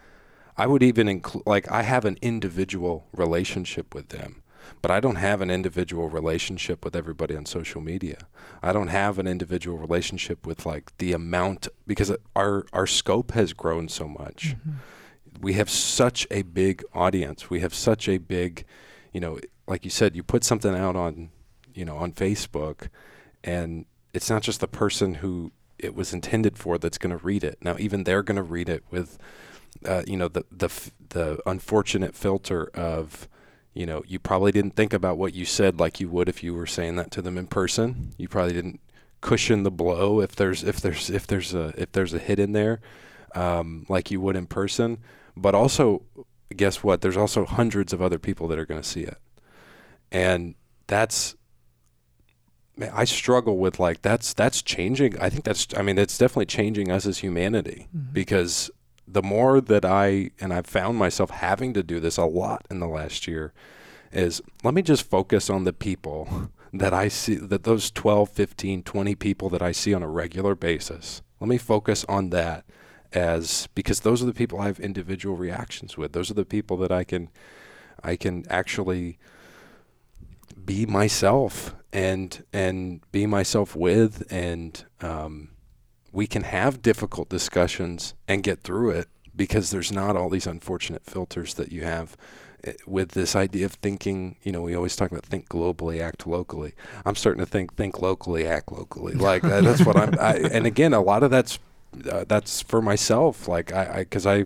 I 0.57 0.67
would 0.67 0.83
even 0.83 1.07
include 1.07 1.43
like 1.45 1.69
I 1.71 1.83
have 1.83 2.05
an 2.05 2.17
individual 2.21 3.07
relationship 3.13 3.93
with 3.93 4.09
them. 4.09 4.43
But 4.81 4.91
I 4.91 4.99
don't 4.99 5.15
have 5.15 5.41
an 5.41 5.49
individual 5.49 6.09
relationship 6.09 6.85
with 6.85 6.95
everybody 6.95 7.35
on 7.35 7.45
social 7.45 7.81
media. 7.81 8.27
I 8.61 8.71
don't 8.71 8.89
have 8.89 9.17
an 9.17 9.27
individual 9.27 9.77
relationship 9.77 10.45
with 10.45 10.65
like 10.65 10.95
the 10.99 11.11
amount 11.13 11.67
because 11.87 12.11
our 12.35 12.65
our 12.71 12.87
scope 12.87 13.31
has 13.31 13.53
grown 13.53 13.89
so 13.89 14.07
much. 14.07 14.55
Mm-hmm. 14.57 14.71
We 15.39 15.53
have 15.53 15.69
such 15.69 16.27
a 16.29 16.41
big 16.41 16.83
audience. 16.93 17.49
We 17.49 17.61
have 17.61 17.73
such 17.73 18.07
a 18.09 18.17
big, 18.17 18.65
you 19.13 19.19
know, 19.19 19.39
like 19.67 19.85
you 19.85 19.91
said, 19.91 20.15
you 20.15 20.23
put 20.23 20.43
something 20.43 20.75
out 20.75 20.95
on, 20.95 21.29
you 21.73 21.85
know, 21.85 21.97
on 21.97 22.11
Facebook, 22.11 22.89
and 23.43 23.85
it's 24.13 24.29
not 24.29 24.41
just 24.41 24.59
the 24.59 24.67
person 24.67 25.15
who 25.15 25.51
it 25.77 25.95
was 25.95 26.13
intended 26.13 26.57
for 26.57 26.77
that's 26.77 26.97
going 26.97 27.17
to 27.17 27.23
read 27.23 27.43
it. 27.43 27.57
Now, 27.61 27.77
even 27.79 28.03
they're 28.03 28.23
going 28.23 28.35
to 28.35 28.43
read 28.43 28.67
it 28.67 28.83
with, 28.91 29.17
uh, 29.85 30.03
you 30.05 30.17
know, 30.17 30.27
the 30.27 30.43
the 30.51 30.69
the 31.09 31.39
unfortunate 31.45 32.15
filter 32.15 32.69
of 32.73 33.27
you 33.73 33.85
know, 33.85 34.03
you 34.07 34.19
probably 34.19 34.51
didn't 34.51 34.75
think 34.75 34.93
about 34.93 35.17
what 35.17 35.33
you 35.33 35.45
said 35.45 35.79
like 35.79 35.99
you 35.99 36.09
would 36.09 36.27
if 36.27 36.43
you 36.43 36.53
were 36.53 36.65
saying 36.65 36.95
that 36.97 37.11
to 37.11 37.21
them 37.21 37.37
in 37.37 37.47
person. 37.47 38.13
You 38.17 38.27
probably 38.27 38.53
didn't 38.53 38.81
cushion 39.21 39.63
the 39.63 39.71
blow 39.71 40.21
if 40.21 40.35
there's 40.35 40.63
if 40.63 40.81
there's 40.81 41.09
if 41.09 41.27
there's 41.27 41.53
a 41.53 41.73
if 41.77 41.91
there's 41.91 42.13
a 42.13 42.19
hit 42.19 42.39
in 42.39 42.51
there, 42.53 42.81
um, 43.35 43.85
like 43.87 44.11
you 44.11 44.19
would 44.21 44.35
in 44.35 44.47
person. 44.47 44.97
But 45.41 45.55
also, 45.55 46.03
guess 46.55 46.83
what? 46.83 47.01
There's 47.01 47.17
also 47.17 47.45
hundreds 47.45 47.93
of 47.93 48.01
other 48.01 48.19
people 48.19 48.47
that 48.49 48.59
are 48.59 48.65
going 48.65 48.81
to 48.81 48.87
see 48.87 49.03
it, 49.03 49.17
and 50.11 50.55
that's. 50.87 51.35
Man, 52.75 52.91
I 52.93 53.03
struggle 53.03 53.57
with 53.57 53.77
like 53.79 54.01
that's 54.01 54.33
that's 54.33 54.61
changing. 54.61 55.19
I 55.19 55.29
think 55.29 55.43
that's 55.43 55.67
I 55.75 55.81
mean 55.81 55.97
it's 55.97 56.17
definitely 56.17 56.45
changing 56.45 56.89
us 56.91 57.05
as 57.05 57.17
humanity 57.17 57.89
Mhm. 57.95 58.13
because 58.13 58.71
the 59.05 59.21
more 59.21 59.59
that 59.59 59.83
I 59.83 60.31
and 60.39 60.53
I've 60.53 60.65
found 60.65 60.97
myself 60.97 61.29
having 61.29 61.73
to 61.73 61.83
do 61.83 61.99
this 61.99 62.15
a 62.17 62.23
lot 62.25 62.65
in 62.71 62.79
the 62.79 62.87
last 62.87 63.27
year 63.27 63.51
is 64.13 64.41
let 64.63 64.73
me 64.73 64.81
just 64.81 65.03
focus 65.09 65.49
on 65.49 65.65
the 65.65 65.73
people 65.73 66.51
that 66.73 66.93
I 66.93 67.09
see 67.09 67.35
that 67.35 67.63
those 67.63 67.91
12, 67.91 68.29
15, 68.29 68.83
20 68.83 69.13
people 69.15 69.49
that 69.49 69.61
I 69.61 69.73
see 69.73 69.93
on 69.93 70.01
a 70.03 70.07
regular 70.07 70.55
basis. 70.55 71.21
Let 71.41 71.49
me 71.49 71.57
focus 71.57 72.05
on 72.07 72.29
that 72.29 72.63
as 73.13 73.67
because 73.75 74.01
those 74.01 74.21
are 74.21 74.25
the 74.25 74.33
people 74.33 74.59
I 74.59 74.67
have 74.67 74.79
individual 74.79 75.35
reactions 75.35 75.97
with. 75.97 76.13
Those 76.13 76.29
are 76.29 76.35
the 76.35 76.45
people 76.45 76.77
that 76.77 76.91
I 76.91 77.03
can 77.03 77.29
I 78.03 78.15
can 78.15 78.45
actually 78.49 79.17
be 80.65 80.85
myself 80.85 81.75
and 81.91 82.43
and 82.53 83.01
be 83.11 83.25
myself 83.25 83.75
with 83.75 84.23
and 84.31 84.85
um 85.01 85.49
we 86.11 86.27
can 86.27 86.43
have 86.43 86.81
difficult 86.81 87.29
discussions 87.29 88.13
and 88.27 88.43
get 88.43 88.61
through 88.61 88.91
it 88.91 89.07
because 89.35 89.71
there's 89.71 89.91
not 89.91 90.15
all 90.15 90.29
these 90.29 90.47
unfortunate 90.47 91.03
filters 91.05 91.53
that 91.55 91.71
you 91.71 91.83
have 91.83 92.17
eh, 92.63 92.73
with 92.85 93.11
this 93.11 93.35
idea 93.35 93.65
of 93.65 93.73
thinking 93.73 94.35
you 94.43 94.51
know 94.51 94.61
we 94.61 94.75
always 94.75 94.95
talk 94.95 95.11
about 95.11 95.25
think 95.25 95.47
globally 95.49 96.01
act 96.01 96.27
locally 96.27 96.73
i'm 97.05 97.15
starting 97.15 97.39
to 97.39 97.45
think 97.45 97.75
think 97.75 98.01
locally 98.01 98.45
act 98.45 98.71
locally 98.71 99.13
like 99.13 99.41
that's 99.43 99.85
what 99.85 99.97
i'm 99.97 100.13
I, 100.19 100.35
and 100.35 100.67
again 100.67 100.93
a 100.93 101.01
lot 101.01 101.23
of 101.23 101.31
that's 101.31 101.57
uh, 102.11 102.25
that's 102.27 102.61
for 102.61 102.81
myself 102.81 103.47
like 103.47 103.73
i 103.73 103.99
because 103.99 104.25
I, 104.27 104.45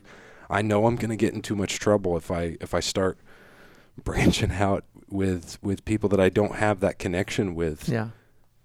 I 0.49 0.61
know 0.61 0.85
i'm 0.87 0.95
going 0.95 1.09
to 1.09 1.15
get 1.15 1.33
in 1.33 1.41
too 1.41 1.55
much 1.55 1.79
trouble 1.79 2.15
if 2.17 2.31
i 2.31 2.57
if 2.61 2.73
i 2.73 2.79
start 2.79 3.17
branching 4.03 4.51
out 4.51 4.85
with 5.09 5.57
with 5.61 5.85
people 5.85 6.09
that 6.09 6.19
i 6.19 6.29
don't 6.29 6.55
have 6.55 6.79
that 6.79 6.97
connection 6.99 7.53
with 7.55 7.87
Yeah. 7.89 8.09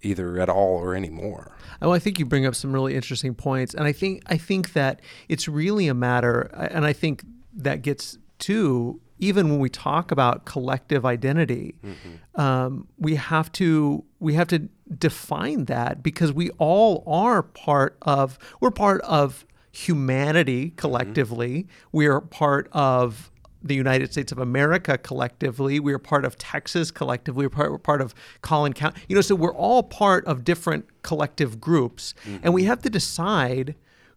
either 0.02 0.38
at 0.40 0.48
all 0.48 0.78
or 0.78 0.94
anymore 0.94 1.52
Oh, 1.80 1.92
I 1.92 2.00
think 2.00 2.18
you 2.18 2.24
bring 2.26 2.44
up 2.44 2.56
some 2.56 2.72
really 2.72 2.96
interesting 2.96 3.36
points, 3.36 3.72
and 3.72 3.84
I 3.84 3.92
think 3.92 4.24
I 4.26 4.36
think 4.36 4.72
that 4.72 5.00
it's 5.28 5.46
really 5.46 5.86
a 5.86 5.94
matter, 5.94 6.40
and 6.72 6.84
I 6.84 6.92
think 6.92 7.22
that 7.54 7.82
gets 7.82 8.18
to 8.40 9.00
even 9.18 9.50
when 9.50 9.58
we 9.58 9.68
talk 9.68 10.10
about 10.10 10.44
collective 10.44 11.04
identity, 11.04 11.74
mm-hmm. 11.84 12.40
um, 12.40 12.86
we 12.98 13.16
have 13.16 13.50
to 13.52 14.04
we 14.18 14.34
have 14.34 14.48
to 14.48 14.68
define 14.96 15.66
that 15.66 16.02
because 16.02 16.32
we 16.32 16.50
all 16.58 17.02
are 17.06 17.42
part 17.42 17.96
of 18.02 18.38
we're 18.60 18.70
part 18.70 19.00
of 19.02 19.44
humanity 19.72 20.70
collectively. 20.70 21.62
Mm-hmm. 21.62 21.96
We 21.96 22.06
are 22.06 22.20
part 22.20 22.68
of 22.72 23.30
the 23.62 23.74
United 23.74 24.12
States 24.12 24.30
of 24.32 24.38
America 24.38 24.98
collectively. 24.98 25.80
We 25.80 25.92
are 25.92 25.98
part 25.98 26.24
of 26.24 26.38
Texas 26.38 26.90
collectively. 26.90 27.46
We're 27.46 27.50
part, 27.50 27.70
we're 27.72 27.78
part 27.78 28.00
of 28.00 28.14
Collin 28.42 28.72
County. 28.72 29.00
You 29.08 29.16
know, 29.16 29.20
so 29.20 29.34
we're 29.34 29.54
all 29.54 29.82
part 29.82 30.24
of 30.26 30.44
different 30.44 30.86
collective 31.02 31.60
groups, 31.60 32.14
and 32.42 32.54
we 32.54 32.62
mm-hmm. 32.62 32.68
have 32.68 32.82
to 32.82 32.90
decide 32.90 33.74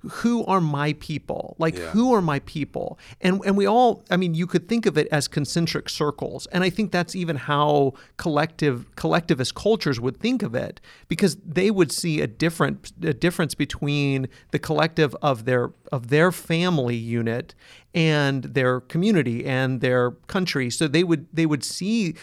who 0.09 0.43
are 0.45 0.61
my 0.61 0.93
people? 0.93 1.55
Like 1.59 1.77
Yeah. 1.77 1.91
who 1.91 2.13
are 2.13 2.21
my 2.21 2.39
people? 2.39 2.97
And 3.21 3.41
and 3.45 3.55
we 3.55 3.67
all 3.67 4.03
i 4.09 4.17
mean 4.17 4.33
you 4.33 4.47
could 4.47 4.67
think 4.67 4.85
of 4.85 4.97
it 4.97 5.07
as 5.11 5.27
concentric 5.27 5.89
circles. 5.89 6.47
And 6.51 6.63
i 6.63 6.69
think 6.69 6.91
that's 6.91 7.15
even 7.15 7.35
how 7.35 7.93
collective 8.17 8.85
collectivist 8.95 9.53
cultures 9.55 9.99
would 9.99 10.17
think 10.19 10.41
of 10.43 10.55
it 10.55 10.81
because 11.07 11.37
they 11.45 11.69
would 11.71 11.91
see 11.91 12.21
a 12.21 12.27
different 12.27 12.91
a 13.03 13.13
difference 13.13 13.53
between 13.55 14.27
the 14.51 14.59
collective 14.59 15.15
of 15.21 15.45
their 15.45 15.71
of 15.91 16.07
their 16.07 16.31
family 16.31 16.95
unit 16.95 17.53
and 17.93 18.43
their 18.43 18.79
community 18.79 19.45
and 19.45 19.81
their 19.81 20.11
country. 20.27 20.69
So 20.69 20.87
they 20.87 21.03
would 21.03 21.27
they 21.33 21.45
would 21.45 21.63
see 21.63 22.15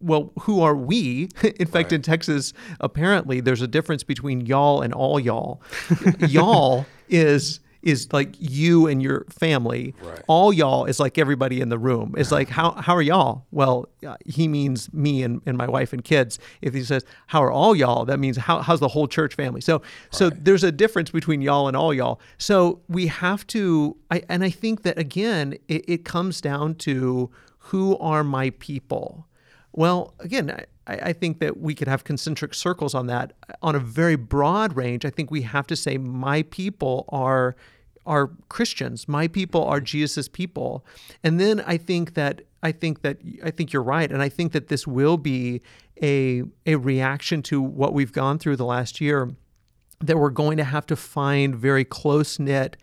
well, 0.00 0.32
who 0.42 0.60
are 0.62 0.74
we? 0.76 1.28
In 1.58 1.66
fact, 1.66 1.92
in 1.92 2.02
Texas, 2.02 2.52
apparently 2.80 3.40
there's 3.40 3.62
a 3.62 3.68
difference 3.68 4.02
between 4.02 4.42
y'all 4.46 4.80
and 4.82 4.92
all 4.92 5.18
y'all. 5.20 5.62
y'all 6.20 6.86
is 7.08 7.60
is 7.82 8.12
like 8.12 8.34
you 8.38 8.86
and 8.86 9.02
your 9.02 9.24
family. 9.30 9.94
Right. 10.02 10.20
All 10.28 10.52
y'all 10.52 10.84
is 10.84 11.00
like 11.00 11.16
everybody 11.16 11.62
in 11.62 11.70
the 11.70 11.78
room. 11.78 12.14
It's 12.18 12.30
like 12.30 12.50
how 12.50 12.72
how 12.72 12.94
are 12.94 13.00
y'all? 13.00 13.46
Well, 13.52 13.88
uh, 14.06 14.16
he 14.26 14.48
means 14.48 14.92
me 14.92 15.22
and, 15.22 15.40
and 15.46 15.56
my 15.56 15.66
wife 15.66 15.94
and 15.94 16.04
kids. 16.04 16.38
If 16.60 16.74
he 16.74 16.82
says 16.84 17.06
how 17.28 17.42
are 17.42 17.50
all 17.50 17.74
y'all, 17.74 18.04
that 18.04 18.18
means 18.20 18.36
how 18.36 18.60
how's 18.60 18.80
the 18.80 18.88
whole 18.88 19.08
church 19.08 19.34
family. 19.34 19.62
So 19.62 19.80
so 20.10 20.28
Right. 20.28 20.44
there's 20.44 20.62
a 20.62 20.70
difference 20.72 21.10
between 21.10 21.40
y'all 21.40 21.68
and 21.68 21.76
all 21.76 21.94
y'all. 21.94 22.20
So 22.36 22.80
we 22.88 23.06
have 23.06 23.46
to. 23.48 23.96
I 24.10 24.22
and 24.28 24.44
I 24.44 24.50
think 24.50 24.82
that 24.82 24.98
again, 24.98 25.56
it, 25.68 25.82
it 25.88 26.04
comes 26.04 26.42
down 26.42 26.74
to 26.86 27.30
who 27.58 27.96
are 27.98 28.22
my 28.22 28.50
people. 28.58 29.26
Well, 29.72 30.14
again, 30.18 30.64
I, 30.86 30.94
I 30.94 31.12
think 31.12 31.40
that 31.40 31.58
we 31.58 31.74
could 31.74 31.88
have 31.88 32.04
concentric 32.04 32.54
circles 32.54 32.94
on 32.94 33.06
that. 33.06 33.32
On 33.62 33.74
a 33.74 33.78
very 33.78 34.16
broad 34.16 34.76
range, 34.76 35.04
I 35.04 35.10
think 35.10 35.30
we 35.30 35.42
have 35.42 35.66
to 35.68 35.76
say 35.76 35.98
my 35.98 36.42
people 36.42 37.04
are 37.08 37.56
are 38.06 38.30
Christians. 38.48 39.06
My 39.06 39.28
people 39.28 39.62
are 39.64 39.78
Jesus' 39.78 40.26
people. 40.26 40.84
And 41.22 41.38
then 41.38 41.62
I 41.66 41.76
think 41.76 42.14
that 42.14 42.42
I 42.62 42.72
think 42.72 43.02
that 43.02 43.18
I 43.44 43.50
think 43.50 43.72
you're 43.72 43.82
right. 43.82 44.10
And 44.10 44.22
I 44.22 44.28
think 44.28 44.52
that 44.52 44.68
this 44.68 44.86
will 44.86 45.16
be 45.16 45.62
a 46.02 46.42
a 46.66 46.76
reaction 46.76 47.42
to 47.42 47.60
what 47.60 47.92
we've 47.92 48.12
gone 48.12 48.38
through 48.38 48.56
the 48.56 48.64
last 48.64 49.00
year 49.00 49.30
that 50.00 50.16
we're 50.16 50.30
going 50.30 50.56
to 50.56 50.64
have 50.64 50.86
to 50.86 50.96
find 50.96 51.54
very 51.54 51.84
close 51.84 52.38
knit 52.38 52.76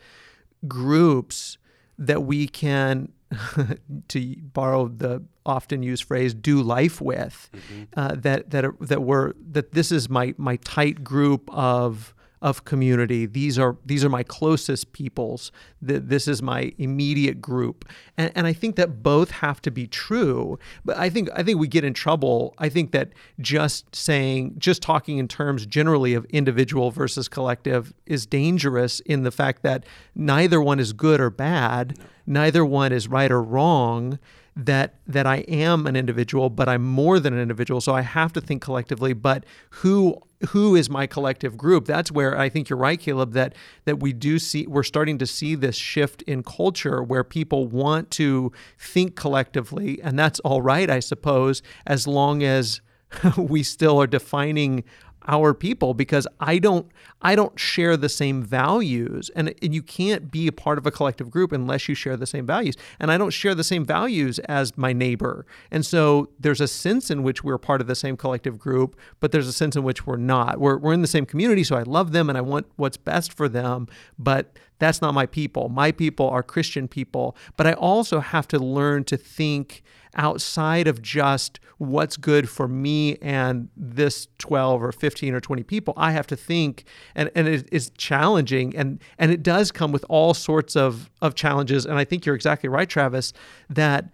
groups 0.68 1.58
that 1.98 2.24
we 2.24 2.48
can, 2.48 3.12
to 4.08 4.36
borrow 4.54 4.88
the 4.88 5.24
often 5.48 5.82
used 5.84 6.04
phrase, 6.04 6.34
do 6.34 6.62
life 6.62 7.02
with. 7.02 7.50
Uh, 7.96 8.16
that 8.16 8.50
that 8.52 8.66
are, 8.66 8.76
that 8.82 9.02
we're 9.02 9.34
that 9.52 9.72
this 9.72 9.92
is 9.92 10.10
my 10.10 10.34
my 10.38 10.58
tight 10.58 11.04
group 11.04 11.50
of 11.54 12.14
of 12.40 12.66
community. 12.66 13.26
These 13.26 13.58
are 13.58 13.78
these 13.84 14.06
are 14.06 14.10
my 14.10 14.22
closest 14.22 14.94
peoples. 14.94 15.52
Th- 15.86 16.04
This 16.04 16.28
is 16.28 16.40
my 16.44 16.72
immediate 16.78 17.42
group, 17.42 17.86
and, 18.16 18.32
and 18.36 18.46
I 18.46 18.54
think 18.54 18.76
that 18.76 19.02
both 19.02 19.32
have 19.32 19.60
to 19.64 19.72
be 19.72 19.88
true. 19.88 20.60
But 20.86 20.98
I 20.98 21.10
think 21.10 21.30
I 21.34 21.42
think 21.42 21.60
we 21.60 21.68
get 21.68 21.84
in 21.84 21.96
trouble. 21.96 22.54
I 22.60 22.70
think 22.70 22.92
that 22.92 23.10
just 23.42 23.96
saying 23.96 24.54
just 24.60 24.84
talking 24.84 25.18
in 25.18 25.28
terms 25.28 25.66
generally 25.66 26.14
of 26.14 26.26
individual 26.26 26.92
versus 26.92 27.28
collective 27.28 27.92
is 28.06 28.28
dangerous 28.28 29.00
in 29.00 29.24
the 29.24 29.32
fact 29.32 29.64
that 29.64 29.84
neither 30.14 30.62
one 30.62 30.80
is 30.80 30.94
good 30.94 31.20
or 31.20 31.32
bad. 31.32 31.98
Neither 32.28 32.64
one 32.64 32.92
is 32.92 33.08
right 33.08 33.32
or 33.32 33.42
wrong 33.42 34.20
that 34.58 34.96
that 35.06 35.28
I 35.28 35.38
am 35.48 35.86
an 35.86 35.96
individual, 35.96 36.50
but 36.50 36.68
I'm 36.68 36.84
more 36.84 37.20
than 37.20 37.34
an 37.34 37.40
individual. 37.40 37.80
So 37.80 37.94
I 37.94 38.02
have 38.02 38.34
to 38.34 38.42
think 38.42 38.62
collectively. 38.62 39.14
But 39.14 39.46
who 39.70 40.20
who 40.50 40.76
is 40.76 40.90
my 40.90 41.06
collective 41.06 41.58
group? 41.58 41.86
That's 41.86 42.12
where 42.12 42.38
I 42.38 42.50
think 42.50 42.68
you're 42.70 42.80
right, 42.80 43.00
Caleb. 43.00 43.34
That 43.34 43.54
that 43.86 44.00
we 44.00 44.14
do 44.14 44.40
see 44.40 44.66
we're 44.66 44.84
starting 44.84 45.20
to 45.20 45.28
see 45.28 45.54
this 45.54 45.76
shift 45.76 46.24
in 46.24 46.42
culture 46.42 47.04
where 47.04 47.24
people 47.24 47.68
want 47.68 48.10
to 48.12 48.52
think 48.80 49.16
collectively, 49.16 50.02
and 50.02 50.18
that's 50.18 50.40
all 50.40 50.62
right, 50.62 50.90
I 50.90 51.00
suppose, 51.00 51.62
as 51.86 52.08
long 52.08 52.42
as 52.42 52.82
we 53.38 53.62
still 53.62 54.02
are 54.02 54.08
defining 54.08 54.84
our 55.28 55.54
people 55.54 55.94
because 55.94 56.28
I 56.40 56.60
don't 56.60 56.88
I 57.22 57.36
don't 57.36 57.60
share 57.60 57.98
the 57.98 58.10
same 58.10 58.44
values. 58.44 59.32
And, 59.36 59.54
and 59.62 59.74
you 59.74 59.82
can't 59.82 60.32
be 60.32 60.48
a 60.48 60.52
part 60.52 60.78
of 60.78 60.86
a 60.86 60.92
collective 60.92 61.32
group 61.32 61.52
unless 61.52 61.90
you 61.90 61.96
share 61.96 62.16
the 62.16 62.28
same 62.28 62.46
values. 62.46 62.76
And 63.00 63.12
I 63.12 63.18
don't 63.18 63.32
share 63.32 63.56
the 63.56 63.64
same 63.64 63.84
values 63.84 64.38
as 64.40 64.78
my 64.78 64.94
neighbor. 64.94 65.46
And 65.72 65.86
so 65.86 66.30
there's 66.40 66.62
a 66.62 66.68
sense 66.68 67.10
in 67.10 67.24
which 67.24 67.44
we're 67.44 67.58
part 67.58 67.82
of 67.82 67.88
the 67.88 67.96
same 67.96 68.18
collective 68.18 68.60
group 68.60 68.96
but 69.20 69.32
there's 69.32 69.48
a 69.48 69.54
sense 69.54 69.76
in 69.76 69.84
which 69.84 70.06
we're 70.06 70.16
not. 70.16 70.60
We're, 70.60 70.78
we're 70.78 70.94
in 70.94 71.02
the 71.02 71.08
same 71.08 71.26
community 71.26 71.64
so 71.64 71.76
I 71.76 71.84
love 71.84 72.12
them 72.12 72.30
and 72.30 72.38
I 72.38 72.42
want 72.42 72.68
what's 72.76 72.98
best 72.98 73.34
for 73.34 73.50
them 73.50 73.88
but 74.18 74.58
that's 74.80 75.02
not 75.02 75.14
my 75.14 75.26
people. 75.26 75.70
My 75.70 75.92
people 75.92 76.30
are 76.30 76.44
Christian 76.44 76.88
people. 76.88 77.36
But 77.56 77.68
I 77.68 77.74
also 77.74 78.20
have 78.20 78.48
to 78.50 78.60
learn 78.60 79.04
to 79.06 79.18
think 79.18 79.84
outside 80.16 80.88
of 80.88 81.02
just 81.02 81.60
what's 81.78 82.18
good 82.18 82.50
for 82.50 82.68
me 82.68 83.18
and 83.18 83.70
this 83.78 84.28
12 84.40 84.84
or 84.84 84.92
15 84.92 85.34
or 85.34 85.40
20 85.40 85.64
people. 85.64 85.94
I 85.96 86.12
have 86.12 86.26
to 86.28 86.36
think 86.36 86.86
and, 87.14 87.30
and 87.36 87.48
it 87.48 87.70
is 87.72 87.92
challenging 87.98 88.76
and 88.76 89.00
and 89.20 89.32
it 89.32 89.44
does 89.44 89.72
come 89.72 89.92
with 89.92 90.04
all 90.10 90.34
sorts 90.34 90.76
of 90.76 91.10
of 91.22 91.36
challenges. 91.36 91.86
And 91.86 92.00
i 92.00 92.04
think 92.04 92.26
you're 92.26 92.36
exactly 92.36 92.68
right 92.68 92.90
travis 92.90 93.32
that 93.70 94.10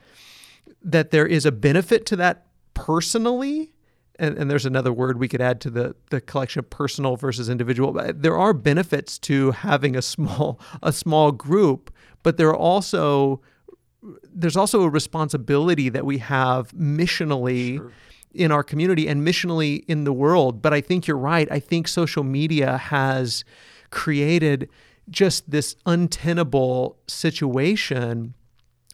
that 0.84 1.11
there 1.11 1.26
is 1.26 1.45
a 1.45 1.51
benefit 1.51 2.05
to 2.07 2.18
that 2.18 2.47
personally 2.74 3.72
and, 4.24 4.38
and 4.38 4.49
there's 4.49 4.65
another 4.65 4.93
word 4.93 5.19
we 5.19 5.28
could 5.28 5.41
add 5.41 5.59
to 5.61 5.69
the, 5.69 5.95
the 6.09 6.21
collection 6.21 6.59
of 6.59 6.69
personal 6.69 7.17
versus 7.17 7.49
individual. 7.49 7.91
But 7.91 8.21
There 8.21 8.38
are 8.38 8.53
benefits 8.53 9.19
to 9.19 9.51
having 9.51 9.95
a 9.95 10.01
small 10.01 10.59
a 10.82 10.93
small 10.93 11.32
group, 11.32 11.93
but 12.24 12.38
there 12.38 12.49
are 12.49 12.55
also 12.55 13.41
there's 14.34 14.57
also 14.57 14.84
a 14.84 14.89
responsibility 14.89 15.89
that 15.89 16.05
we 16.05 16.17
have 16.17 16.71
missionally 16.71 17.91
in 18.34 18.51
our 18.51 18.63
community 18.63 19.07
and 19.07 19.26
missionally 19.26 19.84
in 19.88 20.03
the 20.05 20.13
world. 20.13 20.61
But 20.61 20.74
I 20.74 20.82
think 20.82 21.07
you're 21.07 21.17
right. 21.17 21.47
I 21.51 21.59
think 21.59 21.88
social 21.88 22.24
media 22.24 22.78
has 22.78 23.45
created 23.91 24.69
just 25.09 25.49
this 25.51 25.76
untenable 25.86 26.97
situation 27.07 28.34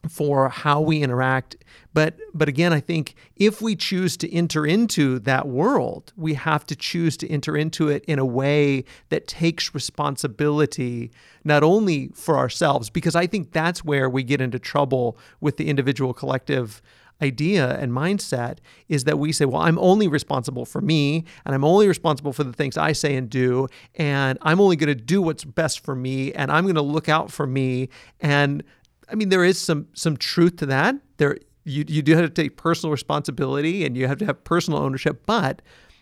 for 0.07 0.49
how 0.49 0.79
we 0.79 1.01
interact 1.01 1.57
but 1.93 2.15
but 2.33 2.47
again 2.47 2.71
i 2.71 2.79
think 2.79 3.15
if 3.35 3.61
we 3.61 3.75
choose 3.75 4.15
to 4.15 4.31
enter 4.33 4.65
into 4.65 5.19
that 5.19 5.47
world 5.47 6.13
we 6.15 6.35
have 6.35 6.65
to 6.65 6.75
choose 6.75 7.17
to 7.17 7.27
enter 7.29 7.57
into 7.57 7.89
it 7.89 8.03
in 8.05 8.17
a 8.17 8.25
way 8.25 8.83
that 9.09 9.27
takes 9.27 9.73
responsibility 9.73 11.11
not 11.43 11.63
only 11.63 12.07
for 12.13 12.37
ourselves 12.37 12.89
because 12.89 13.15
i 13.15 13.27
think 13.27 13.51
that's 13.51 13.83
where 13.83 14.09
we 14.09 14.23
get 14.23 14.39
into 14.39 14.57
trouble 14.57 15.17
with 15.41 15.57
the 15.57 15.67
individual 15.67 16.13
collective 16.13 16.81
idea 17.21 17.77
and 17.79 17.91
mindset 17.91 18.59
is 18.87 19.03
that 19.03 19.19
we 19.19 19.31
say, 19.31 19.45
well, 19.45 19.61
I'm 19.61 19.77
only 19.79 20.07
responsible 20.07 20.65
for 20.65 20.81
me 20.81 21.25
and 21.45 21.53
I'm 21.53 21.63
only 21.63 21.87
responsible 21.87 22.33
for 22.33 22.43
the 22.43 22.53
things 22.53 22.77
I 22.77 22.93
say 22.93 23.15
and 23.15 23.29
do. 23.29 23.67
And 23.95 24.37
I'm 24.41 24.59
only 24.59 24.75
going 24.75 24.87
to 24.87 24.95
do 24.95 25.21
what's 25.21 25.43
best 25.43 25.83
for 25.83 25.95
me 25.95 26.33
and 26.33 26.51
I'm 26.51 26.63
going 26.63 26.75
to 26.75 26.81
look 26.81 27.09
out 27.09 27.31
for 27.31 27.45
me. 27.45 27.89
And 28.21 28.63
I 29.11 29.15
mean, 29.15 29.29
there 29.29 29.43
is 29.43 29.59
some 29.59 29.87
some 29.93 30.17
truth 30.17 30.57
to 30.57 30.65
that. 30.67 30.95
There 31.17 31.37
you, 31.63 31.85
you 31.87 32.01
do 32.01 32.15
have 32.15 32.25
to 32.25 32.29
take 32.29 32.57
personal 32.57 32.91
responsibility 32.91 33.85
and 33.85 33.95
you 33.95 34.07
have 34.07 34.17
to 34.19 34.25
have 34.25 34.43
personal 34.43 34.79
ownership. 34.79 35.23
But 35.25 35.61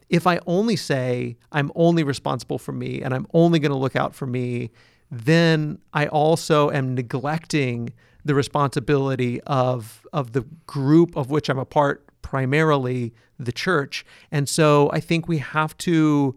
if 0.09 0.25
I 0.25 0.39
only 0.47 0.75
say 0.75 1.37
I'm 1.51 1.71
only 1.75 2.03
responsible 2.03 2.57
for 2.57 2.71
me 2.71 3.01
and 3.01 3.13
I'm 3.13 3.27
only 3.33 3.59
going 3.59 3.71
to 3.71 3.77
look 3.77 3.95
out 3.95 4.15
for 4.15 4.25
me, 4.25 4.71
then 5.11 5.79
I 5.93 6.07
also 6.07 6.71
am 6.71 6.95
neglecting 6.95 7.93
the 8.23 8.35
responsibility 8.35 9.41
of 9.41 10.05
of 10.13 10.33
the 10.33 10.45
group 10.65 11.15
of 11.15 11.29
which 11.29 11.49
I'm 11.49 11.59
a 11.59 11.65
part, 11.65 12.05
primarily 12.21 13.13
the 13.39 13.51
church. 13.51 14.05
And 14.31 14.49
so 14.49 14.89
I 14.91 14.99
think 14.99 15.27
we 15.27 15.37
have 15.37 15.77
to 15.79 16.35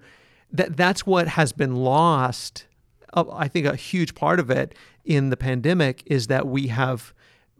that 0.52 0.76
that's 0.76 1.06
what 1.06 1.28
has 1.28 1.52
been 1.52 1.76
lost. 1.76 2.66
I 3.14 3.48
think 3.48 3.66
a 3.66 3.76
huge 3.76 4.14
part 4.14 4.40
of 4.40 4.50
it 4.50 4.74
in 5.04 5.30
the 5.30 5.36
pandemic 5.36 6.02
is 6.06 6.26
that 6.28 6.46
we 6.46 6.68
have 6.68 7.12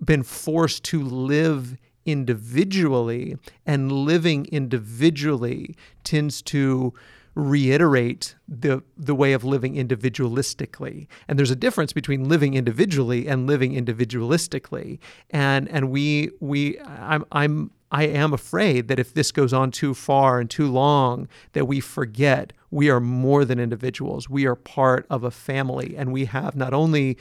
been 0.05 0.23
forced 0.23 0.85
to 0.85 1.03
live 1.03 1.77
individually, 2.07 3.37
and 3.67 3.93
living 3.93 4.47
individually 4.47 5.77
tends 6.03 6.43
to 6.43 6.95
reiterate 7.35 8.35
the 8.49 8.83
the 8.97 9.15
way 9.15 9.33
of 9.33 9.45
living 9.45 9.75
individualistically. 9.75 11.07
And 11.29 11.39
there's 11.39 11.51
a 11.51 11.57
difference 11.57 11.93
between 11.93 12.29
living 12.29 12.55
individually 12.55 13.29
and 13.29 13.47
living 13.47 13.73
individualistically. 13.73 14.99
And 15.31 15.69
and 15.69 15.91
we 15.91 16.31
we 16.41 16.79
I'm 16.81 17.25
I'm 17.33 17.71
I 17.93 18.05
am 18.05 18.33
afraid 18.33 18.89
that 18.89 18.99
if 18.99 19.15
this 19.15 19.33
goes 19.33 19.53
on 19.53 19.71
too 19.71 19.95
far 19.95 20.41
and 20.41 20.49
too 20.49 20.71
long 20.71 21.29
that 21.53 21.67
we 21.67 21.81
forget 21.81 22.53
we 22.71 22.89
are 22.89 23.01
more 23.01 23.45
than 23.45 23.59
individuals 23.59 24.29
we 24.29 24.47
are 24.47 24.55
part 24.55 25.07
of 25.11 25.25
a 25.25 25.31
family 25.31 25.97
and 25.97 26.13
we 26.13 26.27
have 26.27 26.55
not 26.55 26.73
only 26.73 27.17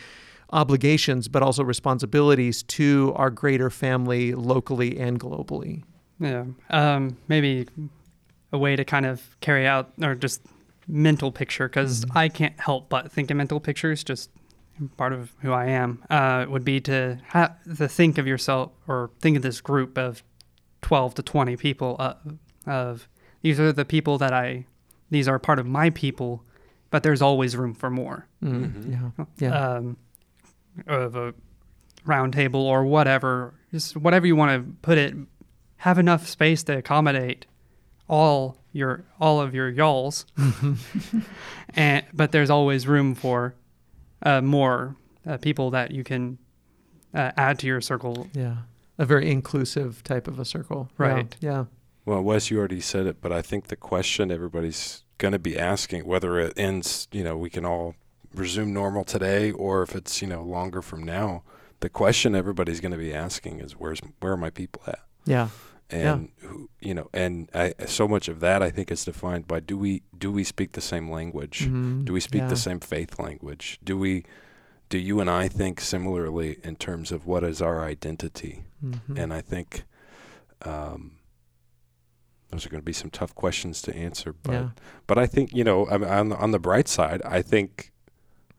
obligations 0.52 1.28
but 1.28 1.44
also 1.44 1.64
responsibilities 1.64 2.64
to 2.64 3.14
our 3.16 3.30
greater 3.30 3.70
family 3.70 4.34
locally 4.34 5.00
and 5.00 5.20
globally 5.20 5.84
Yeah. 6.20 6.46
Um, 6.70 7.18
maybe 7.28 7.68
a 8.52 8.58
way 8.58 8.76
to 8.76 8.84
kind 8.84 9.06
of 9.06 9.36
carry 9.42 9.66
out 9.68 9.92
or 10.02 10.16
just 10.16 10.42
mental 10.88 11.32
picture 11.32 11.68
because 11.68 12.06
I 12.16 12.30
can't 12.30 12.60
help 12.60 12.90
but 12.90 13.12
think 13.12 13.30
in 13.30 13.38
mental 13.38 13.60
pictures, 13.60 14.04
just 14.04 14.32
part 14.98 15.14
of 15.14 15.32
who 15.42 15.52
I 15.52 15.68
am, 15.68 16.04
uh, 16.10 16.46
would 16.50 16.66
be 16.66 16.80
to 16.82 17.20
ha- 17.30 17.56
to 17.78 17.88
think 17.88 18.18
of 18.18 18.26
yourself 18.26 18.72
or 18.88 19.12
think 19.20 19.38
of 19.38 19.44
this 19.44 19.62
group 19.62 19.98
of 19.98 20.24
12 20.82 21.16
to 21.16 21.22
20 21.24 21.56
people 21.58 21.96
uh, 22.00 22.14
of 22.66 23.08
these 23.42 23.60
are 23.60 23.72
the 23.72 23.86
people 23.86 24.18
that 24.18 24.34
I, 24.34 24.66
these 25.10 25.28
are 25.28 25.40
part 25.40 25.60
of 25.60 25.66
my 25.66 25.90
people, 25.92 26.44
but 26.90 27.04
there's 27.04 27.22
always 27.22 27.56
room 27.56 27.74
for 27.74 27.90
more. 27.90 28.28
Mhm. 28.44 28.92
yeah 29.20 29.26
yeah 29.40 29.66
Um, 29.76 29.98
of 30.88 31.16
a 31.16 31.34
round 32.06 32.34
table 32.34 32.62
or 32.62 32.86
whatever, 32.86 33.54
just 33.72 33.98
whatever 33.98 34.26
you 34.28 34.36
want 34.36 34.52
to 34.66 34.74
put 34.82 34.98
it, 34.98 35.16
have 35.78 35.98
enough 36.00 36.28
space 36.28 36.64
to 36.64 36.78
accommodate 36.78 37.46
all 38.08 38.58
your 38.72 39.04
all 39.20 39.40
of 39.42 39.54
your 39.54 39.70
y'alls, 39.70 40.26
and 41.76 42.06
but 42.14 42.32
there's 42.32 42.50
always 42.50 42.88
room 42.88 43.16
for 43.16 43.56
uh, 44.24 44.42
more 44.42 44.96
uh, 45.28 45.38
people 45.38 45.72
that 45.72 45.92
you 45.92 46.04
can 46.04 46.38
uh, 47.14 47.32
add 47.38 47.60
to 47.60 47.68
your 47.68 47.82
circle. 47.82 48.28
Yeah. 48.34 48.56
A 49.00 49.06
very 49.06 49.32
inclusive 49.32 50.04
type 50.04 50.28
of 50.28 50.38
a 50.40 50.46
circle. 50.46 50.90
Right. 50.98 51.36
Yeah. 51.40 51.66
Well, 52.06 52.22
Wes, 52.22 52.52
you 52.52 52.60
already 52.60 52.82
said 52.82 53.06
it, 53.08 53.22
but 53.22 53.32
I 53.32 53.42
think 53.42 53.68
the 53.68 53.76
question 53.76 54.30
everybody's 54.32 55.04
going 55.18 55.32
to 55.32 55.40
be 55.40 55.58
asking, 55.58 56.06
whether 56.06 56.38
it 56.40 56.54
ends, 56.58 57.08
you 57.12 57.24
know, 57.24 57.38
we 57.38 57.50
can 57.50 57.66
all 57.66 57.96
resume 58.36 58.74
normal 58.74 59.04
today, 59.04 59.52
or 59.52 59.82
if 59.84 59.96
it's, 59.96 60.22
you 60.22 60.28
know, 60.28 60.44
longer 60.44 60.82
from 60.82 61.02
now, 61.04 61.44
the 61.80 61.90
question 61.90 62.36
everybody's 62.36 62.80
going 62.80 62.92
to 62.92 62.98
be 62.98 63.14
asking 63.14 63.60
is, 63.60 63.74
where's 63.74 64.00
where 64.20 64.34
are 64.34 64.38
my 64.38 64.50
people 64.50 64.82
at? 64.86 65.00
Yeah. 65.26 65.50
And 65.92 66.30
who, 66.42 66.70
you 66.82 66.94
know, 66.94 67.10
and 67.14 67.50
I, 67.54 67.74
so 67.88 68.08
much 68.08 68.28
of 68.28 68.42
that 68.42 68.62
I 68.62 68.70
think 68.70 68.92
is 68.92 69.04
defined 69.06 69.48
by 69.48 69.60
do 69.60 69.76
we 69.76 70.04
do 70.16 70.32
we 70.32 70.44
speak 70.44 70.74
the 70.74 70.82
same 70.82 71.10
language? 71.10 71.68
Mhm. 71.68 72.06
Do 72.06 72.14
we 72.14 72.20
speak 72.20 72.42
Yeah. 72.42 72.48
the 72.48 72.56
same 72.58 72.80
faith 72.80 73.18
language? 73.18 73.80
Do 73.84 73.98
we 73.98 74.24
do 74.90 74.98
you 74.98 75.20
and 75.20 75.30
I 75.30 75.48
think 75.48 75.80
similarly 75.82 76.58
in 76.64 76.76
terms 76.76 77.12
of 77.12 77.26
what 77.26 77.44
is 77.44 77.62
our 77.62 77.84
identity? 77.84 78.64
Mhm. 78.84 79.18
And 79.18 79.34
I 79.34 79.42
think 79.42 79.84
um, 80.66 81.12
those 82.52 82.66
are 82.66 82.70
going 82.70 82.82
to 82.82 82.86
be 82.86 82.94
some 82.94 83.10
tough 83.10 83.34
questions 83.36 83.82
to 83.84 83.96
answer. 83.96 84.34
But 84.34 84.52
yeah. 84.54 84.70
but 85.08 85.18
I 85.18 85.28
think 85.28 85.54
you 85.54 85.64
know 85.64 85.88
on 85.88 86.30
the, 86.30 86.38
on 86.38 86.52
the 86.52 86.60
bright 86.60 86.88
side, 86.88 87.22
I 87.24 87.42
think 87.42 87.92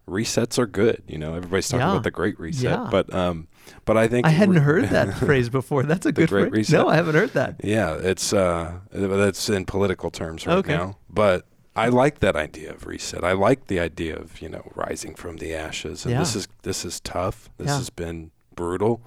resets 0.08 0.58
are 0.58 0.66
good. 0.66 1.02
You 1.06 1.18
know, 1.18 1.34
everybody's 1.34 1.68
talking 1.68 1.86
Yeah. 1.86 1.92
about 1.92 2.04
the 2.04 2.10
Great 2.10 2.38
Reset, 2.38 2.62
Yeah. 2.70 2.88
but 2.90 3.12
um, 3.12 3.48
but 3.84 3.96
I 3.96 4.06
think 4.08 4.26
I 4.26 4.30
hadn't 4.30 4.54
re- 4.56 4.60
heard 4.60 4.84
that 4.90 5.14
phrase 5.18 5.48
before. 5.48 5.82
That's 5.82 6.06
a 6.06 6.12
good 6.12 6.28
Great 6.28 6.50
phrase. 6.50 6.70
Reset. 6.70 6.80
No, 6.80 6.88
I 6.88 6.94
haven't 6.96 7.14
heard 7.16 7.30
that. 7.34 7.56
Yeah, 7.64 7.94
it's 7.96 8.32
uh, 8.32 8.78
that's 8.92 9.48
in 9.48 9.64
political 9.66 10.10
terms 10.10 10.46
right 10.46 10.58
Okay. 10.58 10.76
now, 10.76 10.96
but. 11.08 11.46
I 11.76 11.88
like 11.88 12.18
that 12.20 12.34
idea 12.36 12.72
of 12.72 12.86
reset. 12.86 13.22
I 13.24 13.32
like 13.32 13.68
the 13.68 13.78
idea 13.80 14.16
of 14.16 14.40
you 14.42 14.48
know 14.48 14.70
rising 14.74 15.14
from 15.14 15.36
the 15.36 15.54
ashes. 15.54 16.04
And 16.04 16.18
this 16.18 16.34
is 16.34 16.48
this 16.62 16.84
is 16.84 17.00
tough. 17.00 17.48
This 17.58 17.68
Yeah. 17.68 17.76
has 17.78 17.90
been 17.90 18.30
brutal, 18.54 19.00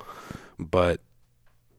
but 0.58 1.02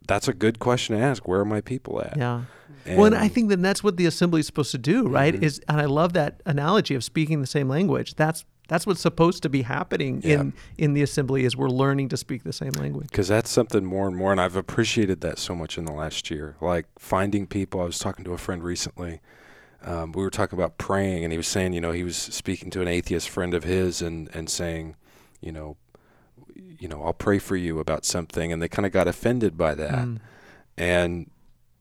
that's 0.07 0.29
a 0.29 0.35
good 0.35 0.59
question 0.59 0.97
to 0.97 1.03
ask. 1.03 1.27
Where 1.27 1.41
are 1.41 1.45
my 1.47 1.61
people 1.63 2.01
at? 2.03 2.17
Yeah. 2.17 2.43
well, 2.87 3.07
and 3.07 3.15
I 3.15 3.29
think 3.29 3.49
that 3.49 3.63
that's 3.63 3.83
what 3.83 3.97
the 3.97 4.05
assembly 4.05 4.41
is 4.41 4.47
supposed 4.47 4.73
to 4.73 4.79
do, 4.79 5.09
right? 5.09 5.35
Mhm. 5.35 5.43
Is 5.43 5.61
and 5.69 5.81
I 5.81 5.87
love 5.87 6.13
that 6.13 6.43
analogy 6.45 6.95
of 6.95 7.03
speaking 7.03 7.41
the 7.41 7.47
same 7.47 7.69
language. 7.69 8.15
That's 8.17 8.45
that's 8.69 8.87
what's 8.87 9.01
supposed 9.01 9.43
to 9.43 9.49
be 9.51 9.63
happening 9.63 10.21
Yeah. 10.23 10.41
in 10.41 10.53
in 10.79 10.95
the 10.95 11.03
assembly 11.03 11.45
is 11.45 11.57
we're 11.57 11.69
learning 11.71 12.09
to 12.11 12.17
speak 12.19 12.45
the 12.45 12.53
same 12.53 12.73
language. 12.73 13.09
because 13.11 13.29
that's 13.29 13.51
something 13.51 13.85
more 13.85 14.07
and 14.07 14.17
more 14.17 14.33
and 14.33 14.41
i've 14.41 14.57
appreciated 14.57 15.21
that 15.21 15.39
so 15.39 15.55
much 15.55 15.77
in 15.77 15.85
the 15.85 15.93
last 15.93 16.31
year 16.31 16.57
like 16.63 16.87
finding 16.99 17.47
people 17.47 17.83
i 17.83 17.85
was 17.85 17.99
talking 17.99 18.25
to 18.25 18.33
a 18.33 18.39
friend 18.39 18.63
recently 18.65 19.21
um, 19.85 20.13
we 20.13 20.23
were 20.23 20.31
talking 20.31 20.59
about 20.59 20.79
praying 20.79 21.25
and 21.25 21.33
he 21.33 21.37
was 21.37 21.47
saying 21.49 21.73
you 21.73 21.81
know 21.81 21.93
he 21.93 22.05
was 22.05 22.17
speaking 22.17 22.71
to 22.71 22.81
an 22.83 22.89
atheist 22.89 23.29
friend 23.29 23.55
of 23.55 23.65
his 23.65 24.01
and 24.03 24.29
and 24.35 24.49
saying 24.51 24.97
you 25.41 25.53
know 25.53 25.77
you 26.55 26.89
know 26.89 27.03
i'll 27.03 27.13
pray 27.13 27.39
for 27.39 27.57
you 27.57 27.79
about 27.79 28.05
something 28.05 28.53
and 28.53 28.63
they 28.63 28.69
kind 28.69 28.87
of 28.87 28.93
got 28.93 29.07
offended 29.09 29.57
by 29.57 29.75
that 29.75 30.05
Mm. 30.07 30.19
and 30.77 31.31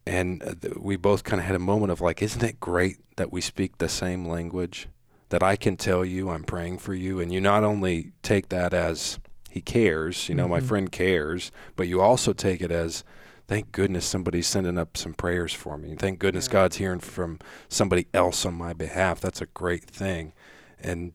and 0.06 0.44
uh, 0.44 0.54
th- 0.62 0.76
we 0.78 0.96
both 0.98 1.24
kind 1.24 1.40
of 1.40 1.46
had 1.46 1.56
a 1.56 1.60
moment 1.60 1.92
of 1.92 2.02
like 2.02 2.22
isn't 2.22 2.44
it 2.44 2.60
great 2.60 2.98
that 3.16 3.32
we 3.32 3.42
speak 3.42 3.78
the 3.78 3.90
same 3.90 4.28
language 4.28 4.88
that 5.30 5.42
i 5.44 5.56
can 5.56 5.78
tell 5.78 6.04
you 6.04 6.30
i'm 6.30 6.44
praying 6.44 6.78
for 6.78 6.94
you 6.94 7.20
and 7.20 7.32
you 7.32 7.40
not 7.42 7.64
only 7.64 8.12
take 8.22 8.50
that 8.50 8.74
as 8.74 9.20
he 9.50 9.62
cares 9.62 10.28
you 10.30 10.36
know 10.36 10.48
my 10.48 10.60
Mhm. 10.60 10.64
friend 10.68 10.92
cares 10.92 11.52
but 11.76 11.88
you 11.88 12.02
also 12.02 12.34
take 12.34 12.62
it 12.62 12.72
as 12.72 13.04
thank 13.48 13.72
goodness 13.72 14.06
somebody's 14.06 14.48
sending 14.48 14.78
up 14.78 14.96
some 14.98 15.14
prayers 15.14 15.54
for 15.54 15.78
me 15.78 15.96
thank 15.96 16.20
goodness 16.20 16.48
Yeah. 16.48 16.54
god's 16.54 16.78
hearing 16.78 17.00
from 17.00 17.40
somebody 17.70 18.08
else 18.14 18.46
on 18.46 18.54
my 18.56 18.74
behalf 18.74 19.20
that's 19.22 19.42
a 19.42 19.46
great 19.48 19.84
thing 19.84 20.34
and 20.80 21.14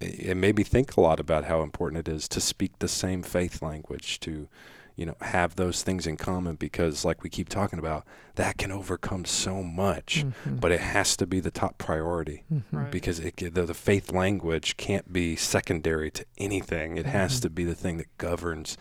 it 0.00 0.30
it 0.30 0.34
made 0.36 0.56
me 0.56 0.64
think 0.64 0.96
a 0.96 1.00
lot 1.00 1.20
about 1.20 1.44
how 1.44 1.62
important 1.62 2.06
it 2.08 2.12
is 2.12 2.28
to 2.28 2.40
speak 2.40 2.78
the 2.80 2.88
same 2.88 3.22
faith 3.22 3.62
language 3.62 4.18
to 4.20 4.48
you 4.96 5.06
know 5.06 5.14
have 5.22 5.56
those 5.56 5.82
things 5.82 6.06
in 6.06 6.16
common 6.18 6.54
because 6.56 7.04
like 7.04 7.22
we 7.22 7.30
keep 7.30 7.48
talking 7.48 7.78
about 7.78 8.04
that 8.34 8.58
can 8.58 8.70
overcome 8.72 9.24
so 9.24 9.62
much 9.62 10.24
Mhm. 10.46 10.60
but 10.60 10.70
it 10.72 10.80
has 10.80 11.16
to 11.16 11.26
be 11.26 11.40
the 11.40 11.50
top 11.50 11.78
priority 11.78 12.42
Mhm. 12.52 12.62
Right. 12.72 12.90
because 12.90 13.18
it, 13.20 13.36
the, 13.54 13.64
the 13.64 13.72
faith 13.74 14.12
language 14.12 14.76
can't 14.76 15.10
be 15.12 15.34
secondary 15.36 16.10
to 16.10 16.26
anything 16.36 16.96
it 16.98 17.06
has 17.06 17.38
Mhm. 17.38 17.42
to 17.42 17.50
be 17.50 17.64
the 17.64 17.74
thing 17.74 17.96
that 17.98 18.18
governs 18.18 18.76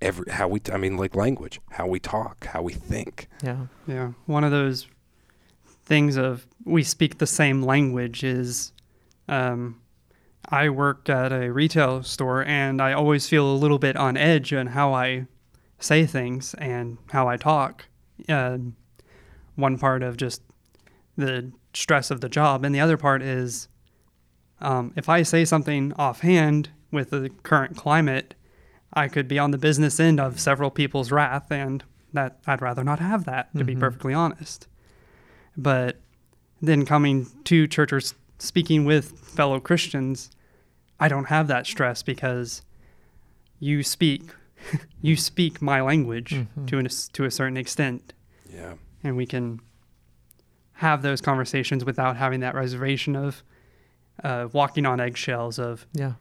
every 0.00 0.30
how 0.30 0.48
we 0.48 0.60
I 0.72 0.76
mean 0.76 0.96
like 0.96 1.14
language 1.14 1.60
how 1.70 1.86
we 1.86 1.98
talk 1.98 2.46
how 2.46 2.62
we 2.62 2.72
think 2.72 3.28
Yeah. 3.42 3.66
Yeah, 3.86 4.12
one 4.26 4.44
of 4.44 4.50
those 4.50 4.86
things 5.84 6.16
of 6.16 6.46
we 6.64 6.82
speak 6.82 7.18
the 7.18 7.26
same 7.26 7.62
language 7.62 8.24
is 8.24 8.72
um, 9.28 9.80
I 10.48 10.68
work 10.68 11.08
at 11.08 11.32
a 11.32 11.52
retail 11.52 12.02
store 12.02 12.44
and 12.44 12.80
I 12.80 12.92
always 12.92 13.28
feel 13.28 13.46
a 13.46 13.56
little 13.56 13.78
bit 13.78 13.96
on 13.96 14.16
edge 14.16 14.52
on 14.52 14.68
how 14.68 14.92
I 14.92 15.26
say 15.78 16.06
things 16.06 16.54
and 16.54 16.98
how 17.10 17.28
I 17.28 17.36
talk. 17.36 17.86
Um, 18.28 18.76
one 19.56 19.78
part 19.78 20.02
of 20.02 20.16
just 20.16 20.42
the 21.16 21.52
stress 21.74 22.10
of 22.10 22.20
the 22.20 22.28
job, 22.28 22.64
and 22.64 22.74
the 22.74 22.80
other 22.80 22.96
part 22.96 23.22
is 23.22 23.68
um, 24.60 24.92
if 24.96 25.08
I 25.08 25.22
say 25.22 25.44
something 25.44 25.92
offhand 25.96 26.70
with 26.90 27.10
the 27.10 27.30
current 27.42 27.76
climate, 27.76 28.34
I 28.94 29.08
could 29.08 29.28
be 29.28 29.38
on 29.38 29.50
the 29.50 29.58
business 29.58 29.98
end 30.00 30.20
of 30.20 30.38
several 30.40 30.70
people's 30.70 31.10
wrath, 31.10 31.50
and 31.50 31.82
that 32.12 32.38
I'd 32.46 32.62
rather 32.62 32.84
not 32.84 33.00
have 33.00 33.24
that, 33.24 33.54
to 33.56 33.64
be 33.64 33.74
Mhm. 33.74 33.80
perfectly 33.80 34.14
honest. 34.14 34.66
But 35.56 36.00
then 36.62 36.84
coming 36.86 37.26
to 37.44 37.66
church 37.66 37.92
or 37.92 38.00
speaking 38.38 38.84
with 38.84 39.18
fellow 39.18 39.60
Christians, 39.60 40.30
I 41.00 41.08
don't 41.08 41.26
have 41.26 41.48
that 41.48 41.66
stress 41.66 42.02
because 42.02 42.62
you 43.58 43.82
speak, 43.82 44.22
you 45.02 45.16
speak 45.16 45.60
my 45.60 45.80
language 45.80 46.30
Mhm. 46.56 46.66
to 46.68 46.78
an, 46.78 46.88
to 47.14 47.24
a 47.24 47.30
certain 47.30 47.56
extent, 47.56 48.12
yeah 48.52 48.74
and 49.02 49.16
we 49.16 49.26
can 49.26 49.60
have 50.78 51.02
those 51.02 51.20
conversations 51.20 51.84
without 51.84 52.16
having 52.16 52.40
that 52.40 52.54
reservation 52.54 53.14
of 53.16 53.42
uh, 54.22 54.48
walking 54.52 54.86
on 54.86 55.00
eggshells 55.00 55.58
of 55.58 55.86
Yeah. 55.92 56.12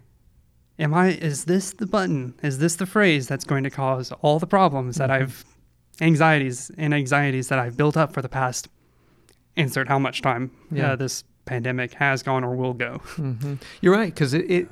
Am 0.79 0.93
i 0.93 1.09
is 1.09 1.45
this 1.45 1.73
the 1.73 1.85
button 1.85 2.33
is 2.43 2.57
this 2.59 2.75
the 2.77 2.85
phrase 2.85 3.27
that's 3.27 3.45
going 3.45 3.63
to 3.63 3.69
cause 3.69 4.11
all 4.21 4.39
the 4.39 4.47
problems 4.47 4.97
that 4.97 5.09
Mhm. 5.09 5.13
i've 5.13 5.45
anxieties 6.01 6.71
and 6.77 6.93
anxieties 6.93 7.47
that 7.49 7.59
i've 7.59 7.77
built 7.77 7.95
up 7.97 8.13
for 8.13 8.21
the 8.21 8.29
past 8.29 8.67
insert 9.55 9.87
how 9.87 9.99
much 9.99 10.21
time 10.21 10.51
Yeah. 10.71 10.91
uh, 10.91 10.95
this 10.95 11.23
pandemic 11.45 11.93
has 11.95 12.23
gone 12.23 12.43
or 12.43 12.55
will 12.55 12.73
go 12.73 12.97
hmm 13.15 13.55
You're 13.81 13.93
right, 13.93 14.13
because 14.13 14.33
it, 14.33 14.49
it 14.49 14.69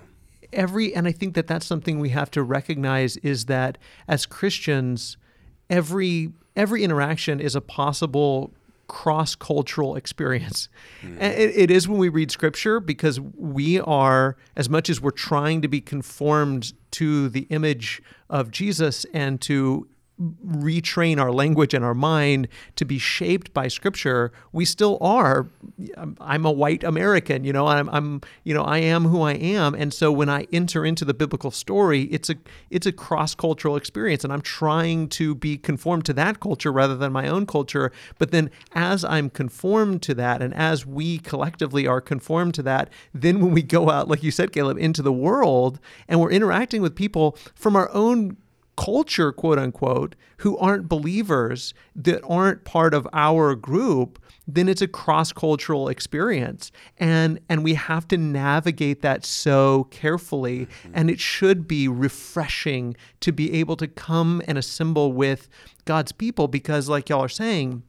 every 0.54 0.94
and 0.96 1.08
I 1.08 1.12
think 1.14 1.36
that 1.36 1.48
that's 1.48 1.66
something 1.66 2.00
we 2.00 2.10
have 2.10 2.30
to 2.32 2.42
recognize 2.44 3.16
is 3.18 3.46
that 3.46 3.78
as 4.08 4.26
Christians, 4.26 5.18
every 5.70 6.34
every 6.56 6.84
interaction 6.84 7.40
is 7.40 7.56
a 7.56 7.62
possible 7.62 8.52
cross 8.92 9.36
cultural 9.36 9.96
experience. 9.96 10.68
And 11.02 11.18
It, 11.22 11.56
it 11.56 11.72
is 11.72 11.88
when 11.88 11.98
we 11.98 12.10
read 12.10 12.30
scripture 12.30 12.82
because 12.82 13.22
we 13.22 13.80
are, 13.80 14.36
as 14.58 14.70
much 14.70 14.90
as 14.90 15.00
we're 15.00 15.12
trying 15.12 15.62
to 15.62 15.70
be 15.70 15.80
conformed 15.80 16.74
to 16.92 17.30
the 17.30 17.44
image 17.44 18.02
of 18.30 18.52
Jesus 18.52 19.06
and 19.14 19.40
to 19.42 19.88
retrain 20.46 21.20
our 21.20 21.32
language 21.32 21.74
and 21.74 21.84
our 21.84 21.96
mind 21.96 22.48
to 22.76 22.86
be 22.86 23.00
shaped 23.00 23.54
by 23.54 23.68
scripture 23.68 24.32
we 24.52 24.66
still 24.66 24.98
are 25.02 25.48
I'm- 25.98 26.16
i'm 26.22 26.46
a 26.46 26.52
white 26.52 26.84
american 26.84 27.44
you 27.44 27.52
know 27.54 27.66
i'm 27.66 27.90
i'm 27.90 28.22
you 28.44 28.54
know 28.54 28.64
i 28.64 28.78
am 28.78 29.06
who 29.06 29.22
i 29.22 29.34
am. 29.34 29.74
And 29.74 29.92
so 29.94 30.12
when 30.12 30.30
i 30.30 30.46
enter 30.54 30.86
into 30.86 31.06
the 31.06 31.14
biblical 31.14 31.50
story 31.50 32.04
it's 32.04 32.30
a 32.30 32.36
it's 32.70 32.86
a 32.86 32.92
cross 32.92 33.34
cultural 33.34 33.76
experience 33.76 34.24
and 34.24 34.32
i'm 34.32 34.42
trying 34.42 35.08
to 35.10 35.34
be 35.34 35.58
conformed 35.58 36.06
to 36.06 36.14
that 36.14 36.40
culture 36.40 36.72
rather 36.72 36.96
than 36.96 37.12
my 37.12 37.28
own 37.28 37.46
culture. 37.46 37.92
But 38.20 38.32
then 38.32 38.52
as 38.74 39.04
i'm 39.04 39.30
conformed 39.30 40.02
to 40.04 40.14
that 40.16 40.42
and 40.42 40.54
as 40.54 40.86
we 40.86 41.18
collectively 41.20 41.88
are 41.88 42.02
conformed 42.02 42.54
to 42.56 42.64
that 42.64 42.90
then 43.14 43.40
when 43.40 43.54
we 43.54 43.64
go 43.64 43.90
out 43.90 44.08
like 44.08 44.22
you 44.22 44.30
said 44.32 44.52
caleb 44.52 44.78
into 44.78 45.02
the 45.02 45.14
world 45.14 45.80
and 46.08 46.20
we're 46.20 46.32
interacting 46.32 46.82
with 46.82 46.96
people 46.96 47.38
from 47.56 47.76
our 47.76 47.90
own 47.92 48.38
culture, 48.86 49.32
quote 49.32 49.60
unquote, 49.60 50.16
who 50.38 50.58
aren't 50.58 50.90
believers, 50.90 51.74
that 51.96 52.24
aren't 52.28 52.64
part 52.64 52.96
of 52.96 53.08
our 53.14 53.54
group, 53.54 54.20
then 54.48 54.68
it's 54.68 54.82
a 54.82 54.88
cross-cultural 54.88 55.88
experience. 55.88 56.72
And 56.98 57.40
and 57.48 57.64
we 57.64 57.76
have 57.76 58.08
to 58.08 58.18
navigate 58.18 59.04
that 59.04 59.24
so 59.24 59.86
carefully. 59.92 60.66
Mm-hmm. 60.66 60.92
And 60.96 61.12
it 61.12 61.20
should 61.20 61.68
be 61.68 61.88
refreshing 61.88 62.96
to 63.20 63.32
be 63.32 63.54
able 63.54 63.76
to 63.78 63.88
come 63.88 64.42
and 64.48 64.58
assemble 64.58 65.14
with 65.14 65.48
God's 65.86 66.12
people 66.12 66.48
because, 66.48 66.90
like 66.90 67.10
y'all 67.10 67.24
are 67.24 67.30
saying, 67.30 67.84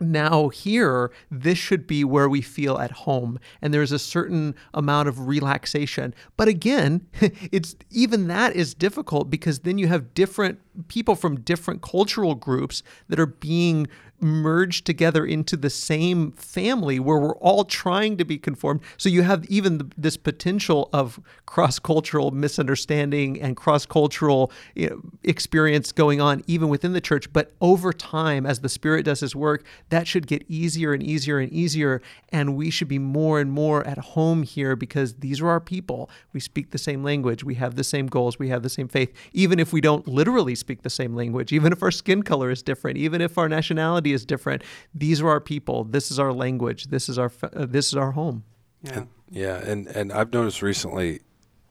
now 0.00 0.48
here 0.48 1.10
this 1.30 1.58
should 1.58 1.86
be 1.86 2.04
where 2.04 2.28
we 2.28 2.40
feel 2.40 2.78
at 2.78 2.90
home. 2.90 3.38
And 3.60 3.72
there's 3.72 3.92
a 3.92 3.98
certain 3.98 4.54
amount 4.74 5.08
of 5.08 5.26
relaxation. 5.26 6.14
But 6.36 6.48
again 6.48 7.06
it's 7.20 7.76
even 7.90 8.28
that 8.28 8.54
is 8.54 8.74
difficult 8.74 9.30
because 9.30 9.60
then 9.60 9.78
you 9.78 9.88
have 9.88 10.14
different 10.14 10.60
people 10.88 11.16
from 11.16 11.40
different 11.40 11.82
cultural 11.82 12.34
groups 12.34 12.82
that 13.08 13.18
are 13.18 13.26
being 13.26 13.88
merged 14.20 14.84
together 14.84 15.24
into 15.24 15.56
the 15.56 15.70
same 15.70 16.32
family 16.32 16.98
where 16.98 17.18
we're 17.18 17.36
all 17.36 17.64
trying 17.64 18.16
to 18.16 18.24
be 18.24 18.38
conformed. 18.38 18.80
So 18.96 19.08
you 19.08 19.22
have 19.22 19.44
even 19.46 19.78
the, 19.78 19.90
this 19.96 20.16
potential 20.16 20.88
of 20.92 21.20
cross 21.46 21.78
cultural 21.78 22.30
misunderstanding 22.30 23.40
and 23.40 23.56
cross 23.56 23.86
cultural 23.86 24.50
you 24.74 24.90
know, 24.90 25.00
experience 25.24 25.92
going 25.92 26.20
on 26.20 26.42
even 26.46 26.68
within 26.68 26.92
the 26.92 27.00
church. 27.00 27.32
But 27.32 27.52
over 27.60 27.92
time, 27.92 28.46
as 28.46 28.60
the 28.60 28.68
Spirit 28.68 29.04
does 29.04 29.20
His 29.20 29.34
work, 29.36 29.64
that 29.90 30.06
should 30.06 30.26
get 30.26 30.44
easier 30.48 30.92
and 30.92 31.02
easier 31.02 31.38
and 31.38 31.52
easier. 31.52 32.02
And 32.30 32.56
we 32.56 32.70
should 32.70 32.88
be 32.88 32.98
more 32.98 33.40
and 33.40 33.50
more 33.50 33.86
at 33.86 33.98
home 33.98 34.42
here 34.42 34.76
because 34.76 35.14
these 35.14 35.40
are 35.40 35.48
our 35.48 35.60
people. 35.60 36.10
We 36.32 36.40
speak 36.40 36.70
the 36.70 36.78
same 36.78 37.02
language, 37.02 37.44
we 37.44 37.54
have 37.54 37.76
the 37.76 37.84
same 37.84 38.06
goals, 38.06 38.38
we 38.38 38.48
have 38.48 38.62
the 38.62 38.68
same 38.68 38.88
faith, 38.88 39.12
even 39.32 39.58
if 39.58 39.72
we 39.72 39.80
don't 39.80 40.06
literally 40.06 40.54
speak 40.54 40.82
the 40.82 40.90
same 40.90 41.14
language, 41.14 41.52
even 41.52 41.72
if 41.72 41.82
our 41.82 41.90
skin 41.90 42.22
color 42.22 42.50
is 42.50 42.62
different, 42.62 42.98
even 42.98 43.20
if 43.20 43.38
our 43.38 43.48
nationality 43.48 44.07
is 44.12 44.24
different. 44.24 44.62
These 44.94 45.20
are 45.20 45.28
our 45.28 45.40
people. 45.40 45.84
This 45.84 46.10
is 46.10 46.18
our 46.18 46.32
language. 46.32 46.88
This 46.88 47.08
is 47.08 47.18
our 47.18 47.32
uh, 47.42 47.66
this 47.66 47.88
is 47.88 47.94
our 47.94 48.12
home. 48.12 48.44
Yeah. 48.82 48.92
And, 48.92 49.08
yeah, 49.30 49.56
and 49.58 49.86
and 49.88 50.12
I've 50.12 50.32
noticed 50.32 50.62
recently, 50.62 51.20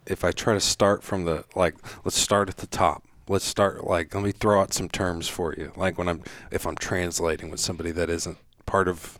if 0.05 0.23
I 0.23 0.31
try 0.31 0.53
to 0.53 0.59
start 0.59 1.03
from 1.03 1.25
the 1.25 1.45
like, 1.55 1.75
let's 2.05 2.17
start 2.17 2.49
at 2.49 2.57
the 2.57 2.67
top. 2.67 3.03
Let's 3.29 3.45
start 3.45 3.85
like 3.85 4.13
let 4.13 4.23
me 4.23 4.31
throw 4.31 4.61
out 4.61 4.73
some 4.73 4.87
terms 4.89 5.27
for 5.27 5.53
you. 5.53 5.73
Like 5.75 5.97
when 5.97 6.07
I'm 6.07 6.23
if 6.51 6.65
I'm 6.65 6.75
translating 6.75 7.49
with 7.49 7.59
somebody 7.59 7.91
that 7.91 8.09
isn't 8.09 8.37
part 8.65 8.87
of, 8.87 9.19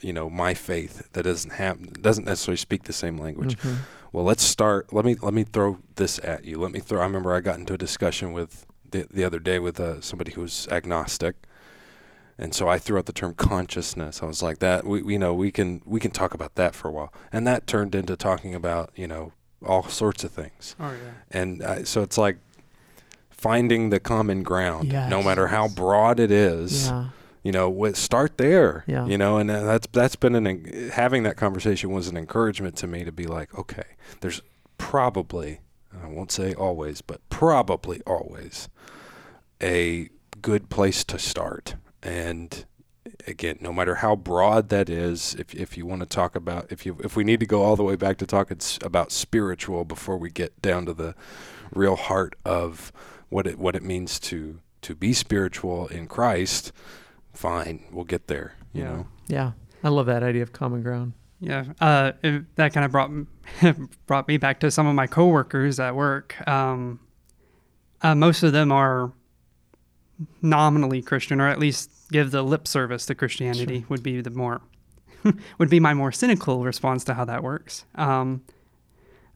you 0.00 0.12
know, 0.12 0.30
my 0.30 0.54
faith 0.54 1.10
that 1.12 1.24
doesn't 1.24 1.54
have 1.54 2.02
doesn't 2.02 2.24
necessarily 2.24 2.56
speak 2.56 2.84
the 2.84 2.92
same 2.92 3.18
language. 3.18 3.56
Mm-hmm. 3.58 3.76
Well, 4.12 4.24
let's 4.24 4.44
start. 4.44 4.92
Let 4.92 5.04
me 5.04 5.16
let 5.20 5.34
me 5.34 5.44
throw 5.44 5.78
this 5.96 6.20
at 6.22 6.44
you. 6.44 6.58
Let 6.58 6.70
me 6.70 6.80
throw. 6.80 7.00
I 7.00 7.04
remember 7.04 7.34
I 7.34 7.40
got 7.40 7.58
into 7.58 7.74
a 7.74 7.78
discussion 7.78 8.32
with 8.32 8.64
the 8.90 9.06
the 9.10 9.24
other 9.24 9.38
day 9.38 9.58
with 9.58 9.80
uh, 9.80 10.00
somebody 10.00 10.32
who 10.32 10.42
was 10.42 10.68
agnostic, 10.70 11.34
and 12.38 12.54
so 12.54 12.68
I 12.68 12.78
threw 12.78 12.98
out 12.98 13.06
the 13.06 13.12
term 13.12 13.34
consciousness. 13.34 14.22
I 14.22 14.26
was 14.26 14.42
like, 14.42 14.58
that 14.60 14.84
we 14.84 15.02
you 15.12 15.18
know 15.18 15.34
we 15.34 15.50
can 15.50 15.82
we 15.84 16.00
can 16.00 16.10
talk 16.12 16.32
about 16.34 16.54
that 16.54 16.74
for 16.74 16.88
a 16.88 16.92
while, 16.92 17.12
and 17.32 17.46
that 17.46 17.66
turned 17.66 17.94
into 17.94 18.16
talking 18.16 18.54
about 18.54 18.90
you 18.94 19.06
know 19.08 19.32
all 19.66 19.82
sorts 19.88 20.22
of 20.24 20.30
things. 20.30 20.76
Oh 20.78 20.90
yeah. 20.92 21.12
And 21.30 21.62
uh, 21.62 21.84
so 21.84 22.02
it's 22.02 22.16
like 22.18 22.38
finding 23.30 23.90
the 23.90 24.00
common 24.00 24.42
ground, 24.42 24.92
no 24.92 25.22
matter 25.22 25.48
how 25.48 25.68
broad 25.68 26.18
it 26.20 26.30
is 26.30 26.86
Yeah. 26.88 27.08
you 27.44 27.52
know 27.52 27.92
start 27.92 28.36
there 28.36 28.82
Yeah. 28.86 29.06
you 29.06 29.16
know 29.16 29.38
and 29.38 29.50
uh, 29.50 29.62
that's 29.64 29.86
that's 29.92 30.16
been 30.16 30.34
an 30.34 30.90
having 30.92 31.22
that 31.22 31.36
conversation 31.36 31.90
was 31.92 32.08
an 32.08 32.16
encouragement 32.16 32.74
to 32.78 32.86
me 32.88 33.04
to 33.04 33.12
be 33.12 33.26
like 33.26 33.56
okay 33.56 33.84
there's 34.20 34.42
probably 34.76 35.60
i 36.02 36.06
won't 36.08 36.32
say 36.32 36.52
always 36.54 37.00
but 37.00 37.20
probably 37.30 38.00
always 38.06 38.68
a 39.62 40.08
good 40.42 40.68
place 40.68 41.04
to 41.04 41.18
start 41.18 41.76
and 42.02 42.64
again 43.26 43.56
no 43.60 43.72
matter 43.72 43.96
how 43.96 44.14
broad 44.14 44.68
that 44.68 44.88
is 44.90 45.34
if 45.36 45.54
if 45.54 45.76
you 45.76 45.86
want 45.86 46.00
to 46.00 46.06
talk 46.06 46.36
about 46.36 46.70
if 46.70 46.84
you 46.84 46.96
if 47.02 47.16
we 47.16 47.24
need 47.24 47.40
to 47.40 47.46
go 47.46 47.62
all 47.62 47.74
the 47.76 47.82
way 47.82 47.96
back 47.96 48.16
to 48.18 48.26
talk 48.26 48.50
it's 48.50 48.78
about 48.82 49.10
spiritual 49.10 49.84
before 49.84 50.16
we 50.16 50.30
get 50.30 50.60
down 50.62 50.84
to 50.86 50.92
the 50.92 51.14
real 51.72 51.96
heart 51.96 52.36
of 52.44 52.92
what 53.30 53.46
it 53.46 53.58
what 53.58 53.74
it 53.74 53.82
means 53.82 54.18
to 54.20 54.60
to 54.82 54.94
be 54.94 55.12
spiritual 55.12 55.86
in 55.88 56.06
Christ 56.06 56.70
fine 57.32 57.84
we'll 57.90 58.04
get 58.04 58.26
there 58.28 58.54
you 58.72 58.82
Yeah. 58.82 58.88
know 58.90 59.06
Yeah. 59.26 59.52
I 59.82 59.88
love 59.90 60.06
that 60.06 60.22
idea 60.24 60.42
of 60.42 60.52
common 60.52 60.82
ground. 60.82 61.12
Yeah, 61.40 61.66
uh, 61.80 62.10
it, 62.24 62.56
that 62.56 62.72
kind 62.72 62.84
of 62.84 62.90
brought 62.90 63.12
brought 64.08 64.26
me 64.26 64.38
back 64.38 64.58
to 64.60 64.72
some 64.72 64.88
of 64.88 64.96
my 64.96 65.06
coworkers 65.06 65.78
at 65.78 65.94
work. 65.94 66.34
Um, 66.48 66.98
uh, 68.02 68.16
most 68.16 68.42
of 68.42 68.52
them 68.52 68.72
are 68.72 69.12
nominally 70.42 71.02
Christian, 71.02 71.40
or 71.40 71.48
at 71.48 71.58
least 71.58 71.90
give 72.10 72.30
the 72.30 72.42
lip 72.42 72.66
service 72.66 73.06
to 73.06 73.14
Christianity. 73.14 73.84
Would 73.88 74.02
be 74.02 74.20
the 74.20 74.30
more 74.30 74.60
would 75.58 75.70
be 75.70 75.80
my 75.80 75.94
more 75.94 76.12
cynical 76.12 76.64
response 76.64 77.04
to 77.04 77.14
how 77.14 77.24
that 77.24 77.42
works. 77.42 77.84
Um, 77.94 78.42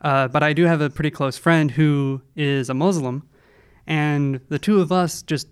uh, 0.01 0.29
but 0.29 0.43
I 0.43 0.53
do 0.53 0.65
have 0.65 0.81
a 0.81 0.91
pretty 0.91 1.11
close 1.11 1.37
friend 1.39 1.71
who 1.71 2.23
is 2.37 2.69
a 2.69 2.75
Muslim, 2.75 3.29
and 3.87 4.41
the 4.49 4.59
two 4.59 4.81
of 4.81 4.91
us 4.91 5.23
just, 5.23 5.47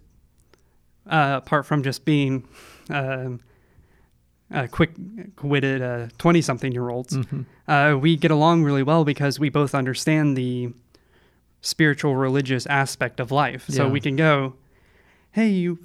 uh, 1.06 1.40
apart 1.42 1.66
from 1.66 1.82
just 1.82 2.04
being. 2.04 2.46
Um, 2.88 3.40
uh, 4.52 4.66
quick 4.66 4.90
witted 5.44 5.80
uh, 5.80 6.08
20 6.18 6.42
something 6.42 6.72
year 6.72 6.88
olds. 6.88 7.16
Mhm. 7.16 7.46
Uh, 7.68 7.96
we 7.96 8.16
get 8.16 8.32
along 8.32 8.64
really 8.64 8.82
well 8.82 9.04
because 9.04 9.38
we 9.38 9.48
both 9.48 9.76
understand 9.76 10.36
the 10.36 10.70
spiritual 11.60 12.16
religious 12.16 12.66
aspect 12.66 13.20
of 13.20 13.30
life. 13.30 13.66
So 13.68 13.88
we 13.88 14.00
can 14.00 14.16
go, 14.16 14.54
hey, 15.32 15.48
you, 15.48 15.78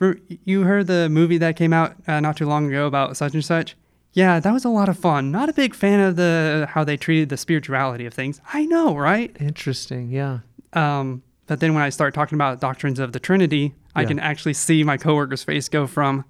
you 0.44 0.64
heard 0.64 0.88
the 0.88 1.10
movie 1.10 1.38
that 1.38 1.56
came 1.56 1.74
out 1.74 1.96
uh, 2.08 2.20
not 2.20 2.38
too 2.38 2.46
long 2.46 2.68
ago 2.68 2.88
about 2.88 3.16
such 3.18 3.34
and 3.34 3.46
such? 3.46 3.76
Yeah, 4.14 4.40
that 4.40 4.54
was 4.54 4.64
a 4.64 4.70
lot 4.70 4.88
of 4.88 4.98
fun. 4.98 5.30
Not 5.30 5.50
a 5.50 5.54
big 5.54 5.76
fan 5.76 6.00
of 6.00 6.16
the 6.16 6.68
how 6.72 6.86
they 6.86 6.96
treated 6.96 7.28
the 7.30 7.38
spirituality 7.38 8.06
of 8.06 8.14
things. 8.14 8.40
I 8.54 8.66
know, 8.66 8.96
right? 8.96 9.36
Interesting. 9.40 10.10
Yeah. 10.10 10.40
Um, 10.72 11.22
but 11.48 11.60
then 11.60 11.74
when 11.74 11.84
I 11.84 11.90
start 11.90 12.14
talking 12.14 12.38
about 12.38 12.62
doctrines 12.62 12.98
of 12.98 13.12
the 13.12 13.20
Trinity, 13.20 13.76
I 13.94 14.06
can 14.06 14.20
actually 14.20 14.54
see 14.54 14.84
my 14.84 14.98
coworker's 14.98 15.44
face 15.44 15.70
go 15.70 15.86
from 15.86 16.26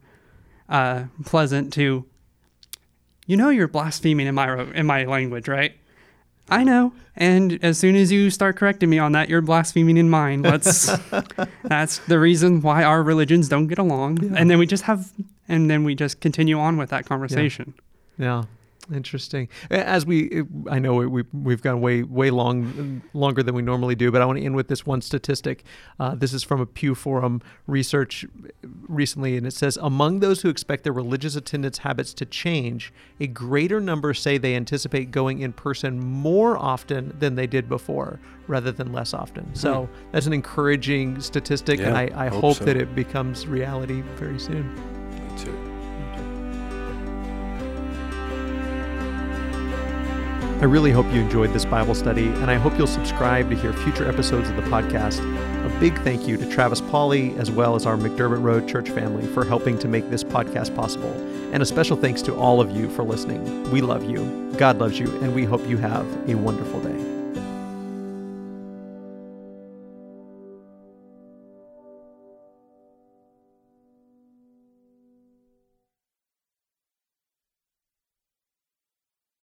uh, 0.67 1.05
pleasant 1.25 1.73
to, 1.73 2.05
you 3.25 3.37
know, 3.37 3.49
you're 3.49 3.67
blaspheming 3.67 4.27
in 4.27 4.35
my 4.35 4.61
in 4.73 4.85
my 4.85 5.05
language, 5.05 5.47
right? 5.47 5.75
I 6.49 6.63
know. 6.63 6.93
And 7.15 7.63
as 7.63 7.77
soon 7.77 7.95
as 7.95 8.11
you 8.11 8.29
start 8.29 8.57
correcting 8.57 8.89
me 8.89 8.99
on 8.99 9.13
that, 9.13 9.29
you're 9.29 9.41
blaspheming 9.41 9.97
in 9.97 10.09
mine. 10.09 10.41
Let's. 10.41 10.91
that's 11.63 11.99
the 11.99 12.19
reason 12.19 12.61
why 12.61 12.83
our 12.83 13.01
religions 13.01 13.47
don't 13.47 13.67
get 13.67 13.77
along. 13.77 14.21
Yeah. 14.21 14.33
And 14.35 14.49
then 14.49 14.59
we 14.59 14.67
just 14.67 14.83
have, 14.83 15.11
and 15.47 15.69
then 15.69 15.83
we 15.83 15.95
just 15.95 16.19
continue 16.19 16.59
on 16.59 16.77
with 16.77 16.89
that 16.89 17.05
conversation. 17.05 17.73
Yeah. 18.17 18.43
Interesting. 18.93 19.49
As 19.71 20.05
we, 20.05 20.43
I 20.69 20.77
know 20.77 20.93
we, 20.95 21.23
we've 21.33 21.61
gone 21.61 21.81
way, 21.81 22.03
way 22.03 22.29
long, 22.29 23.01
longer 23.13 23.41
than 23.41 23.55
we 23.55 23.63
normally 23.63 23.95
do, 23.95 24.11
but 24.11 24.21
I 24.21 24.25
want 24.25 24.37
to 24.37 24.45
end 24.45 24.55
with 24.55 24.67
this 24.67 24.85
one 24.85 25.01
statistic. 25.01 25.63
Uh, 25.99 26.13
this 26.13 26.33
is 26.33 26.43
from 26.43 26.61
a 26.61 26.65
Pew 26.67 26.93
Forum 26.93 27.41
research 27.65 28.25
recently, 28.87 29.37
and 29.37 29.47
it 29.47 29.53
says 29.53 29.77
among 29.81 30.19
those 30.19 30.41
who 30.41 30.49
expect 30.49 30.83
their 30.83 30.93
religious 30.93 31.35
attendance 31.35 31.79
habits 31.79 32.13
to 32.13 32.25
change, 32.25 32.93
a 33.19 33.27
greater 33.27 33.79
number 33.81 34.13
say 34.13 34.37
they 34.37 34.55
anticipate 34.55 35.09
going 35.09 35.39
in 35.39 35.51
person 35.51 35.99
more 35.99 36.55
often 36.57 37.15
than 37.17 37.35
they 37.35 37.47
did 37.47 37.67
before, 37.67 38.19
rather 38.47 38.71
than 38.71 38.93
less 38.93 39.13
often. 39.15 39.49
So 39.55 39.89
that's 40.11 40.27
an 40.27 40.33
encouraging 40.33 41.19
statistic, 41.21 41.79
and 41.79 41.89
Hmm. 41.89 41.95
I, 42.19 42.25
I 42.25 42.27
hope 42.27 42.41
hope 42.41 42.57
so. 42.57 42.65
that 42.65 42.77
it 42.77 42.93
becomes 42.93 43.47
reality 43.47 44.01
very 44.17 44.37
soon. 44.39 44.71
me 45.11 45.43
too 45.43 45.74
I 50.61 50.63
really 50.63 50.91
hope 50.91 51.05
you 51.11 51.19
enjoyed 51.19 51.51
this 51.51 51.65
Bible 51.65 51.93
study, 51.93 52.27
and 52.27 52.49
I 52.49 52.55
hope 52.55 52.77
you'll 52.77 52.87
subscribe 52.87 53.49
to 53.49 53.57
hear 53.57 53.73
future 53.73 54.07
episodes 54.07 54.49
of 54.49 54.55
the 54.55 54.61
podcast. 54.63 55.19
A 55.65 55.79
big 55.79 55.99
thank 56.03 56.27
you 56.27 56.37
to 56.37 56.49
Travis 56.49 56.79
Pauley, 56.79 57.37
as 57.37 57.51
well 57.51 57.75
as 57.75 57.85
our 57.85 57.97
McDermott 57.97 58.41
Road 58.41 58.65
Church 58.65 58.89
family, 58.89 59.27
for 59.27 59.43
helping 59.43 59.77
to 59.79 59.89
make 59.89 60.09
this 60.09 60.23
podcast 60.23 60.73
possible. 60.73 61.11
And 61.51 61.61
a 61.61 61.65
special 61.65 61.97
thanks 61.97 62.21
to 62.23 62.35
all 62.35 62.61
of 62.61 62.71
you 62.71 62.89
for 62.89 63.03
listening. 63.03 63.69
We 63.69 63.81
love 63.81 64.09
you, 64.09 64.49
God 64.57 64.79
loves 64.79 64.97
you, 64.97 65.07
and 65.21 65.35
we 65.35 65.43
hope 65.43 65.67
you 65.67 65.77
have 65.77 66.07
a 66.29 66.35
wonderful 66.35 66.79
day. 66.79 67.04